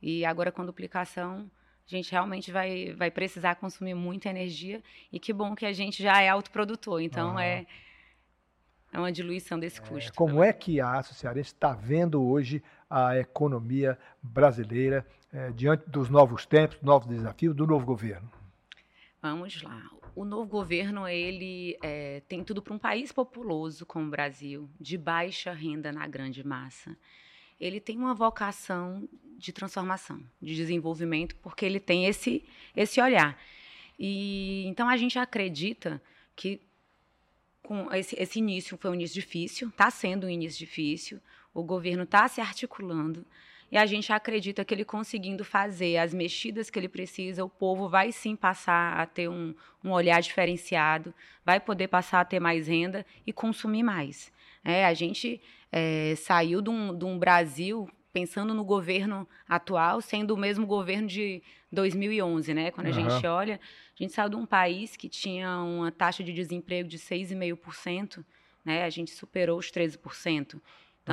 E 0.00 0.24
agora, 0.24 0.52
com 0.52 0.64
duplicação, 0.64 1.50
a 1.86 1.90
gente 1.90 2.12
realmente 2.12 2.52
vai, 2.52 2.92
vai 2.94 3.10
precisar 3.10 3.54
consumir 3.56 3.94
muita 3.94 4.28
energia. 4.28 4.82
E 5.10 5.18
que 5.18 5.32
bom 5.32 5.54
que 5.54 5.66
a 5.66 5.72
gente 5.72 6.02
já 6.02 6.20
é 6.20 6.28
autoprodutor. 6.28 7.00
Então, 7.00 7.30
Aham. 7.30 7.42
é, 7.42 7.66
é 8.92 8.98
uma 8.98 9.10
diluição 9.10 9.58
desse 9.58 9.80
custo. 9.80 10.12
Como 10.14 10.42
é 10.42 10.52
que 10.52 10.80
a 10.80 11.02
Cearense 11.02 11.52
está 11.52 11.72
vendo 11.72 12.22
hoje 12.22 12.62
a 12.88 13.16
economia 13.18 13.98
brasileira 14.22 15.06
eh, 15.32 15.50
diante 15.52 15.88
dos 15.88 16.08
novos 16.08 16.46
tempos, 16.46 16.78
novos 16.82 17.06
desafios 17.06 17.54
do 17.54 17.66
novo 17.66 17.84
governo? 17.84 18.30
Vamos 19.20 19.62
lá. 19.62 19.82
O 20.14 20.24
novo 20.24 20.46
governo 20.46 21.06
ele 21.06 21.76
é, 21.82 22.22
tem 22.28 22.42
tudo 22.42 22.62
para 22.62 22.74
um 22.74 22.78
país 22.78 23.12
populoso 23.12 23.86
como 23.86 24.06
o 24.06 24.10
Brasil, 24.10 24.68
de 24.80 24.96
baixa 24.98 25.52
renda 25.52 25.92
na 25.92 26.06
grande 26.06 26.44
massa. 26.44 26.96
Ele 27.60 27.80
tem 27.80 27.96
uma 27.96 28.14
vocação 28.14 29.08
de 29.36 29.52
transformação, 29.52 30.20
de 30.40 30.54
desenvolvimento, 30.54 31.36
porque 31.36 31.64
ele 31.64 31.78
tem 31.78 32.06
esse 32.06 32.44
esse 32.74 33.00
olhar. 33.00 33.38
E 33.98 34.64
então 34.66 34.88
a 34.88 34.96
gente 34.96 35.18
acredita 35.18 36.00
que 36.34 36.60
com 37.62 37.92
esse, 37.92 38.16
esse 38.20 38.38
início 38.38 38.76
foi 38.78 38.90
um 38.90 38.94
início 38.94 39.20
difícil, 39.20 39.68
está 39.68 39.90
sendo 39.90 40.26
um 40.26 40.30
início 40.30 40.58
difícil. 40.58 41.20
O 41.58 41.64
governo 41.64 42.04
está 42.04 42.28
se 42.28 42.40
articulando 42.40 43.26
e 43.70 43.76
a 43.76 43.84
gente 43.84 44.12
acredita 44.12 44.64
que 44.64 44.72
ele 44.72 44.84
conseguindo 44.84 45.44
fazer 45.44 45.96
as 45.96 46.14
mexidas 46.14 46.70
que 46.70 46.78
ele 46.78 46.88
precisa, 46.88 47.44
o 47.44 47.48
povo 47.48 47.88
vai 47.88 48.12
sim 48.12 48.36
passar 48.36 48.96
a 48.96 49.04
ter 49.04 49.28
um, 49.28 49.52
um 49.82 49.90
olhar 49.90 50.22
diferenciado, 50.22 51.12
vai 51.44 51.58
poder 51.58 51.88
passar 51.88 52.20
a 52.20 52.24
ter 52.24 52.38
mais 52.38 52.68
renda 52.68 53.04
e 53.26 53.32
consumir 53.32 53.82
mais. 53.82 54.32
É, 54.64 54.86
a 54.86 54.94
gente 54.94 55.40
é, 55.72 56.14
saiu 56.16 56.62
de 56.62 56.70
um, 56.70 56.96
de 56.96 57.04
um 57.04 57.18
Brasil 57.18 57.90
pensando 58.12 58.54
no 58.54 58.62
governo 58.62 59.28
atual, 59.48 60.00
sendo 60.00 60.34
o 60.34 60.36
mesmo 60.36 60.64
governo 60.64 61.08
de 61.08 61.42
2011, 61.72 62.54
né? 62.54 62.70
Quando 62.70 62.86
a 62.86 62.90
Aham. 62.90 63.10
gente 63.10 63.26
olha, 63.26 63.60
a 63.98 64.02
gente 64.02 64.12
saiu 64.12 64.30
de 64.30 64.36
um 64.36 64.46
país 64.46 64.96
que 64.96 65.08
tinha 65.08 65.58
uma 65.58 65.90
taxa 65.90 66.22
de 66.22 66.32
desemprego 66.32 66.88
de 66.88 66.98
6,5%, 66.98 68.24
né? 68.64 68.84
A 68.84 68.90
gente 68.90 69.10
superou 69.10 69.58
os 69.58 69.72
13%. 69.72 70.60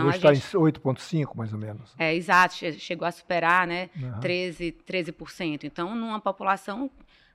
Então, 0.02 0.08
hoje 0.08 0.18
está 0.18 0.34
gente... 0.34 0.56
em 0.56 0.60
8,5% 0.60 1.36
mais 1.36 1.54
ou 1.54 1.60
menos. 1.60 1.94
É, 1.98 2.14
exato, 2.14 2.56
che- 2.56 2.74
chegou 2.74 3.08
a 3.08 3.12
superar, 3.12 3.66
né? 3.66 3.90
Aham. 4.02 4.20
13, 4.20 4.72
13%. 4.86 5.64
Então, 5.64 5.96
numa 5.96 6.20
população, 6.20 6.90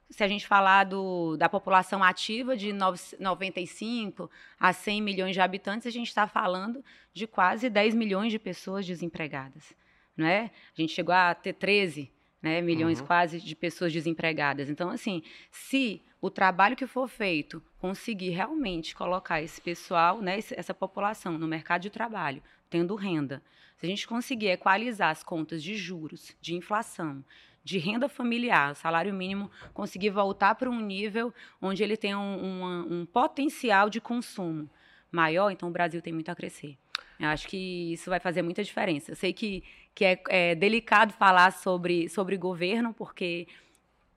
se 0.08 0.22
a 0.22 0.28
gente 0.28 0.46
falar 0.46 0.84
do, 0.84 1.36
da 1.36 1.48
população 1.48 2.02
ativa 2.02 2.56
de 2.56 2.72
nove- 2.72 3.16
95 3.18 4.30
a 4.58 4.72
100 4.72 5.00
milhões 5.02 5.34
de 5.34 5.40
habitantes, 5.40 5.86
a 5.86 5.90
gente 5.90 6.08
está 6.08 6.26
falando 6.26 6.84
de 7.14 7.26
quase 7.26 7.70
10 7.70 7.94
milhões 7.94 8.30
de 8.32 8.38
pessoas 8.38 8.86
desempregadas. 8.86 9.72
Não 10.16 10.26
é? 10.26 10.50
A 10.76 10.80
gente 10.80 10.92
chegou 10.92 11.14
a 11.14 11.34
ter 11.34 11.54
13 11.54 12.10
né, 12.42 12.60
milhões 12.60 13.00
Uhum. 13.00 13.06
quase 13.06 13.40
de 13.40 13.54
pessoas 13.54 13.92
desempregadas. 13.92 14.70
Então, 14.70 14.90
assim, 14.90 15.22
se 15.50 16.02
o 16.20 16.30
trabalho 16.30 16.76
que 16.76 16.86
for 16.86 17.08
feito 17.08 17.62
conseguir 17.78 18.30
realmente 18.30 18.94
colocar 18.94 19.40
esse 19.42 19.60
pessoal, 19.60 20.20
né, 20.20 20.38
essa 20.52 20.72
população 20.74 21.38
no 21.38 21.46
mercado 21.48 21.82
de 21.82 21.90
trabalho, 21.90 22.42
tendo 22.68 22.94
renda, 22.94 23.42
se 23.78 23.86
a 23.86 23.88
gente 23.88 24.06
conseguir 24.06 24.48
equalizar 24.48 25.10
as 25.10 25.22
contas 25.22 25.62
de 25.62 25.74
juros, 25.74 26.36
de 26.40 26.54
inflação, 26.54 27.24
de 27.64 27.78
renda 27.78 28.08
familiar, 28.08 28.74
salário 28.74 29.12
mínimo 29.12 29.50
conseguir 29.74 30.10
voltar 30.10 30.54
para 30.54 30.68
um 30.70 30.80
nível 30.80 31.32
onde 31.60 31.82
ele 31.82 31.96
tenha 31.96 32.18
um, 32.18 32.60
uma- 32.60 32.84
um 32.86 33.06
potencial 33.06 33.90
de 33.90 34.00
consumo 34.00 34.68
maior, 35.12 35.50
então 35.50 35.68
o 35.68 35.72
Brasil 35.72 36.00
tem 36.00 36.12
muito 36.12 36.30
a 36.30 36.34
crescer. 36.34 36.76
Eu 37.18 37.28
acho 37.28 37.46
que 37.48 37.92
isso 37.92 38.08
vai 38.08 38.18
fazer 38.18 38.40
muita 38.40 38.64
diferença. 38.64 39.10
Eu 39.12 39.16
sei 39.16 39.32
que, 39.32 39.62
que 40.00 40.04
é, 40.06 40.18
é 40.30 40.54
delicado 40.54 41.12
falar 41.12 41.52
sobre, 41.52 42.08
sobre 42.08 42.34
governo, 42.38 42.94
porque 42.94 43.46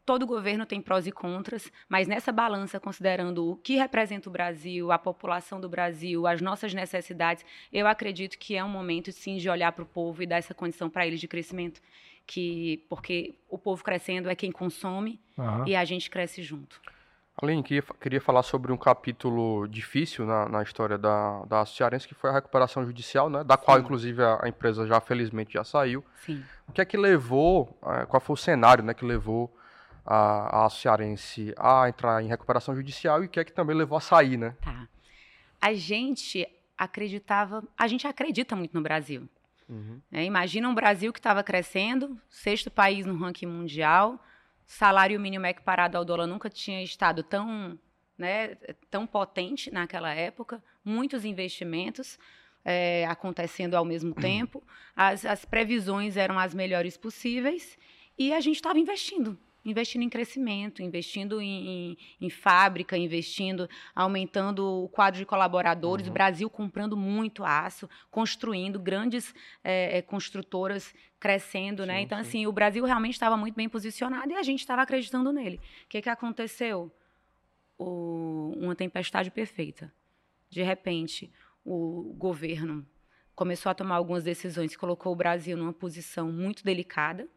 todo 0.05 0.25
governo 0.25 0.65
tem 0.65 0.81
prós 0.81 1.05
e 1.05 1.11
contras, 1.11 1.69
mas 1.89 2.07
nessa 2.07 2.31
balança, 2.31 2.79
considerando 2.79 3.51
o 3.51 3.57
que 3.57 3.75
representa 3.75 4.29
o 4.29 4.31
Brasil, 4.31 4.93
a 4.93 4.97
população 4.97 5.59
do 5.59 5.67
Brasil, 5.67 6.25
as 6.25 6.39
nossas 6.39 6.73
necessidades, 6.73 7.45
eu 7.69 7.85
acredito 7.85 8.37
que 8.37 8.55
é 8.55 8.63
um 8.63 8.69
momento, 8.69 9.11
sim, 9.11 9.35
de 9.35 9.49
olhar 9.49 9.73
para 9.73 9.83
o 9.83 9.85
povo 9.85 10.23
e 10.23 10.25
dar 10.25 10.37
essa 10.37 10.53
condição 10.53 10.89
para 10.89 11.05
eles 11.05 11.19
de 11.19 11.27
crescimento. 11.27 11.81
Que, 12.25 12.85
porque 12.87 13.35
o 13.49 13.57
povo 13.57 13.83
crescendo 13.83 14.29
é 14.29 14.35
quem 14.35 14.53
consome 14.53 15.19
Aham. 15.37 15.65
e 15.67 15.75
a 15.75 15.83
gente 15.83 16.09
cresce 16.09 16.41
junto. 16.41 16.79
Aline, 17.41 17.63
queria, 17.63 17.83
queria 17.99 18.21
falar 18.21 18.43
sobre 18.43 18.71
um 18.71 18.77
capítulo 18.77 19.67
difícil 19.67 20.25
na, 20.25 20.47
na 20.47 20.61
história 20.61 20.97
da, 20.97 21.43
da 21.45 21.65
Cearense, 21.65 22.07
que 22.07 22.13
foi 22.13 22.29
a 22.29 22.33
recuperação 22.33 22.85
judicial, 22.85 23.29
né? 23.29 23.43
Da 23.43 23.57
qual, 23.57 23.77
Sim. 23.77 23.83
inclusive, 23.83 24.21
a, 24.21 24.39
a 24.43 24.47
empresa 24.47 24.85
já, 24.85 25.01
felizmente, 25.01 25.53
já 25.53 25.63
saiu. 25.63 26.05
Sim. 26.25 26.43
O 26.67 26.71
que 26.71 26.79
é 26.79 26.85
que 26.85 26.95
levou, 26.95 27.75
eh, 27.85 28.05
qual 28.05 28.21
foi 28.21 28.35
o 28.35 28.37
cenário, 28.37 28.83
né, 28.83 28.93
que 28.93 29.03
levou 29.03 29.51
a, 30.05 30.65
a 30.65 30.69
Cearense 30.69 31.53
a 31.57 31.89
entrar 31.89 32.23
em 32.23 32.27
recuperação 32.27 32.75
judicial 32.75 33.23
e 33.23 33.25
o 33.25 33.29
que 33.29 33.39
é 33.39 33.43
que 33.43 33.51
também 33.51 33.75
levou 33.75 33.97
a 33.97 34.01
sair, 34.01 34.37
né? 34.37 34.55
Tá. 34.61 34.87
A 35.59 35.73
gente 35.73 36.47
acreditava, 36.77 37.63
a 37.77 37.87
gente 37.87 38.05
acredita 38.05 38.55
muito 38.55 38.73
no 38.73 38.81
Brasil. 38.81 39.27
Uhum. 39.67 40.01
né? 40.11 40.25
Imagina 40.25 40.67
um 40.67 40.75
Brasil 40.75 41.11
que 41.13 41.19
estava 41.19 41.41
crescendo, 41.41 42.19
sexto 42.29 42.69
país 42.69 43.05
no 43.05 43.17
ranking 43.17 43.45
mundial, 43.45 44.19
salário 44.65 45.19
mínimo 45.19 45.45
equiparado 45.45 45.97
ao 45.97 46.05
dólar 46.05 46.27
nunca 46.27 46.49
tinha 46.49 46.81
estado 46.83 47.23
tão, 47.23 47.77
né, 48.17 48.55
tão 48.89 49.05
potente 49.05 49.71
naquela 49.71 50.13
época, 50.13 50.63
muitos 50.83 51.25
investimentos 51.25 52.17
eh, 52.65 53.05
acontecendo 53.05 53.75
ao 53.75 53.85
mesmo 53.85 54.13
tempo, 54.13 54.63
as, 54.95 55.25
as 55.25 55.45
previsões 55.45 56.17
eram 56.17 56.39
as 56.39 56.53
melhores 56.53 56.97
possíveis 56.97 57.77
e 58.17 58.33
a 58.33 58.39
gente 58.39 58.55
estava 58.55 58.79
investindo. 58.79 59.37
Investindo 59.65 60.01
em 60.01 60.09
crescimento, 60.09 60.81
investindo 60.81 61.41
em, 61.41 61.67
em, 61.93 61.97
em 62.21 62.29
fábrica, 62.29 62.97
investindo, 62.97 63.69
aumentando 63.95 64.83
o 64.83 64.89
quadro 64.89 65.17
de 65.19 65.25
colaboradores, 65.25 66.05
Uhum. 66.05 66.11
o 66.11 66.13
Brasil 66.13 66.49
comprando 66.49 66.97
muito 66.97 67.45
aço, 67.45 67.89
construindo 68.11 68.77
grandes 68.79 69.33
eh, 69.63 70.01
construtoras 70.01 70.93
crescendo, 71.19 71.85
né? 71.85 71.97
Sim, 71.99 72.03
Então, 72.03 72.17
sim. 72.17 72.27
assim, 72.27 72.47
o 72.47 72.51
Brasil 72.51 72.83
realmente 72.83 73.13
estava 73.13 73.37
muito 73.37 73.55
bem 73.55 73.69
posicionado 73.69 74.31
e 74.31 74.35
a 74.35 74.43
gente 74.43 74.59
estava 74.59 74.81
acreditando 74.81 75.31
nele. 75.31 75.57
O 75.85 75.87
que, 75.87 76.01
que 76.01 76.09
aconteceu? 76.09 76.91
O- 77.77 78.53
uma 78.57 78.75
tempestade 78.75 79.31
perfeita. 79.31 79.91
De 80.49 80.61
repente, 80.61 81.31
o 81.65 82.13
governo 82.17 82.85
começou 83.35 83.69
a 83.69 83.73
tomar 83.73 83.95
algumas 83.95 84.23
decisões 84.23 84.71
que 84.71 84.77
colocou 84.77 85.11
o 85.11 85.15
Brasil 85.15 85.57
numa 85.57 85.73
posição 85.73 86.31
muito 86.31 86.63
delicada. 86.63 87.27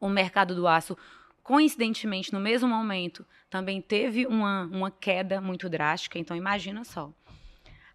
O 0.00 0.08
mercado 0.08 0.54
do 0.54 0.66
aço, 0.66 0.96
coincidentemente, 1.42 2.32
no 2.32 2.40
mesmo 2.40 2.68
momento, 2.68 3.26
também 3.48 3.80
teve 3.80 4.26
uma, 4.26 4.64
uma 4.66 4.90
queda 4.90 5.40
muito 5.40 5.68
drástica. 5.68 6.18
Então, 6.18 6.36
imagina 6.36 6.84
só. 6.84 7.12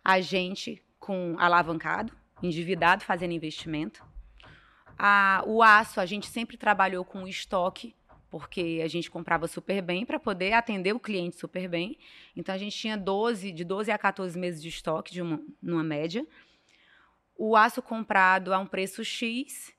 A 0.03 0.19
gente 0.21 0.81
com 0.99 1.35
alavancado, 1.37 2.11
endividado, 2.41 3.03
fazendo 3.03 3.31
investimento. 3.31 4.03
A, 4.97 5.43
o 5.45 5.61
aço, 5.61 5.99
a 5.99 6.05
gente 6.05 6.27
sempre 6.27 6.57
trabalhou 6.57 7.05
com 7.05 7.27
estoque, 7.27 7.95
porque 8.29 8.81
a 8.83 8.87
gente 8.87 9.11
comprava 9.11 9.47
super 9.47 9.81
bem 9.81 10.05
para 10.05 10.19
poder 10.19 10.53
atender 10.53 10.93
o 10.93 10.99
cliente 10.99 11.37
super 11.37 11.69
bem. 11.69 11.97
Então 12.35 12.55
a 12.55 12.57
gente 12.57 12.75
tinha 12.75 12.97
12, 12.97 13.51
de 13.51 13.63
12 13.63 13.91
a 13.91 13.97
14 13.97 14.37
meses 14.37 14.61
de 14.61 14.69
estoque, 14.69 15.13
de 15.13 15.21
uma, 15.21 15.39
numa 15.61 15.83
média. 15.83 16.25
O 17.37 17.55
aço 17.55 17.81
comprado 17.81 18.53
a 18.53 18.57
um 18.57 18.65
preço 18.65 19.05
X 19.05 19.73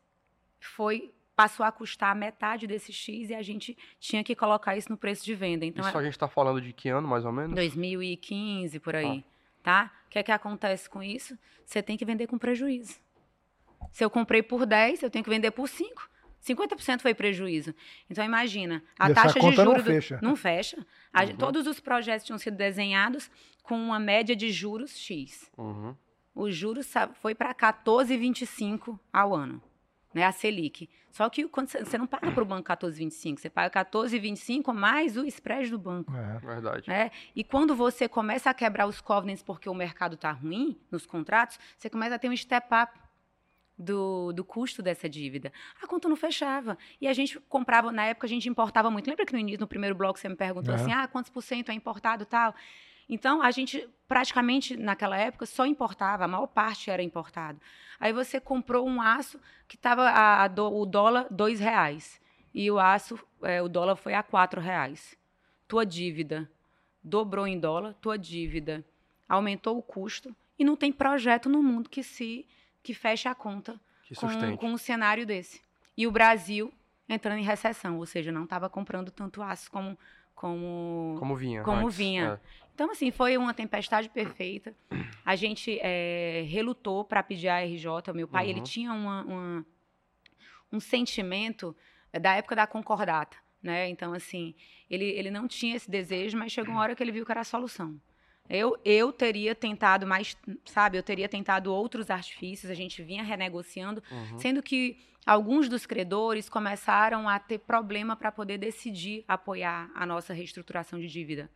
foi 0.61 1.13
passou 1.37 1.67
a 1.67 1.71
custar 1.71 2.17
metade 2.17 2.67
desse 2.67 2.93
X 2.93 3.29
e 3.29 3.35
a 3.35 3.43
gente 3.43 3.77
tinha 4.01 4.25
que 4.25 4.35
colocar 4.35 4.75
isso 4.75 4.91
no 4.91 4.97
preço 4.97 5.23
de 5.23 5.35
venda. 5.35 5.67
Então, 5.67 5.87
isso 5.87 5.99
a 5.99 6.03
gente 6.03 6.15
está 6.15 6.27
falando 6.27 6.63
de 6.63 6.73
que 6.73 6.89
ano, 6.89 7.07
mais 7.07 7.27
ou 7.27 7.31
menos? 7.31 7.55
2015, 7.55 8.81
por 8.81 8.97
aí. 8.97 9.23
Ah. 9.23 9.37
Tá? 9.63 9.93
O 10.07 10.11
que 10.11 10.19
é 10.19 10.23
que 10.23 10.33
acontece 10.33 10.89
com 10.89 11.03
isso? 11.03 11.39
Você 11.65 11.83
tem 11.83 11.97
que 11.97 12.05
vender 12.05 12.27
com 12.27 12.39
prejuízo. 12.39 12.99
Se 13.93 14.03
eu 14.03 14.09
comprei 14.09 14.43
por 14.43 14.65
10, 14.65 15.03
eu 15.03 15.11
tenho 15.11 15.23
que 15.23 15.29
vender 15.29 15.51
por 15.51 15.69
5. 15.69 16.09
50% 16.43 17.01
foi 17.01 17.13
prejuízo. 17.13 17.75
Então, 18.09 18.25
imagina, 18.25 18.83
a 18.99 19.13
taxa 19.13 19.39
de 19.39 19.53
juros. 19.53 19.85
Não 19.85 19.85
fecha. 19.85 20.19
Não 20.23 20.37
fecha. 20.37 20.87
A, 21.13 21.25
uhum. 21.25 21.37
Todos 21.37 21.67
os 21.67 21.81
projetos 21.81 22.25
tinham 22.25 22.39
sido 22.39 22.57
desenhados 22.57 23.31
com 23.63 23.77
uma 23.77 23.99
média 23.99 24.35
de 24.35 24.51
juros 24.51 24.97
X. 24.97 25.51
Uhum. 25.59 25.95
O 26.35 26.51
juros 26.51 26.93
foi 27.21 27.35
para 27.35 27.53
14,25 27.53 28.99
ao 29.13 29.35
ano 29.35 29.61
né, 30.17 30.25
a 30.25 30.33
Selic. 30.33 30.89
Só 31.11 31.29
que 31.29 31.47
quando 31.47 31.69
você 31.69 31.99
não 31.99 32.07
paga 32.07 32.33
para 32.33 32.43
o 32.43 32.47
banco 32.47 32.67
14,25, 32.67 33.39
você 33.39 33.51
paga 33.51 33.85
14,25 33.85 34.73
mais 34.73 35.15
o 35.19 35.27
spread 35.27 35.71
do 35.71 35.79
banco. 35.79 36.11
É, 36.17 36.39
verdade. 36.39 36.89
Né? 36.89 37.11
E 37.35 37.45
quando 37.45 37.77
você 37.77 38.09
começa 38.09 38.49
a 38.49 38.55
quebrar 38.55 38.87
os 38.87 39.03
covenants 39.03 39.43
porque 39.43 39.69
o 39.69 39.75
mercado 39.75 40.15
está 40.15 40.33
ruim 40.33 40.81
nos 40.91 41.05
contratos, 41.05 41.59
você 41.77 41.91
começa 41.91 42.15
a 42.15 42.19
ter 42.19 42.31
um 42.31 42.37
step 42.37 42.67
up 42.75 42.99
do, 43.79 44.33
do 44.33 44.43
custo 44.43 44.83
dessa 44.83 45.07
dívida. 45.07 45.53
A 45.83 45.87
conta 45.87 46.09
não 46.09 46.17
fechava. 46.17 46.79
E 46.99 47.07
a 47.07 47.13
gente 47.13 47.39
comprava, 47.41 47.93
na 47.93 48.07
época 48.07 48.27
a 48.27 48.31
gente 48.31 48.49
importava 48.49 48.91
muito. 48.91 49.07
Lembra 49.07 49.27
que 49.27 49.35
no 49.35 49.39
início, 49.39 49.61
no 49.61 49.69
primeiro 49.69 49.95
bloco, 49.95 50.19
você 50.19 50.31
me 50.31 50.37
perguntou 50.37 50.73
é. 50.73 50.77
assim, 50.77 50.93
ah, 50.93 51.07
quantos 51.07 51.31
por 51.31 51.43
cento 51.43 51.71
é 51.71 51.75
importado 51.75 52.23
e 52.23 52.27
tal? 52.27 52.55
Então, 53.09 53.41
a 53.43 53.51
gente 53.51 53.89
praticamente 54.09 54.77
naquela 54.77 55.17
época 55.17 55.47
só 55.47 55.67
importava, 55.67 56.25
a 56.25 56.29
maior 56.29 56.47
parte 56.47 56.91
era 56.91 57.03
importado. 57.03 57.61
Aí 57.99 58.13
você 58.13 58.41
comprou 58.41 58.87
um 58.87 59.01
aço 59.01 59.41
que 59.67 59.77
estava 59.77 60.11
o 60.71 60.87
dólar 60.87 61.27
dois 61.31 61.61
reais 61.61 62.21
e 62.55 62.71
o 62.71 62.79
aço, 62.79 63.19
é, 63.43 63.61
o 63.61 63.69
dólar 63.69 63.97
foi 63.97 64.15
a 64.15 64.23
quatro 64.23 64.61
reais. 64.61 65.17
Tua 65.67 65.85
dívida 65.85 66.51
dobrou 67.03 67.47
em 67.47 67.59
dólar, 67.59 67.95
tua 67.95 68.19
dívida 68.19 68.85
aumentou 69.29 69.77
o 69.77 69.83
custo 69.83 70.35
e 70.59 70.65
não 70.65 70.77
tem 70.77 70.93
projeto 70.93 71.49
no 71.49 71.63
mundo 71.63 71.91
que 71.91 72.03
se 72.03 72.47
que 72.83 72.95
feche 72.95 73.29
a 73.29 73.35
conta 73.35 73.81
com, 74.17 74.57
com 74.57 74.71
um 74.71 74.79
cenário 74.79 75.27
desse. 75.27 75.61
E 75.97 76.07
o 76.07 76.13
Brasil 76.13 76.73
entrando 77.09 77.39
em 77.39 77.45
recessão, 77.45 77.99
ou 77.99 78.07
seja, 78.07 78.31
não 78.31 78.45
estava 78.45 78.69
comprando 78.69 79.11
tanto 79.11 79.43
aço 79.43 79.71
como 79.71 79.99
como 80.35 81.17
como 81.19 81.35
vinha. 81.35 81.63
Como 81.63 81.87
antes, 81.87 81.97
vinha. 81.97 82.41
É. 82.43 82.66
Então, 82.77 82.91
assim, 82.91 83.11
foi 83.11 83.39
uma 83.39 83.55
tempestade 83.55 84.11
perfeita. 84.11 84.77
A 85.25 85.35
gente 85.35 85.79
é, 85.81 86.45
relutou 86.47 87.07
para 87.07 87.23
pedir 87.23 87.49
a 87.49 87.65
RJ. 87.65 88.11
O 88.11 88.15
meu 88.15 88.29
pai, 88.29 88.45
uhum. 88.45 88.51
ele 88.51 88.61
tinha 88.61 88.93
uma, 88.93 89.25
uma, 89.25 89.67
um 90.71 90.79
sentimento 90.79 91.75
eh, 92.13 92.21
da 92.21 92.35
época 92.35 92.55
da 92.55 92.67
concordata, 92.67 93.35
né? 93.63 93.89
Então, 93.89 94.13
assim, 94.13 94.55
ele, 94.91 95.07
ele 95.07 95.31
não 95.31 95.49
tinha 95.49 95.75
esse 95.75 95.91
desejo, 95.91 96.37
mas 96.37 96.53
chegou 96.53 96.75
uma 96.75 96.83
hora 96.83 96.95
que 96.95 97.03
ele 97.03 97.13
viu 97.13 97.25
que 97.25 97.33
era 97.33 97.41
a 97.41 97.45
solução. 97.45 97.99
Eu, 98.47 98.79
eu 98.85 99.11
teria 99.11 99.55
tentado 99.55 100.07
mais, 100.07 100.37
sabe, 100.67 100.99
eu 100.99 101.03
teria 101.03 101.31
tentado 101.31 101.73
outros 101.73 102.11
artifícios, 102.11 102.71
a 102.71 102.75
gente 102.75 103.03
vinha 103.03 103.23
renegociando, 103.23 104.03
uhum. 104.11 104.39
sendo 104.39 104.63
que 104.63 104.99
alguns 105.25 105.67
dos 105.67 105.87
credores 105.87 106.47
começaram 106.47 107.27
a 107.27 107.39
ter 107.39 107.59
problema 107.61 108.15
para 108.15 108.31
poder 108.31 108.59
decidir 108.59 109.25
apoiar 109.27 109.91
a 109.95 110.05
nossa 110.05 110.35
reestruturação 110.35 111.01
de 111.01 111.07
dívida 111.07 111.51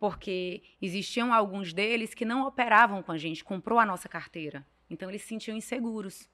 porque 0.00 0.62
existiam 0.80 1.32
alguns 1.32 1.74
deles 1.74 2.14
que 2.14 2.24
não 2.24 2.46
operavam 2.46 3.02
com 3.02 3.12
a 3.12 3.18
gente, 3.18 3.44
comprou 3.44 3.78
a 3.78 3.84
nossa 3.84 4.08
carteira. 4.08 4.66
Então 4.88 5.10
eles 5.10 5.20
se 5.20 5.28
sentiam 5.28 5.54
inseguros. 5.54 6.28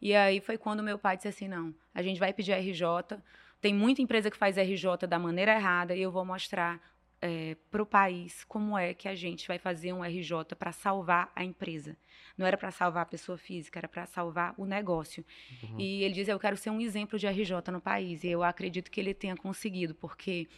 E 0.00 0.14
aí 0.14 0.40
foi 0.40 0.56
quando 0.56 0.82
meu 0.82 0.98
pai 0.98 1.16
disse 1.16 1.28
assim: 1.28 1.48
não, 1.48 1.74
a 1.92 2.00
gente 2.00 2.20
vai 2.20 2.32
pedir 2.32 2.52
RJ. 2.52 3.18
Tem 3.60 3.74
muita 3.74 4.00
empresa 4.00 4.30
que 4.30 4.36
faz 4.36 4.56
RJ 4.56 5.06
da 5.08 5.18
maneira 5.18 5.52
errada 5.52 5.94
e 5.94 6.00
eu 6.00 6.12
vou 6.12 6.24
mostrar 6.24 6.80
é, 7.20 7.56
para 7.70 7.82
o 7.82 7.86
país 7.86 8.44
como 8.44 8.78
é 8.78 8.94
que 8.94 9.08
a 9.08 9.14
gente 9.14 9.46
vai 9.46 9.58
fazer 9.58 9.92
um 9.92 10.02
RJ 10.02 10.56
para 10.56 10.72
salvar 10.72 11.30
a 11.34 11.44
empresa. 11.44 11.96
Não 12.38 12.46
era 12.46 12.56
para 12.56 12.70
salvar 12.70 13.02
a 13.02 13.06
pessoa 13.06 13.36
física, 13.36 13.80
era 13.80 13.88
para 13.88 14.06
salvar 14.06 14.54
o 14.56 14.64
negócio. 14.64 15.24
Uhum. 15.62 15.80
E 15.80 16.04
ele 16.04 16.14
diz: 16.14 16.28
Eu 16.28 16.38
quero 16.38 16.56
ser 16.56 16.70
um 16.70 16.80
exemplo 16.80 17.18
de 17.18 17.26
RJ 17.26 17.70
no 17.72 17.80
país. 17.80 18.22
E 18.22 18.28
eu 18.28 18.44
acredito 18.44 18.92
que 18.92 19.00
ele 19.00 19.12
tenha 19.12 19.36
conseguido, 19.36 19.92
porque 19.92 20.48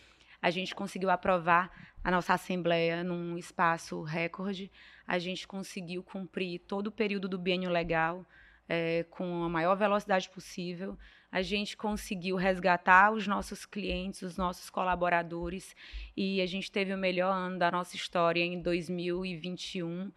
a 0.45 0.51
gente 0.51 0.75
conseguiu 0.75 1.09
aprovar 1.09 1.71
a 2.05 2.11
nossa 2.11 2.35
assembleia 2.35 3.03
num 3.03 3.39
espaço 3.39 4.03
recorde. 4.03 4.71
A 5.07 5.19
gente 5.19 5.49
conseguiu 5.49 6.03
cumprir 6.03 6.59
todo 6.59 6.89
o 6.89 6.93
período 6.93 7.27
do 7.27 7.39
biênio 7.39 7.71
legal 7.71 8.27
é, 8.69 9.05
com 9.05 9.43
a 9.43 9.49
maior 9.49 9.75
velocidade 9.75 10.29
possível. 10.29 10.99
A 11.33 11.41
gente 11.41 11.79
conseguiu 11.79 12.37
resgatar 12.37 13.11
os 13.11 13.27
nossos 13.27 13.65
clientes, 13.65 14.21
os 14.21 14.37
nossos 14.37 14.69
colaboradores, 14.69 15.75
e 16.15 16.43
a 16.43 16.47
gente 16.47 16.71
teve 16.71 16.93
o 16.93 16.99
melhor 16.99 17.33
ano 17.33 17.59
da 17.59 17.71
nossa 17.71 17.97
história 17.97 18.45
em 18.45 18.61
2021. 18.61 20.13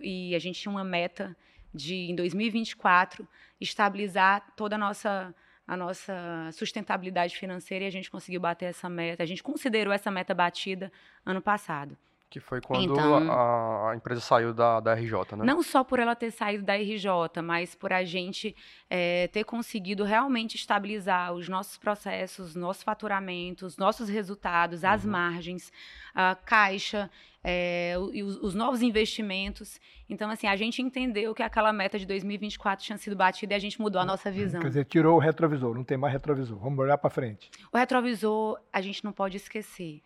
E 0.00 0.32
a 0.32 0.38
gente 0.38 0.60
tinha 0.60 0.70
uma 0.70 0.84
meta 0.84 1.36
de, 1.74 2.08
em 2.08 2.14
2024, 2.14 3.26
estabilizar 3.60 4.54
toda 4.54 4.76
a 4.76 4.78
nossa 4.78 5.34
a 5.66 5.76
nossa 5.76 6.50
sustentabilidade 6.52 7.36
financeira 7.36 7.84
e 7.84 7.88
a 7.88 7.90
gente 7.90 8.10
conseguiu 8.10 8.40
bater 8.40 8.66
essa 8.66 8.88
meta. 8.88 9.22
A 9.22 9.26
gente 9.26 9.42
considerou 9.42 9.92
essa 9.92 10.10
meta 10.10 10.34
batida 10.34 10.92
ano 11.24 11.40
passado. 11.40 11.96
Que 12.32 12.40
foi 12.40 12.62
quando 12.62 12.94
então, 12.94 13.30
a, 13.30 13.90
a, 13.90 13.94
empresa 13.94 14.22
saiu 14.22 14.54
da, 14.54 14.80
da 14.80 14.94
RJ, 14.94 15.36
né? 15.36 15.44
Não 15.44 15.62
só 15.62 15.84
por 15.84 15.98
ela 15.98 16.16
ter 16.16 16.30
saído 16.30 16.64
da 16.64 16.74
RJ, 16.74 17.42
mas 17.44 17.74
por 17.74 17.92
a 17.92 18.04
gente 18.04 18.56
é, 18.88 19.28
ter 19.28 19.44
conseguido 19.44 20.02
realmente 20.02 20.56
estabilizar 20.56 21.34
os 21.34 21.46
nossos 21.46 21.76
processos, 21.76 22.56
nossos 22.56 22.82
faturamentos, 22.82 23.76
nossos 23.76 24.08
resultados, 24.08 24.82
as 24.82 25.04
uhum. 25.04 25.10
margens, 25.10 25.70
a 26.14 26.34
caixa, 26.34 27.10
é, 27.44 27.96
os, 27.98 28.38
os, 28.38 28.54
novos 28.54 28.80
investimentos. 28.80 29.78
Então, 30.08 30.30
assim, 30.30 30.46
a 30.46 30.56
gente 30.56 30.80
entendeu 30.80 31.34
que 31.34 31.42
aquela 31.42 31.70
meta 31.70 31.98
de 31.98 32.06
2024 32.06 32.82
tinha 32.82 32.96
sido 32.96 33.14
batida 33.14 33.52
e 33.52 33.56
a 33.56 33.60
gente 33.60 33.78
mudou 33.78 34.00
a 34.00 34.06
nossa 34.06 34.30
visão. 34.30 34.62
Quer 34.62 34.68
dizer, 34.68 34.86
tirou 34.86 35.16
o 35.16 35.18
retrovisor, 35.18 35.74
não 35.74 35.84
tem 35.84 35.98
mais 35.98 36.14
retrovisor. 36.14 36.58
Vamos 36.58 36.78
olhar 36.78 36.96
para 36.96 37.10
frente. 37.10 37.50
O 37.70 37.76
retrovisor 37.76 38.58
a 38.72 38.80
gente 38.80 39.04
não 39.04 39.12
pode 39.12 39.36
esquecer 39.36 40.02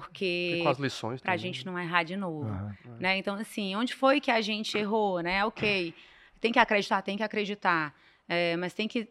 porque 0.00 0.60
com 0.62 0.68
as 0.68 0.78
lições 0.78 1.20
para 1.20 1.32
a 1.32 1.36
gente 1.36 1.64
não 1.64 1.78
errar 1.78 2.02
de 2.02 2.16
novo, 2.16 2.48
uhum. 2.48 2.96
né? 2.98 3.18
Então 3.18 3.34
assim, 3.34 3.74
onde 3.76 3.94
foi 3.94 4.20
que 4.20 4.30
a 4.30 4.40
gente 4.40 4.76
errou, 4.76 5.20
né? 5.20 5.44
Ok, 5.44 5.94
tem 6.40 6.52
que 6.52 6.58
acreditar, 6.58 7.02
tem 7.02 7.16
que 7.16 7.22
acreditar, 7.22 7.94
é, 8.28 8.56
mas 8.56 8.72
tem 8.72 8.86
que 8.88 9.08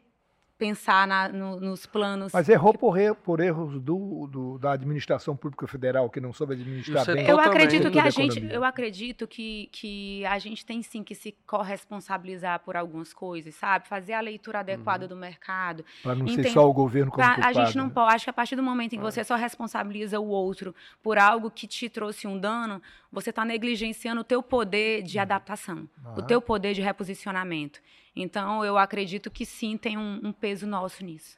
pensar 0.58 1.08
na, 1.08 1.28
no, 1.28 1.60
nos 1.60 1.86
planos. 1.86 2.32
Mas 2.32 2.47
errou 2.47 2.74
por, 2.74 2.97
er, 2.97 3.14
por 3.16 3.39
erros 3.39 3.80
do, 3.80 4.28
do, 4.28 4.58
da 4.60 4.74
administração 4.74 5.36
pública 5.36 5.68
federal 5.68 6.10
que 6.10 6.20
não 6.20 6.32
soube 6.32 6.54
administrar 6.54 7.06
bem. 7.06 7.28
Eu 7.28 7.39
acredito 7.39 7.91
que 7.91 7.99
a 7.99 8.10
gente, 8.10 8.45
eu 8.45 8.64
acredito 8.64 9.28
que, 9.28 9.70
que 9.72 10.26
a 10.26 10.38
gente 10.39 10.66
tem 10.66 10.82
sim 10.82 11.04
que 11.04 11.16
se 11.16 11.36
corresponsabilizar 11.45 12.60
por 12.60 12.78
algumas 12.78 13.14
coisas, 13.14 13.56
sabe? 13.56 13.88
Fazer 13.88 14.14
a 14.14 14.22
leitura 14.22 14.60
adequada 14.60 15.06
uhum. 15.06 15.10
do 15.10 15.16
mercado. 15.16 15.84
Para 16.01 16.16
não 16.16 16.28
ser 16.28 16.49
só 16.49 16.70
o 16.70 16.74
governo 16.74 17.12
como 17.12 17.24
pra, 17.24 17.36
culpado, 17.36 17.60
A 17.60 17.66
gente 17.66 17.78
não 17.78 17.88
né? 17.88 17.91
pode. 17.93 18.16
Acho 18.16 18.26
que 18.26 18.30
a 18.30 18.34
partir 18.34 18.56
do 18.56 18.64
momento 18.64 18.93
em 18.93 18.97
que 18.97 19.04
você 19.04 19.24
só 19.24 19.36
responsabiliza 19.36 20.20
o 20.20 20.28
outro 20.28 20.74
por 21.01 21.18
algo 21.18 21.49
que 21.49 21.68
te 21.68 21.89
trouxe 21.89 22.28
um 22.28 22.38
dano, 22.39 22.82
você 23.12 23.32
está 23.32 23.43
negligenciando 23.43 24.22
o 24.22 24.24
teu 24.24 24.41
poder 24.41 25.01
de 25.01 25.18
uhum. 25.18 25.24
adaptação, 25.24 25.78
uhum. 25.78 26.14
o 26.18 26.22
teu 26.22 26.41
poder 26.41 26.74
de 26.74 26.82
reposicionamento. 26.82 27.82
Então, 28.16 28.64
eu 28.64 28.78
acredito 28.78 29.32
que 29.32 29.45
sim, 29.45 29.78
tem 29.78 29.97
um, 29.97 30.20
um 30.24 30.32
peso 30.32 30.68
nosso 30.68 31.03
nisso. 31.03 31.38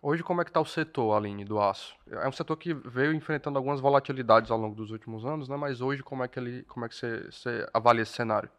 Hoje, 0.00 0.22
como 0.22 0.40
é 0.40 0.44
que 0.44 0.50
está 0.50 0.60
o 0.60 0.64
setor, 0.64 1.16
Aline, 1.16 1.44
do 1.44 1.60
aço? 1.60 1.94
É 2.10 2.28
um 2.28 2.32
setor 2.32 2.56
que 2.56 2.74
veio 2.74 3.14
enfrentando 3.14 3.56
algumas 3.56 3.80
volatilidades 3.80 4.50
ao 4.50 4.58
longo 4.58 4.74
dos 4.74 4.90
últimos 4.90 5.24
anos, 5.24 5.48
né? 5.48 5.56
Mas 5.56 5.80
hoje, 5.80 6.02
como 6.02 6.24
é 6.24 6.28
que, 6.28 6.40
ele, 6.40 6.64
como 6.64 6.84
é 6.84 6.88
que 6.88 6.96
você, 6.96 7.24
você 7.30 7.66
avalia 7.72 8.02
esse 8.02 8.12
cenário? 8.12 8.50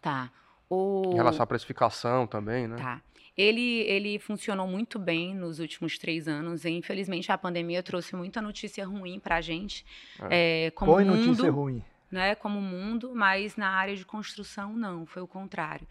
Tá. 0.00 0.32
O... 0.70 1.02
Em 1.12 1.16
relação 1.16 1.42
à 1.42 1.46
precificação 1.46 2.26
também, 2.26 2.66
né? 2.66 2.76
Tá. 2.76 3.02
Ele, 3.36 3.80
ele 3.82 4.18
funcionou 4.18 4.66
muito 4.66 4.98
bem 4.98 5.34
nos 5.34 5.60
últimos 5.60 5.98
três 5.98 6.26
anos. 6.26 6.64
E, 6.64 6.70
infelizmente, 6.70 7.30
a 7.30 7.36
pandemia 7.36 7.82
trouxe 7.82 8.16
muita 8.16 8.40
notícia 8.40 8.86
ruim 8.86 9.20
para 9.20 9.36
a 9.36 9.40
gente. 9.42 9.84
É. 10.30 10.66
É, 10.66 10.70
como 10.70 10.92
Põe 10.92 11.04
mundo, 11.04 11.26
notícia 11.26 11.50
ruim. 11.50 11.84
Né, 12.10 12.34
como 12.34 12.60
mundo, 12.60 13.12
mas 13.14 13.54
na 13.54 13.68
área 13.68 13.94
de 13.94 14.04
construção, 14.04 14.74
não. 14.74 15.04
Foi 15.04 15.20
o 15.20 15.28
contrário. 15.28 15.86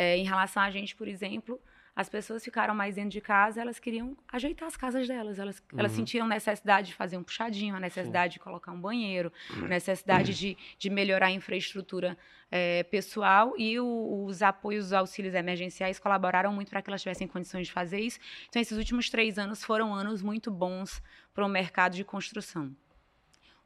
É, 0.00 0.16
em 0.16 0.22
relação 0.22 0.62
a 0.62 0.70
gente, 0.70 0.94
por 0.94 1.08
exemplo, 1.08 1.60
as 1.96 2.08
pessoas 2.08 2.44
ficaram 2.44 2.72
mais 2.72 2.94
dentro 2.94 3.10
de 3.10 3.20
casa, 3.20 3.60
elas 3.60 3.80
queriam 3.80 4.16
ajeitar 4.32 4.68
as 4.68 4.76
casas 4.76 5.08
delas. 5.08 5.40
Elas, 5.40 5.58
uhum. 5.58 5.80
elas 5.80 5.90
sentiam 5.90 6.24
necessidade 6.28 6.86
de 6.86 6.94
fazer 6.94 7.16
um 7.16 7.24
puxadinho, 7.24 7.74
a 7.74 7.80
necessidade 7.80 8.34
Sim. 8.34 8.38
de 8.38 8.44
colocar 8.44 8.70
um 8.70 8.80
banheiro, 8.80 9.32
a 9.56 9.66
necessidade 9.66 10.32
de, 10.34 10.56
de 10.78 10.88
melhorar 10.88 11.26
a 11.26 11.30
infraestrutura 11.32 12.16
é, 12.48 12.84
pessoal 12.84 13.54
e 13.58 13.80
o, 13.80 14.24
os 14.24 14.40
apoios, 14.40 14.86
os 14.86 14.92
auxílios 14.92 15.34
emergenciais 15.34 15.98
colaboraram 15.98 16.52
muito 16.52 16.70
para 16.70 16.80
que 16.80 16.88
elas 16.88 17.02
tivessem 17.02 17.26
condições 17.26 17.66
de 17.66 17.72
fazer 17.72 17.98
isso. 17.98 18.20
Então, 18.48 18.62
esses 18.62 18.78
últimos 18.78 19.10
três 19.10 19.36
anos 19.36 19.64
foram 19.64 19.92
anos 19.92 20.22
muito 20.22 20.48
bons 20.48 21.02
para 21.34 21.44
o 21.44 21.48
mercado 21.48 21.96
de 21.96 22.04
construção. 22.04 22.72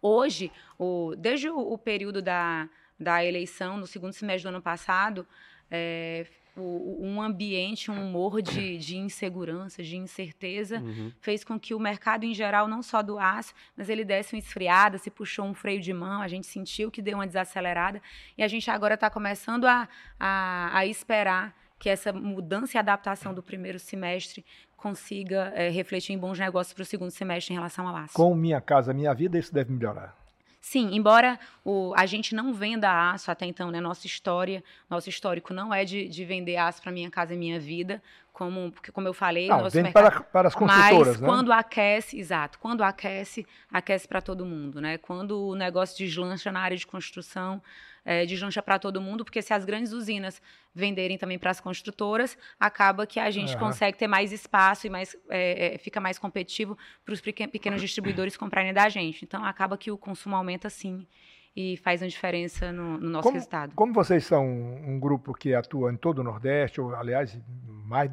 Hoje, 0.00 0.50
o, 0.78 1.14
desde 1.14 1.50
o, 1.50 1.58
o 1.58 1.76
período 1.76 2.22
da, 2.22 2.70
da 2.98 3.22
eleição, 3.22 3.76
no 3.76 3.86
segundo 3.86 4.14
semestre 4.14 4.44
do 4.44 4.54
ano 4.54 4.62
passado, 4.62 5.26
é, 5.72 6.26
o, 6.54 6.98
um 7.00 7.22
ambiente, 7.22 7.90
um 7.90 8.06
humor 8.08 8.42
de, 8.42 8.76
de 8.76 8.96
insegurança, 8.98 9.82
de 9.82 9.96
incerteza, 9.96 10.80
uhum. 10.80 11.10
fez 11.18 11.42
com 11.42 11.58
que 11.58 11.74
o 11.74 11.80
mercado 11.80 12.24
em 12.24 12.34
geral, 12.34 12.68
não 12.68 12.82
só 12.82 13.02
do 13.02 13.18
aço, 13.18 13.54
mas 13.76 13.88
ele 13.88 14.04
desse 14.04 14.34
uma 14.34 14.38
esfriada, 14.38 14.98
se 14.98 15.10
puxou 15.10 15.46
um 15.46 15.54
freio 15.54 15.80
de 15.80 15.92
mão, 15.92 16.20
a 16.20 16.28
gente 16.28 16.46
sentiu 16.46 16.90
que 16.90 17.00
deu 17.00 17.16
uma 17.16 17.26
desacelerada, 17.26 18.02
e 18.36 18.42
a 18.42 18.48
gente 18.48 18.70
agora 18.70 18.94
está 18.94 19.08
começando 19.08 19.64
a, 19.64 19.88
a, 20.20 20.78
a, 20.78 20.86
esperar 20.86 21.56
que 21.78 21.88
essa 21.88 22.12
mudança 22.12 22.76
e 22.76 22.78
adaptação 22.78 23.32
do 23.32 23.42
primeiro 23.42 23.78
semestre 23.78 24.44
consiga 24.76 25.52
é, 25.54 25.70
refletir 25.70 26.12
em 26.12 26.18
bons 26.18 26.38
negócios 26.38 26.74
para 26.74 26.82
o 26.82 26.86
segundo 26.86 27.10
semestre 27.10 27.54
em 27.54 27.56
relação 27.56 27.88
ao 27.88 27.96
aço. 27.96 28.14
Com 28.14 28.34
Minha 28.34 28.60
Casa 28.60 28.92
Minha 28.92 29.14
Vida, 29.14 29.38
isso 29.38 29.54
deve 29.54 29.72
melhorar. 29.72 30.21
Sim, 30.64 30.94
embora 30.94 31.40
o, 31.64 31.92
a 31.96 32.06
gente 32.06 32.36
não 32.36 32.54
venda 32.54 33.10
aço 33.10 33.32
até 33.32 33.44
então, 33.44 33.68
né? 33.72 33.80
Nossa 33.80 34.06
história, 34.06 34.62
nosso 34.88 35.08
histórico 35.08 35.52
não 35.52 35.74
é 35.74 35.84
de, 35.84 36.08
de 36.08 36.24
vender 36.24 36.56
aço 36.56 36.80
para 36.80 36.92
minha 36.92 37.10
casa 37.10 37.34
e 37.34 37.36
minha 37.36 37.58
vida, 37.58 38.00
como, 38.32 38.70
porque, 38.70 38.92
como 38.92 39.08
eu 39.08 39.12
falei, 39.12 39.48
não, 39.48 39.62
nosso 39.62 39.76
mercado, 39.76 39.92
para, 39.92 40.20
para 40.22 40.48
as 40.48 40.54
construtoras, 40.54 41.08
mas 41.08 41.20
né? 41.20 41.26
quando 41.26 41.52
aquece, 41.52 42.16
exato, 42.16 42.60
quando 42.60 42.82
aquece, 42.82 43.44
aquece 43.72 44.06
para 44.06 44.22
todo 44.22 44.46
mundo, 44.46 44.80
né? 44.80 44.98
Quando 44.98 45.48
o 45.48 45.56
negócio 45.56 45.98
deslancha 45.98 46.52
na 46.52 46.60
área 46.60 46.76
de 46.76 46.86
construção, 46.86 47.60
é, 48.04 48.26
deslancha 48.26 48.62
para 48.62 48.78
todo 48.78 49.00
mundo, 49.00 49.24
porque 49.24 49.40
se 49.42 49.52
as 49.54 49.64
grandes 49.64 49.92
usinas 49.92 50.40
venderem 50.74 51.18
também 51.18 51.38
para 51.38 51.50
as 51.50 51.60
construtoras, 51.60 52.36
acaba 52.58 53.06
que 53.06 53.20
a 53.20 53.30
gente 53.30 53.54
uhum. 53.54 53.60
consegue 53.60 53.96
ter 53.96 54.06
mais 54.06 54.32
espaço 54.32 54.86
e 54.86 54.90
mais 54.90 55.16
é, 55.28 55.74
é, 55.74 55.78
fica 55.78 56.00
mais 56.00 56.18
competitivo 56.18 56.76
para 57.04 57.14
os 57.14 57.20
pequenos 57.20 57.80
distribuidores 57.80 58.36
comprarem 58.36 58.72
da 58.72 58.88
gente. 58.88 59.24
Então 59.24 59.44
acaba 59.44 59.76
que 59.76 59.90
o 59.90 59.98
consumo 59.98 60.36
aumenta 60.36 60.68
sim 60.68 61.06
e 61.54 61.76
faz 61.76 62.00
uma 62.00 62.08
diferença 62.08 62.72
no, 62.72 62.98
no 62.98 63.10
nosso 63.10 63.24
como, 63.24 63.34
resultado. 63.34 63.74
Como 63.74 63.92
vocês 63.92 64.24
são 64.24 64.46
um 64.46 64.98
grupo 64.98 65.34
que 65.34 65.54
atua 65.54 65.92
em 65.92 65.96
todo 65.96 66.20
o 66.20 66.24
Nordeste, 66.24 66.80
ou 66.80 66.94
aliás, 66.94 67.38
mais 67.66 68.10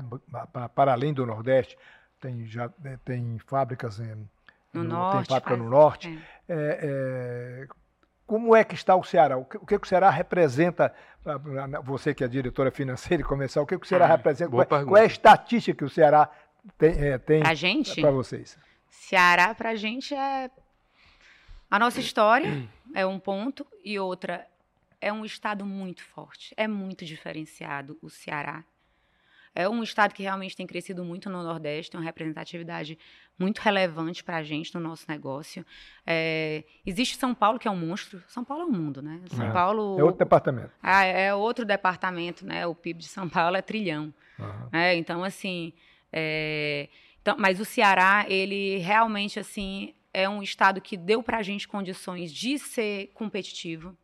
para 0.73 0.91
além 0.91 1.13
do 1.13 1.25
Nordeste, 1.25 1.77
tem 2.19 2.45
já 2.45 2.69
é, 2.83 2.97
tem 3.05 3.39
fábricas 3.39 3.99
em, 3.99 4.29
no, 4.73 4.83
no 4.83 4.83
norte, 4.83 5.27
tem 5.27 5.35
fábrica 5.35 5.49
faz, 5.49 5.59
no 5.59 5.69
norte. 5.69 6.19
É. 6.47 6.53
É, 6.53 6.79
é, 6.81 7.67
como 8.29 8.55
é 8.55 8.63
que 8.63 8.75
está 8.75 8.95
o 8.95 9.03
Ceará? 9.03 9.37
O 9.37 9.43
que, 9.43 9.57
o, 9.57 9.65
que 9.65 9.75
o 9.75 9.85
Ceará 9.87 10.07
representa, 10.11 10.93
você 11.83 12.13
que 12.13 12.23
é 12.23 12.27
diretora 12.27 12.69
financeira 12.69 13.23
e 13.23 13.25
comercial, 13.25 13.63
o 13.63 13.67
que 13.67 13.73
o 13.73 13.83
Ceará 13.83 14.05
ah, 14.05 14.09
representa? 14.09 14.51
Qual, 14.51 14.67
qual, 14.67 14.97
é 14.97 15.01
a 15.01 15.05
estatística 15.05 15.75
que 15.75 15.83
o 15.83 15.89
Ceará 15.89 16.29
tem, 16.77 16.91
é, 16.91 17.17
tem 17.17 17.41
para 17.41 18.11
vocês? 18.11 18.55
Ceará, 18.87 19.55
para 19.55 19.71
a 19.71 19.75
gente, 19.75 20.13
é 20.13 20.51
a 21.71 21.79
nossa 21.79 21.99
história, 21.99 22.69
é 22.93 23.03
um 23.03 23.17
ponto, 23.17 23.65
e 23.83 23.97
outra, 23.97 24.45
é 25.01 25.11
um 25.11 25.25
estado 25.25 25.65
muito 25.65 26.03
forte, 26.03 26.53
é 26.55 26.67
muito 26.67 27.03
diferenciado 27.05 27.97
o 27.99 28.11
Ceará. 28.11 28.63
É 29.55 29.67
um 29.67 29.83
estado 29.83 30.13
que 30.13 30.23
realmente 30.23 30.55
tem 30.55 30.67
crescido 30.67 31.03
muito 31.03 31.29
no 31.29 31.43
Nordeste, 31.43 31.91
tem 31.91 31.99
uma 31.99 32.05
representatividade 32.05 32.97
muito 33.37 33.59
relevante 33.59 34.23
para 34.23 34.37
a 34.37 34.43
gente 34.43 34.73
no 34.75 34.79
nosso 34.79 35.05
negócio. 35.07 35.65
É, 36.05 36.63
existe 36.85 37.17
São 37.17 37.33
Paulo, 37.33 37.57
que 37.57 37.67
é 37.67 37.71
um 37.71 37.75
monstro. 37.75 38.21
São 38.27 38.43
Paulo 38.43 38.63
é 38.63 38.65
um 38.65 38.71
mundo, 38.71 39.01
né? 39.01 39.21
São 39.27 39.47
é. 39.47 39.51
Paulo. 39.51 39.99
É 39.99 40.03
outro 40.03 40.19
departamento. 40.19 40.71
Ah, 40.81 41.03
é 41.03 41.33
outro 41.33 41.65
departamento, 41.65 42.45
né? 42.45 42.67
O 42.67 42.75
PIB 42.75 42.99
de 42.99 43.07
São 43.07 43.27
Paulo 43.27 43.55
é 43.55 43.61
trilhão. 43.61 44.13
Uhum. 44.37 44.69
É, 44.71 44.95
então, 44.95 45.23
assim. 45.23 45.73
É, 46.11 46.89
então, 47.21 47.35
mas 47.37 47.59
o 47.59 47.65
Ceará, 47.65 48.25
ele 48.27 48.77
realmente, 48.77 49.39
assim, 49.39 49.93
é 50.13 50.27
um 50.27 50.41
estado 50.41 50.81
que 50.81 50.97
deu 50.97 51.21
para 51.21 51.37
a 51.37 51.43
gente 51.43 51.67
condições 51.67 52.31
de 52.31 52.57
ser 52.57 53.07
competitivo, 53.13 53.95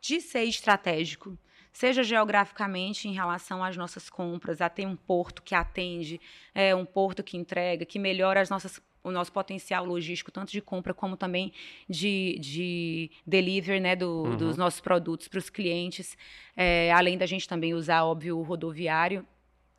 de 0.00 0.20
ser 0.20 0.44
estratégico 0.44 1.38
seja 1.72 2.02
geograficamente 2.02 3.08
em 3.08 3.12
relação 3.12 3.62
às 3.62 3.76
nossas 3.76 4.10
compras, 4.10 4.60
a 4.60 4.68
ter 4.68 4.86
um 4.86 4.96
porto 4.96 5.42
que 5.42 5.54
atende, 5.54 6.20
é, 6.54 6.74
um 6.74 6.84
porto 6.84 7.22
que 7.22 7.36
entrega, 7.36 7.84
que 7.84 7.98
melhora 7.98 8.40
as 8.40 8.50
nossas 8.50 8.80
o 9.02 9.10
nosso 9.10 9.32
potencial 9.32 9.84
logístico, 9.84 10.30
tanto 10.30 10.52
de 10.52 10.60
compra 10.60 10.92
como 10.92 11.16
também 11.16 11.52
de, 11.88 12.38
de 12.38 13.10
delivery 13.26 13.80
né, 13.80 13.96
do, 13.96 14.24
uhum. 14.24 14.36
dos 14.36 14.56
nossos 14.56 14.80
produtos 14.80 15.26
para 15.26 15.38
os 15.38 15.48
clientes, 15.48 16.16
é, 16.56 16.92
além 16.92 17.16
da 17.16 17.26
gente 17.26 17.48
também 17.48 17.72
usar, 17.72 18.04
óbvio, 18.04 18.38
o 18.38 18.42
rodoviário. 18.42 19.26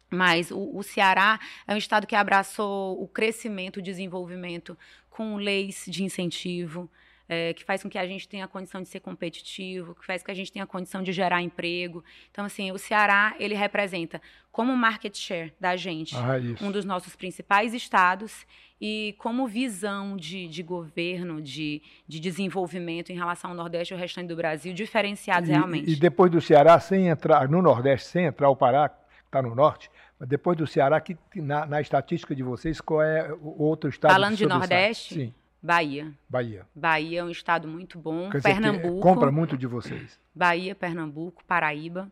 Mas 0.09 0.51
o, 0.51 0.75
o, 0.75 0.83
Ceará 0.83 1.39
é 1.65 1.73
um 1.73 1.77
estado 1.77 2.05
que 2.05 2.15
abraçou 2.15 3.01
o 3.01 3.07
crescimento, 3.07 3.77
o 3.77 3.81
desenvolvimento 3.81 4.77
com 5.09 5.35
leis 5.35 5.85
de 5.87 6.03
incentivo, 6.03 6.89
é, 7.33 7.53
que 7.53 7.63
faz 7.63 7.81
com 7.81 7.89
que 7.89 7.97
a 7.97 8.05
gente 8.05 8.27
tenha 8.27 8.43
a 8.43 8.47
condição 8.47 8.81
de 8.81 8.89
ser 8.89 8.99
competitivo, 8.99 9.95
que 9.95 10.05
faz 10.05 10.21
com 10.21 10.25
que 10.25 10.31
a 10.31 10.35
gente 10.35 10.51
tenha 10.51 10.65
a 10.65 10.67
condição 10.67 11.01
de 11.01 11.13
gerar 11.13 11.41
emprego. 11.41 12.03
Então, 12.29 12.43
assim, 12.43 12.73
o 12.73 12.77
Ceará, 12.77 13.33
ele 13.39 13.55
representa 13.55 14.21
como 14.51 14.75
market 14.75 15.17
share 15.17 15.53
da 15.57 15.77
gente, 15.77 16.13
ah, 16.13 16.33
um 16.61 16.69
dos 16.69 16.83
nossos 16.83 17.15
principais 17.15 17.73
estados 17.73 18.45
e 18.81 19.15
como 19.17 19.47
visão 19.47 20.17
de, 20.17 20.45
de 20.49 20.61
governo, 20.61 21.41
de, 21.41 21.81
de 22.05 22.19
desenvolvimento 22.19 23.13
em 23.13 23.15
relação 23.15 23.51
ao 23.51 23.55
Nordeste 23.55 23.93
e 23.93 23.95
ao 23.95 23.99
restante 24.01 24.27
do 24.27 24.35
Brasil, 24.35 24.73
diferenciados 24.73 25.47
e, 25.47 25.53
realmente. 25.53 25.89
E 25.89 25.95
depois 25.95 26.29
do 26.29 26.41
Ceará, 26.41 26.77
sem 26.81 27.07
entrar 27.07 27.47
no 27.47 27.61
Nordeste, 27.61 28.09
sem 28.09 28.25
entrar 28.25 28.49
o 28.49 28.57
Pará, 28.57 28.93
está 29.25 29.41
no 29.41 29.55
Norte, 29.55 29.89
mas 30.19 30.27
depois 30.27 30.57
do 30.57 30.67
Ceará, 30.67 30.99
que 30.99 31.15
na, 31.35 31.65
na, 31.65 31.79
estatística 31.79 32.35
de 32.35 32.43
vocês, 32.43 32.81
qual 32.81 33.01
é 33.01 33.31
o 33.31 33.63
outro 33.63 33.89
estado? 33.89 34.11
Falando 34.11 34.35
de 34.35 34.45
Nordeste? 34.45 35.13
Sim. 35.13 35.33
Bahia. 35.61 36.11
Bahia. 36.27 36.65
Bahia 36.73 37.19
é 37.19 37.23
um 37.23 37.29
estado 37.29 37.67
muito 37.67 37.99
bom. 37.99 38.29
Quer 38.31 38.41
Pernambuco. 38.41 38.99
compra 38.99 39.31
muito 39.31 39.55
de 39.55 39.67
vocês. 39.67 40.19
Bahia, 40.33 40.73
Pernambuco, 40.73 41.43
Paraíba. 41.45 42.11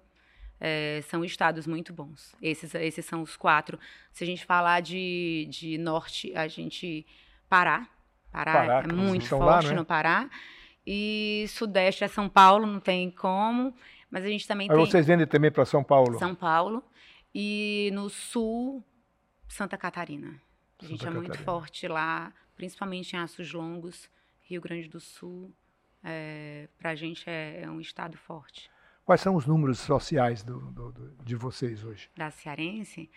É, 0.61 1.01
são 1.07 1.23
estados 1.23 1.65
muito 1.65 1.91
bons. 1.91 2.35
Esses, 2.41 2.75
esses 2.75 3.05
são 3.05 3.21
os 3.21 3.35
quatro. 3.35 3.79
Se 4.11 4.23
a 4.23 4.27
gente 4.27 4.45
falar 4.45 4.81
de, 4.81 5.47
de 5.49 5.77
norte, 5.77 6.31
a 6.35 6.47
gente. 6.47 7.07
Pará. 7.49 7.87
Pará, 8.31 8.53
Pará 8.53 8.83
é 8.83 8.93
muito 8.93 9.25
forte 9.25 9.67
lá, 9.67 9.73
é? 9.73 9.75
no 9.75 9.85
Pará. 9.85 10.29
E 10.85 11.45
sudeste 11.49 12.03
é 12.03 12.07
São 12.07 12.29
Paulo, 12.29 12.67
não 12.67 12.79
tem 12.79 13.09
como. 13.09 13.73
Mas 14.11 14.23
a 14.23 14.27
gente 14.27 14.47
também 14.47 14.69
Aí 14.69 14.75
tem. 14.75 14.85
vocês 14.85 15.07
vendem 15.07 15.25
também 15.25 15.51
para 15.51 15.65
São 15.65 15.83
Paulo? 15.83 16.19
São 16.19 16.35
Paulo. 16.35 16.83
E 17.33 17.89
no 17.93 18.09
sul, 18.09 18.83
Santa 19.47 19.77
Catarina. 19.77 20.39
A 20.81 20.85
gente 20.85 21.03
Santa 21.03 21.17
é 21.17 21.19
muito 21.19 21.37
forte 21.39 21.87
lá 21.87 22.31
principalmente 22.59 23.15
em 23.15 23.19
aços 23.19 23.53
longos, 23.53 24.09
Rio 24.41 24.59
Grande 24.59 24.89
do 24.89 24.99
Sul, 24.99 25.49
é, 26.03 26.67
para 26.77 26.89
a 26.89 26.95
gente 26.95 27.23
é, 27.29 27.61
é, 27.61 27.71
um 27.71 27.79
estado 27.79 28.17
forte. 28.17 28.69
Quais 29.05 29.21
são 29.21 29.33
os 29.33 29.45
números 29.45 29.79
sociais 29.79 30.43
do, 30.43 30.59
do, 30.59 30.91
do, 30.91 31.23
de 31.23 31.35
vocês 31.37 31.85
hoje? 31.85 32.09
Da 32.17 32.29
Cearense? 32.29 33.09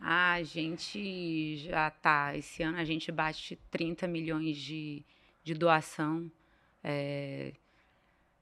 a 0.00 0.42
gente 0.42 1.58
já 1.58 1.86
está, 1.86 2.36
esse 2.36 2.60
ano 2.60 2.76
a 2.76 2.84
gente 2.84 3.12
bate 3.12 3.56
30 3.70 4.08
milhões 4.08 4.56
de, 4.56 5.04
de 5.44 5.54
doação. 5.54 6.28
É, 6.82 7.52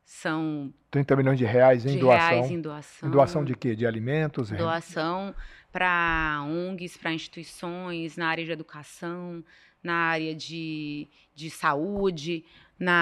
são 0.03 0.73
30 0.91 1.17
milhões 1.17 1.39
de 1.39 1.45
reais 1.45 1.85
em 1.85 1.91
de 1.91 1.99
doação. 1.99 2.29
Reais 2.31 2.51
em 2.51 2.61
doação. 2.63 3.09
Em 3.11 3.13
doação 3.13 3.45
de 3.45 3.55
quê? 3.55 3.77
De 3.77 3.87
alimentos? 3.87 4.51
Doação 4.51 5.35
para 5.71 6.43
ONGs, 6.47 6.97
para 6.97 7.13
instituições 7.13 8.17
na 8.17 8.29
área 8.29 8.45
de 8.45 8.51
educação, 8.51 9.45
na 9.83 9.95
área 9.95 10.35
de, 10.35 11.09
de 11.35 11.51
saúde, 11.51 12.45
na 12.79 12.93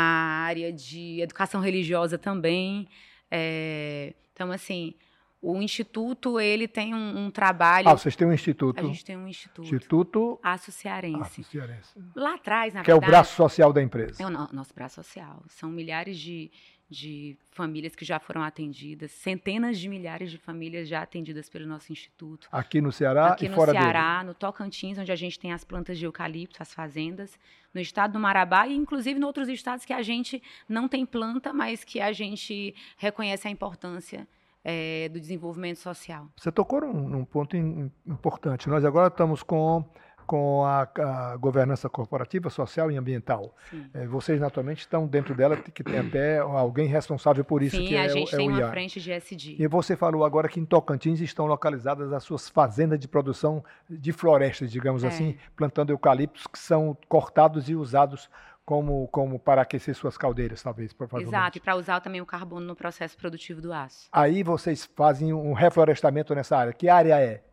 área 0.44 0.72
de 0.72 1.20
educação 1.20 1.60
religiosa 1.60 2.18
também. 2.18 2.88
É, 3.30 4.14
então, 4.32 4.50
assim, 4.50 4.94
o 5.40 5.62
Instituto, 5.62 6.40
ele 6.40 6.66
tem 6.66 6.94
um, 6.94 7.26
um, 7.26 7.30
trabalho... 7.30 7.88
Ah, 7.88 7.96
vocês 7.96 8.16
têm 8.16 8.26
um 8.26 8.32
Instituto. 8.32 8.80
A 8.80 8.82
gente 8.82 9.04
tem 9.04 9.16
um 9.16 9.28
Instituto. 9.28 9.62
Instituto... 9.62 10.40
Aço 10.42 10.72
Cearense. 10.72 11.20
Aço 11.20 11.44
Cearense. 11.44 11.94
Lá 12.14 12.34
atrás, 12.34 12.74
na 12.74 12.82
que 12.82 12.86
verdade... 12.86 12.86
Que 12.86 12.90
é 12.90 12.94
o 12.94 13.00
braço 13.00 13.36
social 13.36 13.72
da 13.72 13.82
empresa. 13.82 14.22
É 14.22 14.26
o 14.26 14.30
nosso 14.30 14.74
braço 14.74 14.96
social. 14.96 15.44
São 15.48 15.70
milhares 15.70 16.18
de, 16.18 16.50
de 16.88 17.36
famílias 17.50 17.94
que 17.94 18.04
já 18.04 18.18
foram 18.18 18.42
atendidas, 18.42 19.10
centenas 19.10 19.78
de 19.78 19.88
milhares 19.88 20.30
de 20.30 20.38
famílias 20.38 20.88
já 20.88 21.02
atendidas 21.02 21.48
pelo 21.48 21.66
nosso 21.66 21.92
instituto. 21.92 22.48
Aqui 22.50 22.80
no 22.80 22.90
Ceará 22.90 23.32
Aqui 23.32 23.46
e 23.46 23.48
no 23.48 23.54
fora 23.54 23.72
Ceará, 23.72 24.18
dele. 24.18 24.28
no 24.28 24.34
Tocantins, 24.34 24.98
onde 24.98 25.12
a 25.12 25.16
gente 25.16 25.38
tem 25.38 25.52
as 25.52 25.64
plantas 25.64 25.98
de 25.98 26.06
eucalipto, 26.06 26.62
as 26.62 26.72
fazendas, 26.72 27.38
no 27.74 27.80
estado 27.80 28.12
do 28.12 28.18
Marabá 28.18 28.66
e 28.66 28.74
inclusive 28.74 29.20
em 29.20 29.24
outros 29.24 29.48
estados 29.48 29.84
que 29.84 29.92
a 29.92 30.02
gente 30.02 30.42
não 30.68 30.88
tem 30.88 31.04
planta, 31.04 31.52
mas 31.52 31.84
que 31.84 32.00
a 32.00 32.12
gente 32.12 32.74
reconhece 32.96 33.46
a 33.46 33.50
importância 33.50 34.26
é, 34.64 35.08
do 35.10 35.20
desenvolvimento 35.20 35.78
social. 35.78 36.28
Você 36.36 36.50
tocou 36.50 36.80
num, 36.80 37.08
num 37.08 37.24
ponto 37.24 37.56
in, 37.56 37.90
importante. 38.06 38.68
Nós 38.68 38.84
agora 38.84 39.08
estamos 39.08 39.42
com 39.42 39.84
com 40.28 40.62
a, 40.62 40.82
a, 40.82 41.36
governança 41.38 41.88
corporativa, 41.88 42.50
social 42.50 42.90
e 42.90 42.98
ambiental. 42.98 43.56
É, 43.94 44.06
vocês, 44.06 44.38
naturalmente, 44.38 44.80
estão 44.80 45.06
dentro 45.06 45.34
dela, 45.34 45.56
que 45.56 45.82
tem 45.82 45.98
até 45.98 46.38
alguém 46.38 46.86
responsável 46.86 47.42
por 47.42 47.62
isso, 47.62 47.76
Sim, 47.76 47.86
que 47.86 47.96
é, 47.96 48.02
a 48.02 48.08
gente 48.08 48.34
é 48.34 48.36
tem 48.36 48.50
o 48.50 48.52
uma 48.52 48.70
frente 48.70 49.00
de 49.00 49.10
SD. 49.10 49.56
E 49.58 49.66
você 49.66 49.96
falou 49.96 50.26
agora 50.26 50.46
que 50.46 50.60
em 50.60 50.66
Tocantins 50.66 51.20
estão 51.20 51.46
localizadas 51.46 52.12
as 52.12 52.22
suas 52.22 52.46
fazendas 52.46 53.00
de 53.00 53.08
produção 53.08 53.64
de 53.88 54.12
florestas, 54.12 54.70
digamos 54.70 55.02
É. 55.02 55.08
assim, 55.08 55.38
plantando 55.56 55.90
eucaliptos 55.90 56.46
que 56.46 56.58
são 56.58 56.94
cortados 57.08 57.70
e 57.70 57.74
usados 57.74 58.28
como, 58.66 59.08
como 59.08 59.38
para 59.38 59.62
aquecer 59.62 59.94
suas 59.94 60.18
caldeiras, 60.18 60.62
talvez, 60.62 60.92
provavelmente. 60.92 61.34
Exato, 61.34 61.56
e 61.56 61.60
para 61.62 61.74
usar 61.74 62.00
também 62.00 62.20
o 62.20 62.26
carbono 62.26 62.66
no 62.66 62.76
processo 62.76 63.16
produtivo 63.16 63.62
do 63.62 63.72
aço. 63.72 64.10
Aí 64.12 64.42
vocês 64.42 64.84
fazem 64.94 65.32
um 65.32 65.54
reflorestamento 65.54 66.34
nessa 66.34 66.58
área. 66.58 66.72
Que 66.74 66.86
área 66.86 67.18
é? 67.18 67.47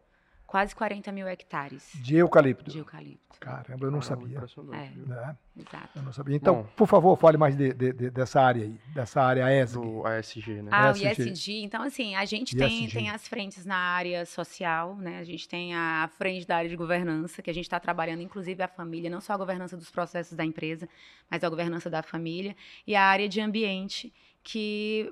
Quase 0.48 0.76
40 0.76 1.12
mil 1.12 1.28
hectares 1.28 1.92
De 1.96 2.16
eucalipto. 2.18 2.70
de 2.72 2.78
eucalipto. 2.78 3.26
Caramba, 3.40 3.86
eu 3.88 3.92
não 3.92 4.02
sabia. 4.02 4.38
Impressionante, 4.38 4.94
É. 4.98 5.08
Né? 5.10 5.38
Exato. 5.58 5.90
Eu 5.98 6.04
não 6.04 6.14
sabia. 6.14 6.36
Então, 6.36 6.56
Bom. 6.64 6.68
por 6.76 6.88
favor, 6.88 7.18
fale 7.18 7.38
mais 7.38 7.58
de, 7.58 7.74
de- 7.74 7.92
de- 7.92 8.10
dessa 8.10 8.42
área 8.42 8.64
aí, 8.64 8.80
dessa 8.94 9.22
área 9.22 9.44
ESG. 9.62 9.74
Do 9.82 10.08
ASG, 10.08 10.62
né? 10.62 10.70
Ah, 10.72 10.88
o 10.88 10.96
ESG. 10.96 11.30
ISD. 11.30 11.52
Então, 11.64 11.84
assim, 11.84 12.16
a 12.16 12.24
gente 12.24 12.56
tem, 12.56 12.86
ISG. 12.86 12.94
tem 12.98 13.10
as 13.10 13.28
frentes 13.28 13.66
na 13.66 13.76
área 13.76 14.26
social, 14.26 14.96
né? 14.96 15.20
A 15.20 15.24
gente 15.26 15.50
tem 15.50 15.74
a 15.76 16.10
frente 16.18 16.48
da 16.48 16.58
área 16.58 16.70
de 16.70 16.76
governança, 16.78 17.42
que 17.42 17.50
a 17.50 17.54
gente 17.54 17.66
está 17.66 17.80
trabalhando, 17.80 18.22
inclusive, 18.22 18.62
a 18.64 18.68
família, 18.68 19.10
não 19.10 19.20
só 19.20 19.34
a 19.34 19.38
governança 19.38 19.76
dos 19.76 19.92
processos 19.92 20.38
da 20.38 20.46
empresa, 20.46 20.88
mas 21.30 21.44
a 21.44 21.50
governança 21.50 21.90
da 21.90 22.02
família. 22.02 22.56
E 22.88 22.96
a 22.96 23.04
área 23.04 23.28
de 23.28 23.42
ambiente, 23.42 24.14
que 24.46 25.12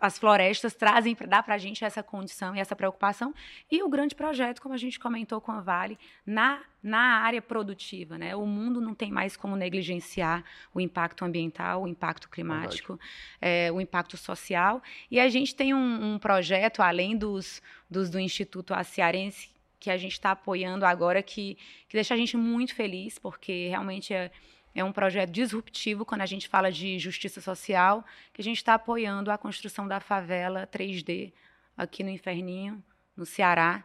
as 0.00 0.18
florestas 0.18 0.74
trazem, 0.74 1.14
dá 1.28 1.42
para 1.42 1.56
a 1.56 1.58
gente 1.58 1.84
essa 1.84 2.02
condição 2.02 2.56
e 2.56 2.58
essa 2.58 2.74
preocupação. 2.74 3.34
E 3.70 3.82
o 3.82 3.88
grande 3.88 4.14
projeto, 4.14 4.62
como 4.62 4.74
a 4.74 4.78
gente 4.78 4.98
comentou 4.98 5.42
com 5.42 5.52
a 5.52 5.60
Vale, 5.60 5.98
na, 6.24 6.62
na 6.82 7.20
área 7.20 7.42
produtiva, 7.42 8.16
né? 8.16 8.34
O 8.34 8.46
mundo 8.46 8.80
não 8.80 8.94
tem 8.94 9.12
mais 9.12 9.36
como 9.36 9.56
negligenciar 9.56 10.42
o 10.72 10.80
impacto 10.80 11.22
ambiental, 11.22 11.82
o 11.82 11.86
impacto 11.86 12.30
climático, 12.30 12.98
é, 13.42 13.70
o 13.70 13.78
impacto 13.78 14.16
social. 14.16 14.82
E 15.10 15.20
a 15.20 15.28
gente 15.28 15.54
tem 15.54 15.74
um, 15.74 16.14
um 16.14 16.18
projeto, 16.18 16.80
além 16.80 17.14
dos, 17.14 17.60
dos 17.90 18.08
do 18.08 18.18
Instituto 18.18 18.72
Aciarense, 18.72 19.50
que 19.78 19.90
a 19.90 19.98
gente 19.98 20.12
está 20.12 20.30
apoiando 20.30 20.86
agora, 20.86 21.22
que, 21.22 21.58
que 21.88 21.94
deixa 21.94 22.14
a 22.14 22.16
gente 22.16 22.38
muito 22.38 22.74
feliz, 22.74 23.18
porque 23.18 23.68
realmente 23.68 24.14
é, 24.14 24.30
é 24.74 24.82
um 24.82 24.92
projeto 24.92 25.30
disruptivo 25.30 26.04
quando 26.04 26.22
a 26.22 26.26
gente 26.26 26.48
fala 26.48 26.70
de 26.70 26.98
justiça 26.98 27.40
social, 27.40 28.04
que 28.32 28.40
a 28.40 28.44
gente 28.44 28.56
está 28.56 28.74
apoiando 28.74 29.30
a 29.30 29.38
construção 29.38 29.86
da 29.86 30.00
favela 30.00 30.66
3D 30.66 31.32
aqui 31.76 32.02
no 32.02 32.10
Inferninho, 32.10 32.82
no 33.16 33.26
Ceará. 33.26 33.84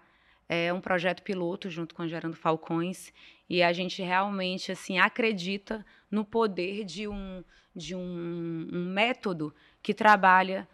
É 0.49 0.71
um 0.71 0.79
projeto 0.79 1.23
piloto 1.23 1.69
junto 1.69 1.93
com 1.93 2.03
a 2.03 2.07
Gerando 2.07 2.35
Falcões 2.35 3.13
e 3.49 3.61
a 3.61 3.73
gente 3.73 4.01
realmente 4.01 4.71
assim 4.71 4.97
acredita 4.97 5.85
no 6.09 6.23
poder 6.23 6.85
de 6.85 7.07
um, 7.07 7.43
de 7.75 7.93
um, 7.93 8.69
um 8.71 8.85
método 8.93 9.53
que 9.83 9.93
trabalha 9.93 10.67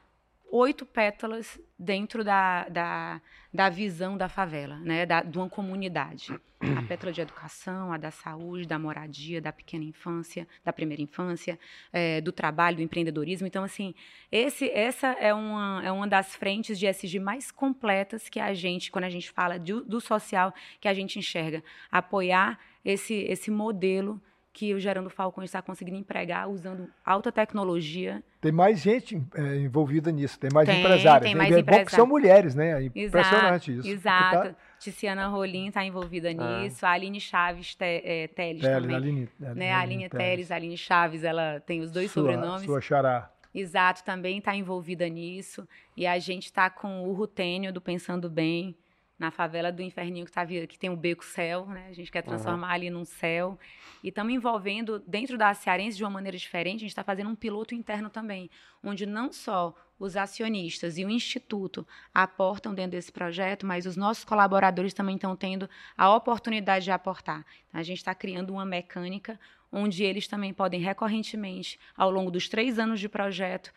oito 0.55 0.85
pétalas 0.85 1.59
dentro 1.79 2.23
da, 2.23 2.69
da, 2.69 3.19
da 3.51 3.69
visão 3.69 4.15
da 4.15 4.29
favela, 4.29 4.77
né, 4.77 5.03
da, 5.03 5.23
de 5.23 5.35
uma 5.37 5.49
comunidade. 5.49 6.31
A 6.77 6.81
pétala 6.83 7.11
de 7.11 7.19
educação, 7.19 7.91
a 7.91 7.97
da 7.97 8.11
saúde, 8.11 8.67
da 8.67 8.77
moradia, 8.79 9.41
da 9.41 9.51
pequena 9.51 9.83
infância, 9.83 10.47
da 10.63 10.71
primeira 10.71 11.01
infância, 11.01 11.59
eh, 11.91 12.21
do 12.21 12.31
trabalho, 12.31 12.77
do 12.77 12.83
empreendedorismo. 12.83 13.47
Então, 13.47 13.63
assim, 13.65 13.93
esse, 14.31 14.69
essa 14.69 15.07
é 15.19 15.33
uma, 15.33 15.81
é 15.83 15.91
uma 15.91 16.07
das 16.07 16.35
frentes 16.35 16.79
de 16.79 16.85
SG 16.85 17.19
mais 17.19 17.51
completas 17.51 18.29
que 18.29 18.39
a 18.39 18.53
gente, 18.53 18.91
quando 18.91 19.05
a 19.05 19.09
gente 19.09 19.29
fala 19.29 19.59
de- 19.59 19.83
do 19.83 19.99
social, 19.99 20.53
que 20.79 20.87
a 20.87 20.93
gente 20.93 21.19
enxerga. 21.19 21.61
Apoiar 21.91 22.57
esse, 22.85 23.13
esse 23.13 23.51
modelo 23.51 24.21
que 24.53 24.71
o 24.73 24.79
Gerando 24.79 25.09
Falcões 25.09 25.49
está 25.49 25.61
conseguindo 25.63 25.97
empregar 25.97 26.47
usando 26.47 26.87
alta 27.03 27.31
tecnologia 27.31 28.23
Tem 28.39 28.51
mais 28.51 28.79
gente 28.79 29.19
é, 29.33 29.55
envolvida 29.57 30.11
nisso, 30.11 30.39
tem 30.39 30.51
mais 30.53 30.69
Tem, 30.69 30.79
empresários. 30.79 31.23
tem 31.25 31.31
E 31.33 31.35
mais 31.35 31.49
é 31.51 31.55
bom 31.55 31.55
que 31.55 31.61
empresários. 31.63 31.91
são 31.91 32.05
mulheres, 32.05 32.53
né? 32.55 32.83
É 32.83 32.83
Impressionante 32.85 33.71
Exato, 33.71 33.87
isso. 33.87 33.87
Exato. 33.89 34.37
Porque 34.37 34.55
Tiziana 34.79 35.27
Rolim 35.27 35.67
está 35.69 35.83
envolvida 35.83 36.29
É. 36.29 36.33
nisso. 36.33 36.85
A 36.85 36.91
Aline 36.91 37.19
Chaves 37.19 37.73
Te, 37.73 37.83
é, 37.83 38.27
Teles 38.27 38.61
Tá, 38.61 38.67
Teles, 38.67 38.81
também. 38.83 38.95
Aline, 38.95 39.29
né? 39.39 39.71
A 39.71 39.79
Aline 39.79 40.09
Teles, 40.09 40.51
a 40.51 40.55
Aline 40.55 40.77
Chaves, 40.77 41.23
ela 41.23 41.59
tem 41.65 41.81
os 41.81 41.91
dois 41.91 42.11
sua, 42.11 42.21
sobrenomes. 42.21 42.65
Sua 42.65 42.79
xará. 42.79 43.31
Exato, 43.55 44.03
também 44.03 44.39
está 44.39 44.55
envolvida 44.55 45.07
nisso. 45.07 45.67
E 45.95 46.05
a 46.07 46.17
gente 46.19 46.45
está 46.45 46.69
com 46.69 47.07
o 47.07 47.13
Rutênio 47.13 47.71
do 47.71 47.79
Pensando 47.81 48.29
Bem, 48.29 48.75
na 49.23 49.31
favela 49.31 49.71
do 49.71 49.81
Inferninho, 49.81 50.25
que, 50.25 50.31
tá, 50.31 50.45
que 50.45 50.77
tem 50.77 50.89
o 50.89 50.97
Beco 50.97 51.23
Céu, 51.23 51.65
né? 51.65 51.87
A 51.89 51.93
gente 51.93 52.11
quer 52.11 52.21
transformar 52.21 52.73
ali 52.73 52.89
num 52.89 53.05
céu. 53.05 53.57
E 54.03 54.09
estamos 54.09 54.33
envolvendo, 54.33 54.99
dentro 55.07 55.37
da 55.37 55.53
Cearense, 55.53 55.95
de 55.95 56.03
uma 56.03 56.09
maneira 56.09 56.37
diferente, 56.37 56.77
a 56.77 56.79
gente 56.79 56.89
está 56.89 57.05
fazendo 57.05 57.29
um 57.29 57.35
piloto 57.35 57.73
interno 57.73 58.09
também, 58.09 58.49
onde 58.83 59.05
não 59.05 59.31
só 59.31 59.73
os 59.97 60.17
acionistas 60.17 60.97
e 60.97 61.05
o 61.05 61.09
Instituto 61.09 61.87
aportam 62.13 62.73
dentro 62.73 62.91
desse 62.91 63.13
projeto, 63.13 63.65
mas 63.65 63.85
os 63.85 63.95
nossos 63.95 64.25
colaboradores 64.25 64.93
também 64.93 65.15
estão 65.15 65.37
tendo 65.37 65.69
a 65.97 66.13
oportunidade 66.13 66.83
de 66.83 66.91
aportar. 66.91 67.45
Então, 67.69 67.79
a 67.79 67.83
gente 67.83 67.99
está 67.99 68.13
criando 68.13 68.49
uma 68.49 68.65
mecânica 68.65 69.39
onde 69.71 70.03
eles 70.03 70.27
também 70.27 70.53
podem 70.53 70.81
recorrentemente, 70.81 71.79
ao 71.95 72.11
longo 72.11 72.29
dos 72.29 72.49
três 72.49 72.77
anos 72.77 72.99
de 72.99 73.07
projeto, 73.07 73.73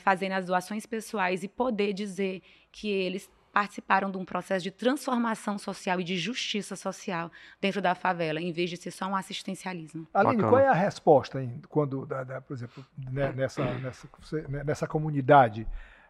fazendo 0.00 0.32
as 0.32 0.46
doações 0.46 0.86
pessoais 0.86 1.44
e 1.44 1.48
poder 1.48 1.92
dizer 1.92 2.42
que 2.72 2.88
eles 2.88 3.30
participaram 3.60 4.10
de 4.10 4.18
um 4.18 4.24
processo 4.24 4.62
de 4.62 4.70
transformação 4.70 5.56
social 5.56 5.98
e 5.98 6.04
de 6.04 6.18
justiça 6.18 6.76
social 6.76 7.32
dentro 7.58 7.80
da 7.80 7.94
favela, 7.94 8.38
em 8.38 8.52
vez 8.52 8.68
de 8.68 8.76
ser 8.76 8.90
só 8.90 9.06
um 9.06 9.16
assistencialismo. 9.16 10.06
Aline, 10.12 10.36
Bacana. 10.42 10.48
qual 10.50 10.60
é 10.60 10.68
a 10.68 10.74
resposta, 10.74 11.42
hein, 11.42 11.62
quando, 11.70 12.04
da- 12.04 12.22
da- 12.22 12.40
por 12.42 12.52
exemplo, 12.52 12.84
né, 13.10 13.32
nessa, 13.32 13.64
nessa, 13.78 14.06
você- 14.20 14.42
né, 14.46 14.62
nessa 14.62 14.86
comunidade? 14.86 15.66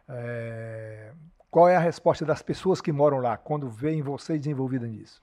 é, 0.09 1.11
qual 1.49 1.67
é 1.69 1.75
a 1.77 1.79
resposta 1.79 2.25
das 2.25 2.41
pessoas 2.41 2.79
que 2.81 2.91
moram 2.93 3.17
lá 3.19 3.35
quando 3.37 3.69
veem 3.69 4.01
você 4.01 4.37
desenvolvida 4.37 4.85
nisso? 4.87 5.21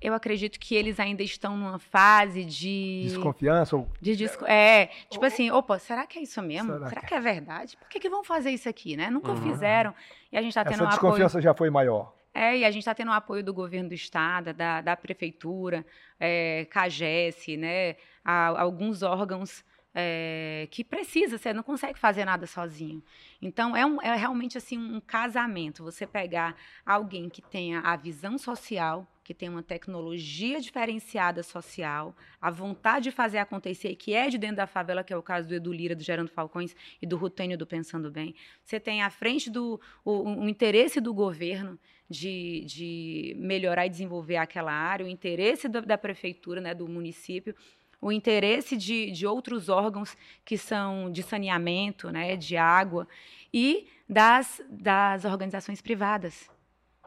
Eu 0.00 0.12
acredito 0.12 0.58
que 0.60 0.74
eles 0.74 1.00
ainda 1.00 1.22
estão 1.22 1.56
numa 1.56 1.78
fase 1.78 2.44
de 2.44 3.02
Desconfiança? 3.04 3.76
Ou, 3.76 3.88
De 4.00 4.14
disco... 4.14 4.44
É, 4.46 4.86
tipo 5.08 5.24
assim, 5.24 5.50
opa, 5.50 5.78
será 5.78 6.06
que 6.06 6.18
é 6.18 6.22
isso 6.22 6.42
mesmo? 6.42 6.72
Será 6.74 6.88
Será, 6.88 7.00
que- 7.00 7.06
que... 7.08 7.14
é 7.14 7.20
verdade? 7.20 7.76
Por 7.76 7.88
que, 7.88 7.98
que 8.00 8.10
vão 8.10 8.22
fazer 8.22 8.50
isso 8.50 8.68
aqui, 8.68 8.96
né? 8.96 9.08
Nunca 9.10 9.32
Uhum. 9.32 9.42
fizeram. 9.42 9.94
E 10.30 10.36
a 10.36 10.42
gente 10.42 10.50
está 10.50 10.62
tendo 10.64 10.74
essa 10.74 10.82
um 10.84 10.86
apoio. 10.88 11.00
desconfiança 11.12 11.40
já 11.40 11.54
foi 11.54 11.70
maior. 11.70 12.12
É, 12.34 12.58
e 12.58 12.64
a 12.64 12.70
gente 12.70 12.80
está 12.80 12.94
tendo 12.94 13.10
o 13.10 13.14
apoio 13.14 13.42
do 13.44 13.54
governo 13.54 13.88
do 13.88 13.94
estado, 13.94 14.52
da, 14.52 14.80
da 14.80 14.96
prefeitura, 14.96 15.86
é, 16.18 16.66
CAGES, 16.70 17.56
né? 17.58 17.96
a- 18.24 18.60
alguns 18.60 19.02
órgãos 19.02 19.64
é, 19.96 20.66
que 20.72 20.82
precisa, 20.82 21.38
você 21.38 21.52
não 21.52 21.62
consegue 21.62 21.96
fazer 21.96 22.24
nada 22.24 22.44
sozinho. 22.48 23.00
Então, 23.40 23.76
é, 23.76 23.86
um- 23.86 24.02
é 24.02 24.16
realmente 24.16 24.58
assim 24.58 24.76
um 24.76 25.00
casamento. 25.00 25.84
Você 25.84 26.04
pegar 26.04 26.56
alguém 26.84 27.28
que 27.28 27.40
tenha 27.40 27.78
a 27.78 27.94
visão 27.94 28.36
social, 28.36 29.06
que 29.24 29.32
tem 29.32 29.48
uma 29.48 29.62
tecnologia 29.62 30.60
diferenciada 30.60 31.42
social, 31.42 32.14
a 32.40 32.50
vontade 32.50 33.04
de 33.04 33.10
fazer 33.10 33.38
acontecer, 33.38 33.96
que 33.96 34.12
é 34.12 34.28
de 34.28 34.36
dentro 34.36 34.56
da 34.56 34.66
favela, 34.66 35.02
que 35.02 35.12
é 35.12 35.16
o 35.16 35.22
caso 35.22 35.48
do 35.48 35.54
Edu 35.54 35.72
Lira, 35.72 35.96
do 35.96 36.02
Gerando 36.02 36.30
Falcões 36.30 36.76
e 37.00 37.06
do 37.06 37.16
Rutênio 37.16 37.56
do 37.56 37.66
Pensando 37.66 38.10
Bem. 38.10 38.34
Você 38.62 38.78
tem 38.78 39.02
à 39.02 39.08
frente 39.08 39.50
do 39.50 39.80
o, 40.04 40.46
interesse 40.46 41.00
do 41.00 41.14
governo 41.14 41.78
de, 42.08 42.64
de 42.66 43.34
melhorar 43.38 43.86
e 43.86 43.90
desenvolver 43.90 44.36
aquela 44.36 44.72
área, 44.72 45.06
o 45.06 45.08
interesse 45.08 45.66
da 45.66 45.96
prefeitura, 45.96 46.60
né, 46.60 46.74
do 46.74 46.86
município, 46.86 47.56
o 48.00 48.12
interesse 48.12 48.76
de, 48.76 49.10
de 49.10 49.26
outros 49.26 49.70
órgãos 49.70 50.14
que 50.44 50.58
são 50.58 51.10
de 51.10 51.22
saneamento, 51.22 52.10
né, 52.10 52.36
de 52.36 52.54
água, 52.54 53.08
e 53.52 53.86
das, 54.06 54.60
das 54.68 55.24
organizações 55.24 55.80
privadas. 55.80 56.50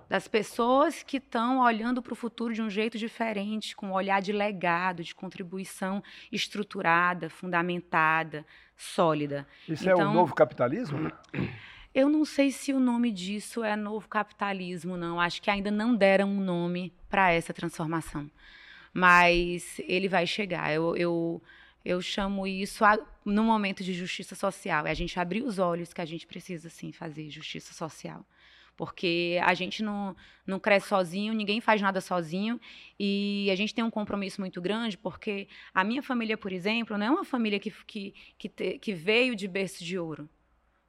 Das 0.10 0.28
pessoas 0.28 1.04
que 1.04 1.18
estão 1.18 1.60
olhando 1.60 2.02
para 2.02 2.14
o 2.14 2.16
futuro 2.16 2.54
de 2.54 2.62
um 2.62 2.70
jeito 2.70 2.98
diferente, 2.98 3.76
com 3.76 3.88
um 3.88 3.94
olhar 3.94 4.22
de 4.22 4.32
legado, 4.32 5.04
de 5.04 5.14
contribuição 5.14 6.02
estruturada, 6.32 7.30
fundamentada, 7.30 8.46
sólida. 8.76 9.46
Isso 9.68 9.90
é 9.90 9.94
o 9.94 9.98
Então- 9.98 10.14
novo 10.14 10.34
capitalismo? 10.34 11.12
Eu 11.94 12.10
não 12.10 12.24
sei 12.24 12.52
se 12.52 12.72
o 12.72 12.80
nome 12.80 13.12
disso 13.12 13.64
é 13.64 13.76
novo 13.76 14.08
capitalismo, 14.08 14.96
não. 14.96 15.20
Acho 15.20 15.42
que 15.42 15.50
ainda 15.50 15.72
não 15.72 15.96
deram 15.96 16.30
um 16.30 16.40
nome 16.40 16.94
para 17.10 17.32
essa 17.32 17.54
transformação. 17.54 18.30
Mas 18.94 19.80
ele 19.80 20.08
vai 20.08 20.26
chegar. 20.26 20.72
Eu, 20.74 20.96
eu, 20.96 21.42
eu 21.84 22.02
chamo 22.02 22.48
isso 22.48 22.86
a, 22.86 22.98
no 23.26 23.44
momento 23.44 23.84
de 23.84 23.94
justiça 23.94 24.36
social. 24.36 24.86
É 24.88 24.92
a 24.92 24.94
gente 24.94 25.20
abrir 25.20 25.42
os 25.44 25.60
olhos 25.60 25.92
que 25.94 26.02
a 26.02 26.06
gente 26.06 26.26
precisa, 26.28 26.70
sim, 26.70 26.92
fazer 26.92 27.30
justiça 27.30 27.74
social. 27.74 28.26
Porque 28.78 29.40
a 29.44 29.54
gente 29.56 29.82
não, 29.84 30.16
não 30.46 30.60
cresce 30.60 30.88
sozinho, 30.88 31.34
ninguém 31.34 31.60
faz 31.60 31.82
nada 31.82 32.00
sozinho. 32.00 32.62
E 33.00 33.50
a 33.52 33.56
gente 33.56 33.74
tem 33.76 33.84
um 33.84 33.90
compromisso 33.90 34.40
muito 34.40 34.62
grande, 34.62 34.98
porque 34.98 35.48
a 35.74 35.84
minha 35.84 36.04
família, 36.04 36.38
por 36.38 36.52
exemplo, 36.54 36.98
não 36.98 37.06
é 37.06 37.10
uma 37.12 37.26
família 37.26 37.60
que, 37.60 37.72
que, 37.86 38.14
que, 38.38 38.48
te- 38.48 38.78
que 38.80 38.94
veio 38.94 39.36
de 39.36 39.48
berço 39.48 39.84
de 39.84 39.98
ouro 39.98 40.30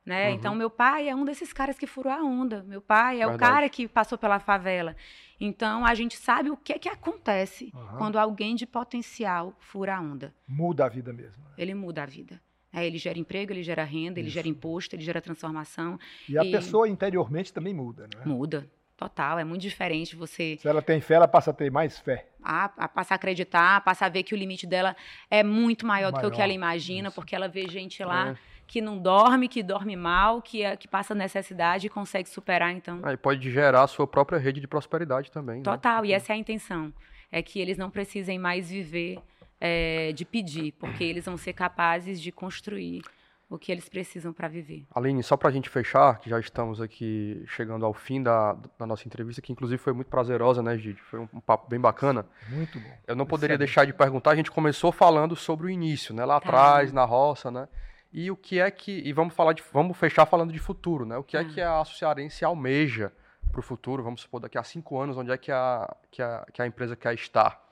Né? 0.04 0.28
Uhum. 0.28 0.34
Então, 0.36 0.54
meu 0.54 0.70
pai 0.70 1.08
é 1.08 1.14
um 1.14 1.24
desses 1.24 1.52
caras 1.52 1.76
que 1.78 1.86
furou 1.86 2.12
a 2.12 2.22
onda. 2.22 2.62
Meu 2.64 2.80
pai 2.80 3.16
é 3.20 3.26
Verdade. 3.26 3.36
o 3.36 3.38
cara 3.38 3.68
que 3.68 3.86
passou 3.88 4.16
pela 4.16 4.38
favela. 4.38 4.94
Então, 5.40 5.84
a 5.84 5.94
gente 5.94 6.16
sabe 6.16 6.50
o 6.50 6.56
que 6.56 6.72
é 6.72 6.78
que 6.78 6.88
acontece 6.88 7.70
uhum. 7.74 7.98
quando 7.98 8.18
alguém 8.18 8.54
de 8.54 8.66
potencial 8.66 9.54
fura 9.58 9.96
a 9.96 10.00
onda. 10.00 10.34
Muda 10.46 10.86
a 10.86 10.88
vida 10.88 11.12
mesmo. 11.12 11.42
Né? 11.44 11.50
Ele 11.58 11.74
muda 11.74 12.02
a 12.02 12.06
vida. 12.06 12.40
É, 12.72 12.86
ele 12.86 12.98
gera 12.98 13.18
emprego, 13.18 13.52
ele 13.52 13.62
gera 13.62 13.82
renda, 13.82 14.20
Isso. 14.20 14.26
ele 14.26 14.30
gera 14.30 14.48
imposto, 14.48 14.94
ele 14.94 15.02
gera 15.02 15.20
transformação. 15.20 15.98
E 16.28 16.38
a 16.38 16.44
e... 16.44 16.50
pessoa 16.50 16.88
interiormente 16.88 17.52
também 17.52 17.72
muda, 17.72 18.08
não 18.14 18.22
é? 18.22 18.26
Muda, 18.26 18.70
total. 18.96 19.38
É 19.38 19.44
muito 19.44 19.62
diferente 19.62 20.14
você. 20.14 20.58
Se 20.60 20.68
ela 20.68 20.82
tem 20.82 21.00
fé, 21.00 21.14
ela 21.14 21.28
passa 21.28 21.50
a 21.50 21.54
ter 21.54 21.70
mais 21.70 21.98
fé. 21.98 22.26
A, 22.42 22.66
a 22.76 22.88
passar 22.88 23.14
a 23.14 23.16
acreditar, 23.16 23.82
passa 23.82 24.06
a 24.06 24.08
ver 24.08 24.22
que 24.22 24.34
o 24.34 24.36
limite 24.36 24.66
dela 24.66 24.94
é 25.30 25.42
muito 25.42 25.86
maior, 25.86 26.12
maior. 26.12 26.22
do 26.22 26.28
que 26.28 26.34
o 26.34 26.36
que 26.36 26.42
ela 26.42 26.52
imagina, 26.52 27.08
Isso. 27.08 27.14
porque 27.14 27.34
ela 27.34 27.48
vê 27.48 27.66
gente 27.68 28.04
lá. 28.04 28.30
É 28.30 28.58
que 28.68 28.82
não 28.82 28.98
dorme, 28.98 29.48
que 29.48 29.62
dorme 29.62 29.96
mal, 29.96 30.42
que, 30.42 30.62
é, 30.62 30.76
que 30.76 30.86
passa 30.86 31.14
necessidade 31.14 31.86
e 31.86 31.90
consegue 31.90 32.28
superar, 32.28 32.70
então. 32.70 33.00
Aí 33.02 33.16
pode 33.16 33.50
gerar 33.50 33.82
a 33.82 33.86
sua 33.86 34.06
própria 34.06 34.38
rede 34.38 34.60
de 34.60 34.68
prosperidade 34.68 35.32
também. 35.32 35.56
Né? 35.56 35.62
Total, 35.62 36.02
né? 36.02 36.08
e 36.08 36.12
essa 36.12 36.34
é 36.34 36.36
a 36.36 36.36
intenção. 36.36 36.92
É 37.32 37.42
que 37.42 37.58
eles 37.58 37.78
não 37.78 37.90
precisem 37.90 38.38
mais 38.38 38.70
viver 38.70 39.18
é, 39.60 40.12
de 40.12 40.24
pedir, 40.24 40.72
porque 40.72 41.04
eles 41.04 41.24
vão 41.24 41.36
ser 41.36 41.52
capazes 41.52 42.20
de 42.20 42.30
construir 42.30 43.02
o 43.50 43.58
que 43.58 43.72
eles 43.72 43.88
precisam 43.88 44.32
para 44.32 44.46
viver. 44.46 44.84
Aline, 44.94 45.22
só 45.22 45.36
para 45.36 45.48
a 45.48 45.52
gente 45.52 45.70
fechar, 45.70 46.18
que 46.18 46.28
já 46.28 46.38
estamos 46.38 46.80
aqui 46.80 47.42
chegando 47.46 47.86
ao 47.86 47.94
fim 47.94 48.22
da, 48.22 48.52
da, 48.78 48.86
nossa 48.86 49.06
entrevista, 49.06 49.40
que 49.40 49.50
inclusive 49.50 49.78
foi 49.78 49.94
muito 49.94 50.08
prazerosa, 50.08 50.62
né, 50.62 50.76
Gide? 50.76 51.00
Foi 51.00 51.18
um, 51.18 51.28
um, 51.32 51.40
papo 51.40 51.68
bem 51.68 51.80
bacana. 51.80 52.26
Muito 52.50 52.78
bom. 52.78 52.90
Eu 53.06 53.16
não 53.16 53.24
poderia 53.24 53.56
deixar 53.56 53.86
de 53.86 53.94
perguntar, 53.94 54.32
a 54.32 54.36
gente 54.36 54.50
começou 54.50 54.92
falando 54.92 55.34
sobre 55.34 55.66
o 55.66 55.70
início, 55.70 56.14
né, 56.14 56.24
lá 56.24 56.38
tá. 56.38 56.46
atrás, 56.46 56.92
na 56.92 57.04
roça, 57.04 57.50
né? 57.50 57.68
E 58.12 58.30
o 58.30 58.36
que 58.36 58.58
é 58.58 58.70
que. 58.70 59.02
E 59.04 59.12
vamos 59.12 59.34
falar 59.34 59.52
de. 59.52 59.62
Vamos 59.72 59.96
fechar 59.96 60.24
falando 60.24 60.52
de 60.52 60.58
futuro, 60.58 61.04
né? 61.04 61.18
O 61.18 61.22
que 61.22 61.36
é 61.36 61.44
que 61.44 61.60
a 61.60 61.80
Associarense 61.80 62.42
almeja 62.42 63.12
para 63.52 63.60
o 63.60 63.62
futuro? 63.62 64.02
Vamos 64.02 64.22
supor, 64.22 64.40
daqui 64.40 64.56
a 64.56 64.62
cinco 64.64 64.98
anos, 64.98 65.16
onde 65.18 65.30
é 65.30 65.36
que 65.36 65.52
a, 65.52 65.94
que 66.10 66.22
a, 66.22 66.46
que 66.50 66.62
a 66.62 66.66
empresa 66.66 66.96
quer 66.96 67.12
estar? 67.14 67.67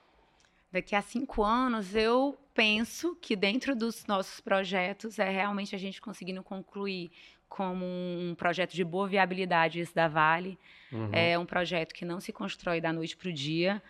Daqui 0.71 0.95
a 0.95 1.01
cinco 1.01 1.43
anos, 1.43 1.95
eu 1.95 2.37
penso 2.53 3.15
que 3.21 3.35
dentro 3.35 3.75
dos 3.75 4.05
nossos 4.05 4.39
projetos 4.39 5.19
é 5.19 5.29
realmente 5.29 5.75
a 5.75 5.79
gente 5.79 6.01
conseguindo 6.01 6.43
concluir 6.43 7.11
como 7.47 7.85
um 7.85 8.35
projeto 8.37 8.73
de 8.73 8.83
boa 8.83 9.07
viabilidade 9.07 9.79
esse 9.79 9.95
da 9.95 10.07
Vale. 10.07 10.59
Uhum. 10.91 11.09
É 11.13 11.37
um 11.37 11.45
projeto 11.45 11.93
que 11.93 12.03
não 12.03 12.19
se 12.19 12.33
constrói 12.33 12.81
da 12.81 12.91
noite 12.91 13.15
para 13.15 13.29
o 13.29 13.33
dia. 13.33 13.81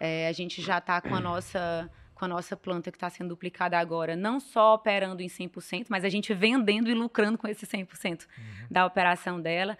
É, 0.00 0.28
a 0.28 0.32
gente 0.32 0.62
já 0.62 0.78
está 0.78 1.00
com 1.00 1.14
a 1.14 1.20
nossa 1.20 1.90
com 2.14 2.26
a 2.26 2.28
nossa 2.28 2.56
planta 2.56 2.88
que 2.92 2.96
está 2.96 3.10
sendo 3.10 3.30
duplicada 3.30 3.76
agora, 3.76 4.14
não 4.14 4.38
só 4.38 4.74
operando 4.74 5.22
em 5.22 5.26
100%, 5.26 5.86
mas 5.88 6.04
a 6.04 6.08
gente 6.08 6.32
vendendo 6.32 6.88
e 6.88 6.94
lucrando 6.94 7.36
com 7.36 7.48
esse 7.48 7.66
100% 7.66 8.12
uhum. 8.12 8.66
da 8.70 8.86
operação 8.86 9.40
dela, 9.40 9.76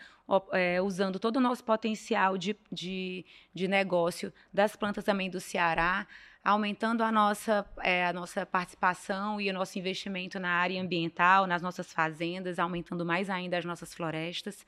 é, 0.51 0.83
usando 0.83 1.21
todo 1.21 1.37
o 1.37 1.41
nosso 1.41 1.63
potencial 1.63 2.37
de, 2.37 2.57
de, 2.73 3.25
de 3.55 3.69
negócio 3.69 4.33
das 4.53 4.75
plantas 4.75 5.05
também 5.05 5.31
do 5.31 5.41
Ceará, 5.41 6.05
aumentando 6.45 7.03
a 7.03 7.13
nossa, 7.13 7.65
é, 7.83 8.07
a 8.07 8.13
nossa 8.13 8.45
participação 8.45 9.41
e 9.41 9.49
o 9.49 9.53
nosso 9.53 9.79
investimento 9.79 10.41
na 10.41 10.51
área 10.51 10.81
ambiental, 10.81 11.47
nas 11.47 11.63
nossas 11.63 11.93
fazendas, 11.93 12.59
aumentando 12.59 13.05
mais 13.05 13.31
ainda 13.31 13.57
as 13.57 13.65
nossas 13.65 13.95
florestas. 13.95 14.67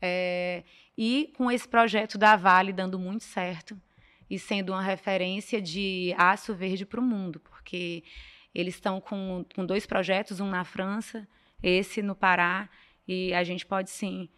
É, 0.00 0.62
e 0.96 1.32
com 1.36 1.50
esse 1.50 1.66
projeto 1.66 2.16
da 2.16 2.36
Vale 2.36 2.72
dando 2.72 2.98
muito 2.98 3.24
certo, 3.24 3.80
e 4.28 4.38
sendo 4.38 4.72
uma 4.72 4.82
referência 4.82 5.60
de 5.60 6.14
aço 6.18 6.54
verde 6.54 6.84
para 6.84 7.00
o 7.00 7.02
mundo, 7.02 7.40
porque 7.40 8.02
eles 8.54 8.74
estão 8.74 9.00
com, 9.00 9.44
com 9.54 9.64
dois 9.64 9.86
projetos, 9.86 10.40
um 10.40 10.48
na 10.48 10.64
França, 10.64 11.26
esse 11.62 12.02
no 12.02 12.14
Pará, 12.14 12.68
e 13.06 13.32
a 13.34 13.44
gente 13.44 13.64
pode 13.64 13.90
sim 13.90 14.28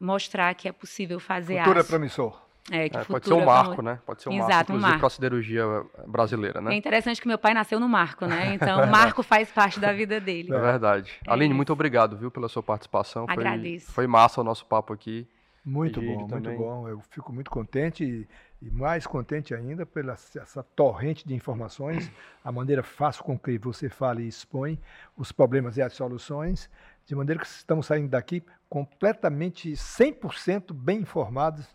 mostrar 0.00 0.54
que 0.54 0.68
é 0.68 0.72
possível 0.72 1.20
fazer 1.20 1.56
é 1.56 1.60
aço. 1.60 1.78
é 1.78 1.82
promissor. 1.82 2.45
É, 2.70 2.86
é, 2.86 2.88
pode 2.88 3.26
ser 3.26 3.34
um 3.34 3.44
marco, 3.44 3.80
né? 3.80 3.98
Pode 4.04 4.22
ser 4.22 4.28
um 4.28 4.32
Exato, 4.32 4.50
marco, 4.50 4.72
inclusive, 4.72 4.94
um 4.94 4.98
para 4.98 5.06
a 5.06 5.10
siderurgia 5.10 5.64
brasileira, 6.06 6.60
né? 6.60 6.74
É 6.74 6.76
interessante 6.76 7.20
que 7.20 7.28
meu 7.28 7.38
pai 7.38 7.54
nasceu 7.54 7.78
no 7.78 7.88
marco, 7.88 8.26
né? 8.26 8.54
Então, 8.56 8.82
o 8.82 8.86
marco 8.90 9.22
faz 9.22 9.50
parte 9.50 9.78
da 9.78 9.92
vida 9.92 10.20
dele. 10.20 10.52
É 10.52 10.58
verdade. 10.58 11.12
É 11.26 11.30
Aline, 11.30 11.50
isso. 11.50 11.56
muito 11.56 11.72
obrigado, 11.72 12.16
viu, 12.16 12.30
pela 12.30 12.48
sua 12.48 12.62
participação. 12.62 13.26
Agradeço. 13.28 13.86
Foi, 13.86 13.94
foi 13.94 14.06
massa 14.06 14.40
o 14.40 14.44
nosso 14.44 14.64
papo 14.66 14.92
aqui. 14.92 15.28
Muito 15.64 16.00
bom, 16.00 16.28
muito 16.28 16.50
bom. 16.52 16.88
Eu 16.88 17.00
fico 17.10 17.32
muito 17.32 17.50
contente 17.50 18.04
e, 18.04 18.28
e, 18.64 18.70
mais 18.70 19.06
contente 19.06 19.52
ainda 19.52 19.84
pela 19.84 20.12
essa 20.12 20.62
torrente 20.62 21.26
de 21.26 21.34
informações, 21.34 22.10
a 22.44 22.52
maneira 22.52 22.82
fácil 22.84 23.24
com 23.24 23.36
que 23.36 23.58
você 23.58 23.88
fala 23.88 24.22
e 24.22 24.28
expõe 24.28 24.78
os 25.16 25.32
problemas 25.32 25.76
e 25.76 25.82
as 25.82 25.92
soluções, 25.92 26.70
de 27.04 27.14
maneira 27.14 27.40
que 27.40 27.46
estamos 27.46 27.86
saindo 27.86 28.08
daqui 28.08 28.44
completamente 28.68 29.72
100% 29.72 30.72
bem 30.72 31.00
informados 31.00 31.66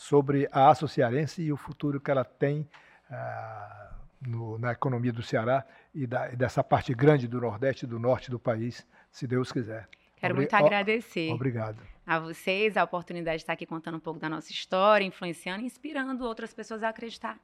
sobre 0.00 0.48
a 0.50 0.70
Associarense 0.70 1.42
e 1.42 1.52
o 1.52 1.58
futuro 1.58 2.00
que 2.00 2.10
ela 2.10 2.24
tem 2.24 2.66
ah, 3.10 3.92
no, 4.26 4.58
na 4.58 4.72
economia 4.72 5.12
do 5.12 5.22
Ceará 5.22 5.62
e, 5.94 6.06
da, 6.06 6.32
e 6.32 6.36
dessa 6.36 6.64
parte 6.64 6.94
grande 6.94 7.28
do 7.28 7.38
Nordeste 7.38 7.84
e 7.84 7.88
do 7.88 7.98
Norte 7.98 8.30
do 8.30 8.38
país, 8.38 8.86
se 9.10 9.26
Deus 9.26 9.52
quiser. 9.52 9.86
Quero 10.16 10.34
muito 10.34 10.54
agradecer. 10.54 11.30
Obrigado. 11.30 11.82
A 12.06 12.18
vocês, 12.18 12.78
a 12.78 12.84
oportunidade 12.84 13.36
de 13.36 13.42
estar 13.42 13.52
aqui 13.52 13.66
contando 13.66 13.98
um 13.98 14.00
pouco 14.00 14.18
da 14.18 14.30
nossa 14.30 14.50
história, 14.50 15.04
influenciando 15.04 15.64
e 15.64 15.66
inspirando 15.66 16.24
outras 16.24 16.54
pessoas 16.54 16.82
a 16.82 16.88
acreditar 16.88 17.38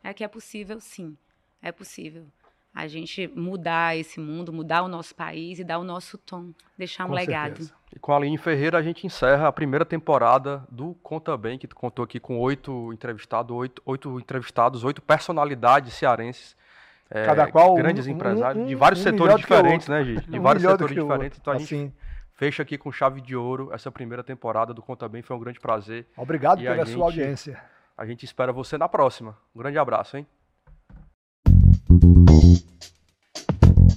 é 0.00 0.14
que 0.14 0.22
é 0.22 0.28
possível, 0.28 0.78
sim. 0.78 1.18
É 1.60 1.72
possível 1.72 2.24
a 2.76 2.86
gente 2.86 3.26
mudar 3.34 3.96
esse 3.96 4.20
mundo, 4.20 4.52
mudar 4.52 4.82
o 4.82 4.88
nosso 4.88 5.14
país 5.14 5.58
e 5.58 5.64
dar 5.64 5.78
o 5.78 5.84
nosso 5.84 6.18
tom, 6.18 6.50
deixar 6.76 7.06
um 7.06 7.08
com 7.08 7.14
legado. 7.14 7.56
Certeza. 7.56 7.72
E 7.94 7.98
com 7.98 8.12
a 8.12 8.16
Aline 8.16 8.36
Ferreira 8.36 8.76
a 8.76 8.82
gente 8.82 9.06
encerra 9.06 9.48
a 9.48 9.52
primeira 9.52 9.86
temporada 9.86 10.62
do 10.70 10.94
Conta 11.02 11.34
Bem, 11.38 11.58
que 11.58 11.66
contou 11.68 12.04
aqui 12.04 12.20
com 12.20 12.38
oito 12.38 12.92
entrevistados, 12.92 13.56
oito, 13.56 13.82
oito 13.86 14.20
entrevistados, 14.20 14.84
oito 14.84 15.00
personalidades 15.00 15.94
cearenses 15.94 16.54
é, 17.10 17.24
Cada 17.24 17.50
qual 17.50 17.74
grandes 17.74 18.06
um, 18.06 18.10
empresários 18.10 18.64
um, 18.64 18.66
de 18.66 18.74
vários 18.74 19.00
um 19.00 19.04
setores 19.04 19.36
diferentes, 19.36 19.88
né, 19.88 20.04
Gi? 20.04 20.20
De 20.20 20.38
um 20.38 20.42
vários 20.42 20.62
setores 20.62 20.94
diferentes. 20.94 21.38
Então 21.40 21.52
a 21.52 21.56
assim. 21.56 21.64
gente 21.64 21.94
fecha 22.34 22.62
aqui 22.62 22.76
com 22.76 22.90
chave 22.90 23.20
de 23.20 23.36
ouro 23.36 23.70
essa 23.72 23.90
primeira 23.92 24.24
temporada 24.24 24.74
do 24.74 24.82
Conta 24.82 25.08
Bem. 25.08 25.22
Foi 25.22 25.36
um 25.36 25.40
grande 25.40 25.60
prazer. 25.60 26.06
Obrigado 26.16 26.60
e 26.60 26.64
pela 26.64 26.84
gente, 26.84 26.94
sua 26.94 27.04
audiência. 27.04 27.62
A 27.96 28.04
gente 28.04 28.24
espera 28.24 28.52
você 28.52 28.76
na 28.76 28.88
próxima. 28.88 29.36
Um 29.54 29.60
grande 29.60 29.78
abraço, 29.78 30.16
hein? 30.16 30.26